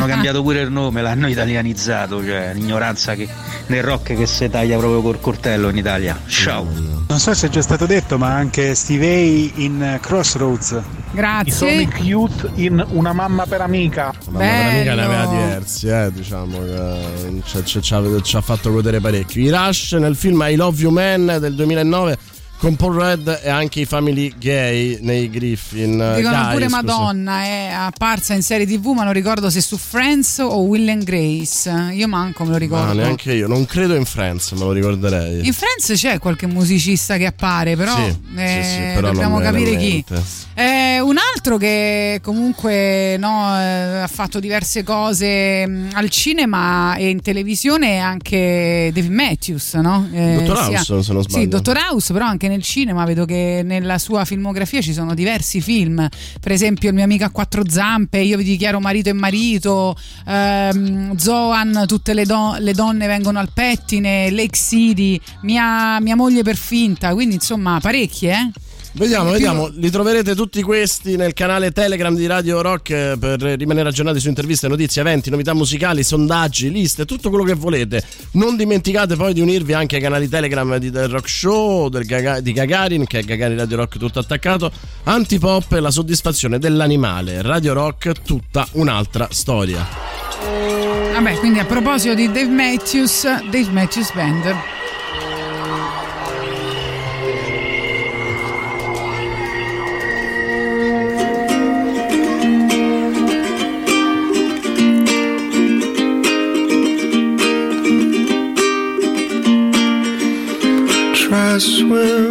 hanno 0.00 0.12
cambiato 0.12 0.42
pure 0.42 0.60
il 0.60 0.70
nome, 0.70 1.02
l'hanno 1.02 1.28
italianizzato, 1.28 2.24
cioè 2.24 2.52
l'ignoranza 2.54 3.14
che 3.14 3.28
nel 3.66 3.82
rock 3.82 4.16
che 4.16 4.26
si 4.26 4.48
taglia 4.48 4.78
proprio 4.78 5.02
col 5.02 5.20
cortello 5.20 5.68
in 5.68 5.76
Italia. 5.76 6.18
Ciao. 6.26 6.66
Non 7.08 7.18
so 7.18 7.34
se 7.34 7.48
è 7.48 7.50
già 7.50 7.62
stato 7.62 7.86
detto, 7.86 8.18
ma 8.18 8.34
anche 8.34 8.74
Steve 8.74 9.06
A 9.06 9.60
in 9.60 9.98
Crossroads. 10.00 10.80
Grazie. 11.12 11.50
I 11.50 11.52
Sonic 11.52 12.00
Youth 12.02 12.50
in 12.54 12.84
Una 12.90 13.12
mamma 13.12 13.46
per 13.46 13.60
amica. 13.60 14.14
Una 14.28 14.38
mamma 14.38 14.50
per 14.50 14.74
amica 14.74 14.94
ne 14.94 15.04
aveva 15.04 15.26
diversi, 15.26 15.88
eh, 15.88 16.10
diciamo 16.12 16.58
che 16.58 17.58
eh, 17.58 18.22
ci 18.22 18.36
ha 18.36 18.40
fatto 18.40 18.70
godere 18.70 19.00
parecchio. 19.00 19.42
I 19.42 19.50
Rush 19.50 19.92
nel 19.92 20.16
film 20.16 20.42
I 20.46 20.54
Love 20.54 20.80
You 20.80 20.92
Man 20.92 21.36
del 21.40 21.54
2009 21.54 22.18
con 22.60 22.76
Paul 22.76 22.94
Red 22.94 23.40
e 23.42 23.48
anche 23.48 23.80
i 23.80 23.84
Family 23.86 24.34
Gay 24.38 24.98
nei 25.00 25.30
Griffin. 25.30 25.92
Dicono 26.14 26.36
Guy, 26.36 26.52
pure. 26.52 26.68
Madonna 26.68 27.42
è 27.42 27.70
apparsa 27.72 28.34
in 28.34 28.42
serie 28.42 28.66
tv, 28.66 28.88
ma 28.88 29.02
non 29.02 29.14
ricordo 29.14 29.48
se 29.48 29.62
su 29.62 29.78
Friends 29.78 30.38
o 30.40 30.58
Will 30.60 30.86
and 30.90 31.02
Grace. 31.04 31.70
Io 31.94 32.06
manco 32.06 32.42
me 32.44 32.48
lo 32.50 32.52
No, 32.54 32.58
ricordo. 32.58 32.92
neanche 32.92 33.32
io, 33.32 33.48
non 33.48 33.64
credo 33.64 33.94
in 33.94 34.04
Friends, 34.04 34.52
me 34.52 34.58
lo 34.60 34.72
ricorderei. 34.72 35.46
in 35.46 35.52
Friends 35.54 35.98
c'è 35.98 36.18
qualche 36.18 36.46
musicista 36.46 37.16
che 37.16 37.24
appare, 37.24 37.76
però, 37.76 37.94
Sì, 37.96 38.14
eh, 38.36 38.62
sì, 38.62 38.68
sì, 38.70 38.78
però 38.94 39.10
dobbiamo 39.10 39.38
capire 39.38 39.76
chi. 39.76 40.04
Eh, 40.54 41.00
un 41.00 41.16
altro 41.16 41.56
che 41.56 42.20
comunque 42.22 43.16
no, 43.18 43.58
eh, 43.58 44.00
ha 44.02 44.06
fatto 44.06 44.38
diverse 44.38 44.82
cose 44.82 45.66
mh, 45.66 45.88
al 45.94 46.10
cinema 46.10 46.96
e 46.96 47.08
in 47.08 47.22
televisione 47.22 47.92
è 47.92 47.96
anche 47.96 48.90
David 48.92 49.10
Matthews, 49.12 49.72
no? 49.74 50.06
Eh, 50.12 50.42
Dottor 50.44 50.58
House, 50.58 51.02
se 51.02 51.12
non 51.14 51.22
sbaglio. 51.22 51.42
Sì, 51.44 51.48
Dottor 51.48 51.76
House, 51.90 52.12
però 52.12 52.26
anche 52.26 52.48
nel 52.50 52.62
cinema 52.62 53.04
vedo 53.04 53.24
che 53.24 53.62
nella 53.64 53.98
sua 53.98 54.24
filmografia 54.24 54.80
ci 54.80 54.92
sono 54.92 55.14
diversi 55.14 55.60
film, 55.60 56.06
per 56.40 56.52
esempio 56.52 56.88
Il 56.88 56.94
mio 56.94 57.04
amico 57.04 57.24
a 57.24 57.30
quattro 57.30 57.62
zampe, 57.68 58.18
Io 58.18 58.36
vi 58.36 58.44
dichiaro 58.44 58.80
marito 58.80 59.08
e 59.08 59.12
marito, 59.12 59.96
ehm, 60.26 61.16
Zoan, 61.16 61.84
tutte 61.86 62.12
le, 62.12 62.24
do- 62.24 62.56
le 62.58 62.72
donne 62.72 63.06
vengono 63.06 63.38
al 63.38 63.50
pettine, 63.52 64.30
Lake 64.30 64.56
City, 64.56 65.20
mia, 65.42 66.00
mia 66.00 66.16
moglie 66.16 66.42
per 66.42 66.56
finta, 66.56 67.12
quindi 67.14 67.36
insomma 67.36 67.78
parecchie, 67.80 68.32
eh? 68.32 68.50
Vediamo, 68.92 69.30
vediamo, 69.30 69.68
li 69.72 69.88
troverete 69.88 70.34
tutti 70.34 70.62
questi 70.62 71.14
nel 71.14 71.32
canale 71.32 71.70
Telegram 71.70 72.12
di 72.12 72.26
Radio 72.26 72.60
Rock 72.60 72.90
eh, 72.90 73.16
per 73.18 73.40
rimanere 73.40 73.88
aggiornati 73.88 74.18
su 74.18 74.28
interviste, 74.28 74.66
notizie, 74.66 75.00
eventi, 75.00 75.30
novità 75.30 75.54
musicali, 75.54 76.02
sondaggi, 76.02 76.72
liste, 76.72 77.04
tutto 77.04 77.28
quello 77.28 77.44
che 77.44 77.54
volete. 77.54 78.02
Non 78.32 78.56
dimenticate 78.56 79.14
poi 79.14 79.32
di 79.32 79.40
unirvi 79.40 79.74
anche 79.74 79.96
ai 79.96 80.02
canali 80.02 80.28
Telegram 80.28 80.76
di, 80.78 80.90
del 80.90 81.08
Rock 81.08 81.28
Show, 81.28 81.88
Gaga- 81.88 82.40
di 82.40 82.52
Gagarin, 82.52 83.06
che 83.06 83.20
è 83.20 83.22
Gagarin 83.22 83.58
Radio 83.58 83.76
Rock 83.76 83.96
tutto 83.96 84.18
attaccato, 84.18 84.72
Antipop 85.04 85.72
e 85.72 85.80
la 85.80 85.92
soddisfazione 85.92 86.58
dell'animale. 86.58 87.42
Radio 87.42 87.72
Rock, 87.74 88.22
tutta 88.22 88.66
un'altra 88.72 89.28
storia. 89.30 89.86
Vabbè, 91.12 91.38
quindi 91.38 91.60
a 91.60 91.64
proposito 91.64 92.14
di 92.14 92.26
Dave 92.26 92.48
Matthews, 92.48 93.22
Dave 93.22 93.70
Matthews 93.70 94.12
Band. 94.14 94.79
summer 111.90 112.29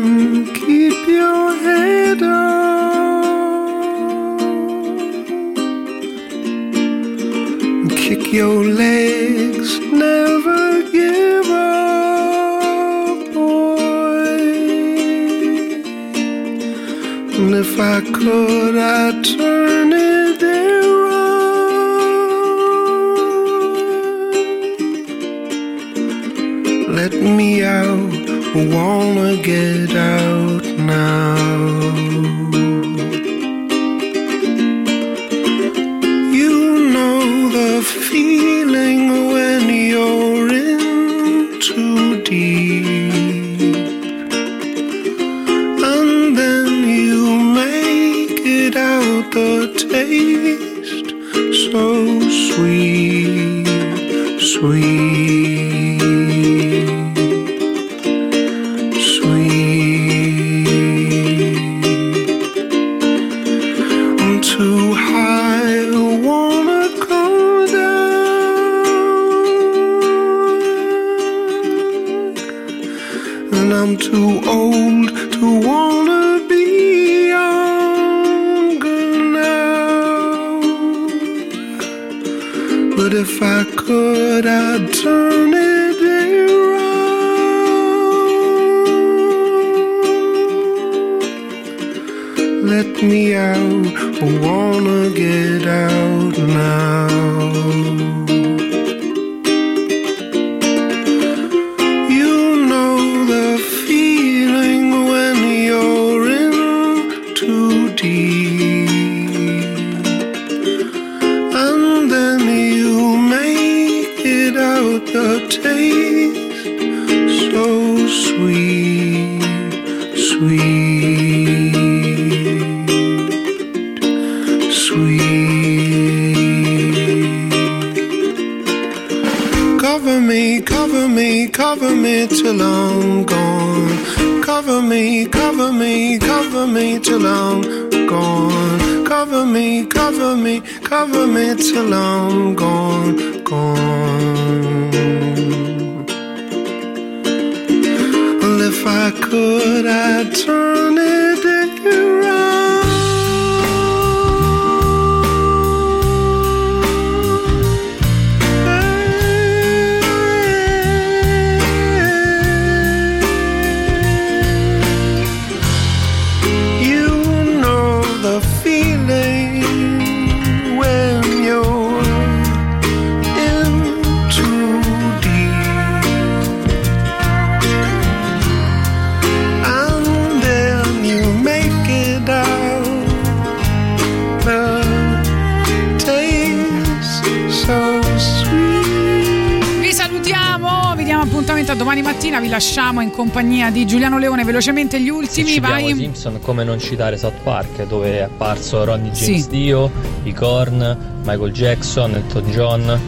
compagnia 193.40 193.72
di 193.72 193.88
Giuliano 193.88 194.18
Leone 194.18 194.44
velocemente 194.44 195.00
gli 195.00 195.06
Se 195.06 195.12
ultimi, 195.12 195.54
i 195.54 195.60
vai. 195.62 195.96
Simpson, 195.96 196.40
come 196.42 196.66
non 196.66 196.78
citare 196.78 197.16
South 197.16 197.40
Park, 197.42 197.88
dove 197.88 198.18
è 198.18 198.22
apparso 198.24 198.84
Ronnie 198.84 199.12
James 199.12 199.44
Sì. 199.44 199.50
Dio, 199.50 199.90
i 200.24 200.34
Korn, 200.34 201.22
Michael 201.24 201.54
Jackson, 201.54 202.16
Elton 202.16 202.44
John. 202.52 203.00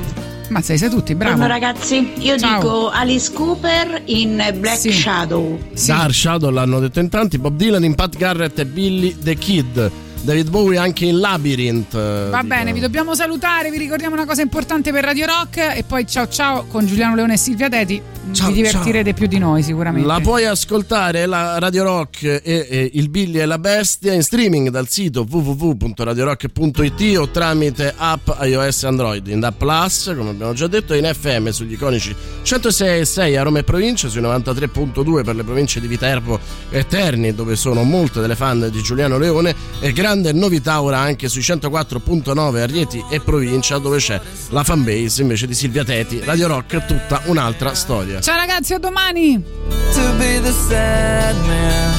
Mazza, 0.48 0.78
sei 0.78 0.90
tutti, 0.90 1.16
bravo. 1.16 1.36
Buongiorno 1.36 1.48
ragazzi, 1.66 2.14
io 2.20 2.38
Ciao. 2.38 2.60
dico 2.62 2.90
Alice 2.92 3.34
Cooper 3.34 4.04
in 4.06 4.56
Black 4.58 4.90
Shadow. 4.90 5.60
Dark 5.86 6.14
Shadow 6.14 6.50
l'hanno 6.50 6.80
detto 6.80 7.02
in 7.02 7.10
tanti, 7.10 7.38
Bob 7.38 7.58
Dylan 7.58 7.84
in 7.84 7.96
Pat 7.96 8.16
Garrett 8.16 8.58
e 8.60 8.66
Billy 8.66 9.14
the 9.22 9.36
Kid. 9.36 9.92
David 10.22 10.50
Bowie 10.50 10.78
anche 10.78 11.06
in 11.06 11.18
Labyrinth. 11.20 11.94
Va 11.94 12.26
dicono. 12.26 12.44
bene, 12.44 12.74
vi 12.74 12.80
dobbiamo 12.80 13.16
salutare, 13.16 13.72
vi 13.72 13.80
ricordiamo 13.80 14.14
una 14.14 14.26
cosa 14.26 14.42
importante 14.44 14.92
per 14.92 15.04
Radio 15.04 15.26
Rock 15.26 15.58
e 15.58 15.84
poi 15.86 16.06
ciao 16.08 16.28
ciao 16.28 16.66
con 16.68 16.86
Giuliano 16.86 17.16
Leone 17.16 17.34
e 17.34 17.38
Silvia 17.38 17.68
Teti. 17.70 18.00
Ciao, 18.42 18.50
vi 18.50 18.56
divertirete 18.56 19.14
più 19.14 19.28
di 19.28 19.38
noi 19.38 19.62
sicuramente. 19.62 20.08
La 20.08 20.20
puoi 20.20 20.46
ascoltare 20.46 21.28
la 21.28 21.60
Radio 21.60 21.84
Rock 21.84 22.24
e, 22.24 22.42
e 22.44 22.90
il 22.94 23.10
Billy 23.10 23.40
e 23.40 23.46
la 23.46 23.60
Bestia 23.60 24.14
in 24.14 24.24
streaming 24.24 24.70
dal 24.70 24.88
sito 24.88 25.28
www.radiorock.it 25.30 27.18
o 27.18 27.30
tramite 27.30 27.94
app 27.96 28.30
iOS 28.42 28.84
Android 28.86 29.28
in 29.28 29.40
DAP 29.42 29.58
Plus, 29.58 30.14
come 30.18 30.32
abbiamo 30.32 30.54
già 30.54 30.66
detto, 30.66 30.94
e 30.94 30.98
in 30.98 31.10
FM 31.14 31.50
sugli 31.50 31.74
iconici 31.74 32.16
106.6 32.44 33.38
a 33.38 33.44
Roma 33.44 33.60
e 33.60 33.64
provincia, 33.64 34.10
sui 34.10 34.22
93.2 34.22 35.24
per 35.24 35.36
le 35.36 35.44
province 35.44 35.80
di 35.80 35.88
Viterbo 35.88 36.40
Terni, 36.88 37.34
dove 37.34 37.56
sono 37.56 37.84
molte 37.84 38.22
delle 38.22 38.36
fan 38.36 38.70
di 38.72 38.82
Giuliano 38.82 39.18
Leone, 39.18 39.56
e 39.80 39.92
grande 39.94 40.32
novità 40.34 40.82
ora 40.82 41.00
anche 41.00 41.30
sui 41.30 41.42
104.9 41.42 42.58
a 42.58 42.66
Rieti 42.66 43.04
e 43.10 43.20
provincia, 43.20 43.78
dove 43.78 43.98
c'è 43.98 44.20
la 44.50 44.64
fanbase 44.64 45.22
invece 45.22 45.48
di 45.48 45.54
Silvia 45.54 45.84
Teti. 45.84 46.22
Radio 46.24 46.48
Rock, 46.48 46.86
tutta 46.86 47.22
un'altra 47.26 47.74
storia. 47.74 48.22
Ciao 48.22 48.36
ragazzi, 48.36 48.74
a 48.74 48.80
domani! 48.80 49.62
to 49.94 50.18
be 50.18 50.40
the 50.40 50.54
sad 50.54 51.36
man 51.48 51.92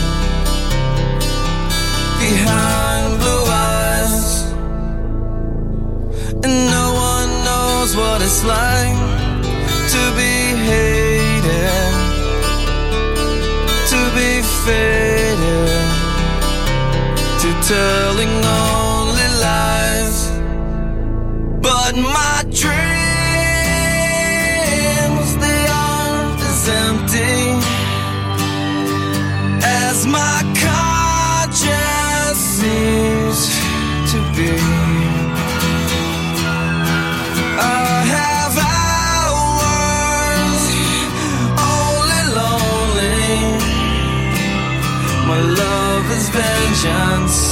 behind 2.19 3.19
blue 3.21 3.45
eyes, 3.69 4.43
and 6.45 6.57
no 6.77 6.85
one 6.95 7.31
knows 7.45 7.95
what 7.97 8.23
it's 8.23 8.43
like 8.45 8.72
telling 17.73 18.35
only 18.45 19.29
lies. 19.47 20.19
But 21.67 21.93
my 22.19 22.39
dreams, 22.63 22.89
they 25.45 25.63
aren't 25.85 26.41
as 26.53 26.63
empty 26.85 27.37
as 29.85 29.97
my 30.19 30.37
conscience 30.67 32.41
seems 32.59 33.39
to 34.11 34.19
be. 34.37 34.53
I 37.81 37.95
have 38.17 38.55
hours 38.77 40.63
only 41.75 42.23
lonely. 42.39 43.33
My 45.31 45.41
love 45.63 46.07
is 46.19 46.27
vengeance 46.37 47.52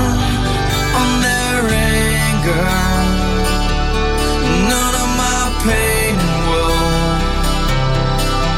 anger. 2.41 2.69
None 4.69 4.95
of 4.95 5.09
my 5.17 5.43
pain 5.63 6.15
will 6.49 7.17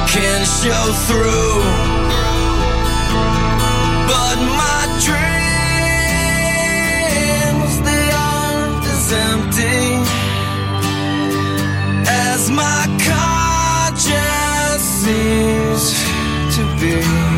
can 0.07 0.45
show 0.45 0.93
through. 1.07 1.63
But 4.07 4.37
my 4.61 4.81
dreams, 5.05 5.41
they 7.81 8.11
aren't 8.11 8.85
as 8.85 9.11
empty 9.11 9.85
as 12.07 12.41
my 12.49 12.85
conscience 13.11 14.83
seems 15.03 15.83
to 16.55 16.63
be. 16.79 17.32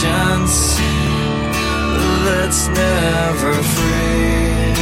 Vengeance 0.00 0.78
that's 2.24 2.68
never 2.68 3.52
free. 3.62 4.74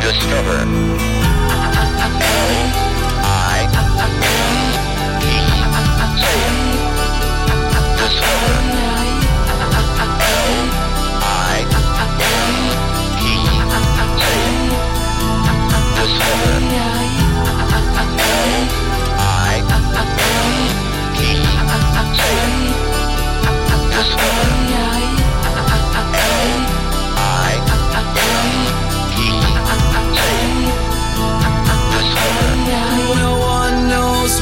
Discover. 0.00 0.95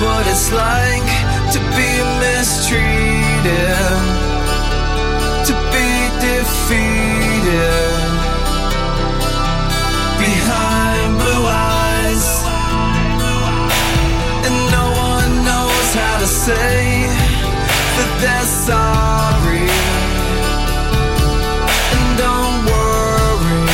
What 0.05 0.27
it's 0.27 0.53
like 0.53 1.11
to 1.55 1.59
be 1.79 1.91
mistreated, 2.21 3.97
to 5.49 5.55
be 5.73 5.91
defeated 6.21 7.93
behind 10.21 11.09
blue 11.23 11.45
eyes, 11.47 12.27
and 14.47 14.57
no 14.79 14.87
one 15.09 15.31
knows 15.49 15.89
how 16.01 16.17
to 16.19 16.27
say 16.27 17.09
that 17.97 18.11
they're 18.21 18.51
sorry. 18.69 19.69
And 21.95 22.07
don't 22.25 22.59
worry, 22.69 23.65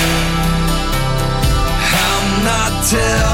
I'm 2.06 2.28
not 2.50 2.72
telling 2.86 3.29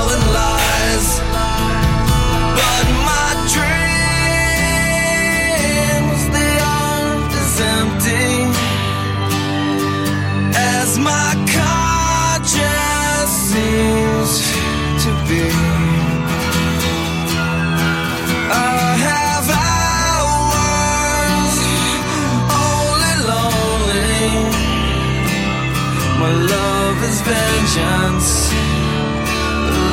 vengeance 27.27 28.51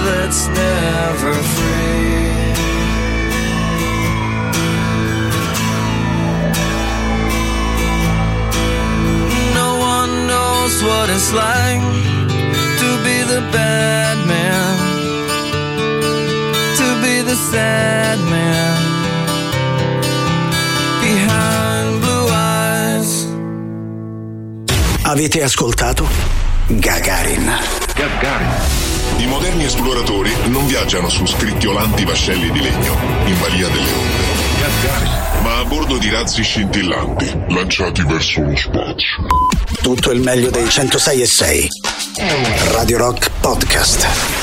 that's 0.05 0.47
never 0.47 1.33
free. 1.33 2.13
No 9.53 9.69
one 9.95 10.27
knows 10.27 10.83
what 10.83 11.09
it's 11.09 11.31
like 11.33 11.83
the 17.33 17.39
sad 17.39 18.19
man 18.29 18.81
behind 21.01 21.99
blue 21.99 22.29
eyes. 22.29 23.27
Avete 25.01 25.41
ascoltato 25.41 26.07
Gagarin. 26.67 27.51
Gagarin. 27.95 28.51
I 29.17 29.25
moderni 29.25 29.65
esploratori 29.65 30.31
non 30.45 30.67
viaggiano 30.67 31.09
su 31.09 31.25
scricchiolanti 31.25 32.05
vascelli 32.05 32.51
di 32.51 32.61
legno, 32.61 32.95
in 33.25 33.39
balia 33.39 33.67
delle 33.67 33.91
onde, 33.91 35.41
ma 35.41 35.57
a 35.57 35.65
bordo 35.65 35.97
di 35.97 36.11
razzi 36.11 36.43
scintillanti, 36.43 37.45
lanciati 37.49 38.03
verso 38.03 38.41
lo 38.43 38.55
spazio. 38.55 39.23
Tutto 39.81 40.11
il 40.11 40.21
meglio 40.21 40.51
dei 40.51 40.69
106 40.69 41.21
e 41.21 41.25
6. 41.25 41.67
Radio 42.73 42.97
Rock 42.99 43.31
Podcast. 43.39 44.42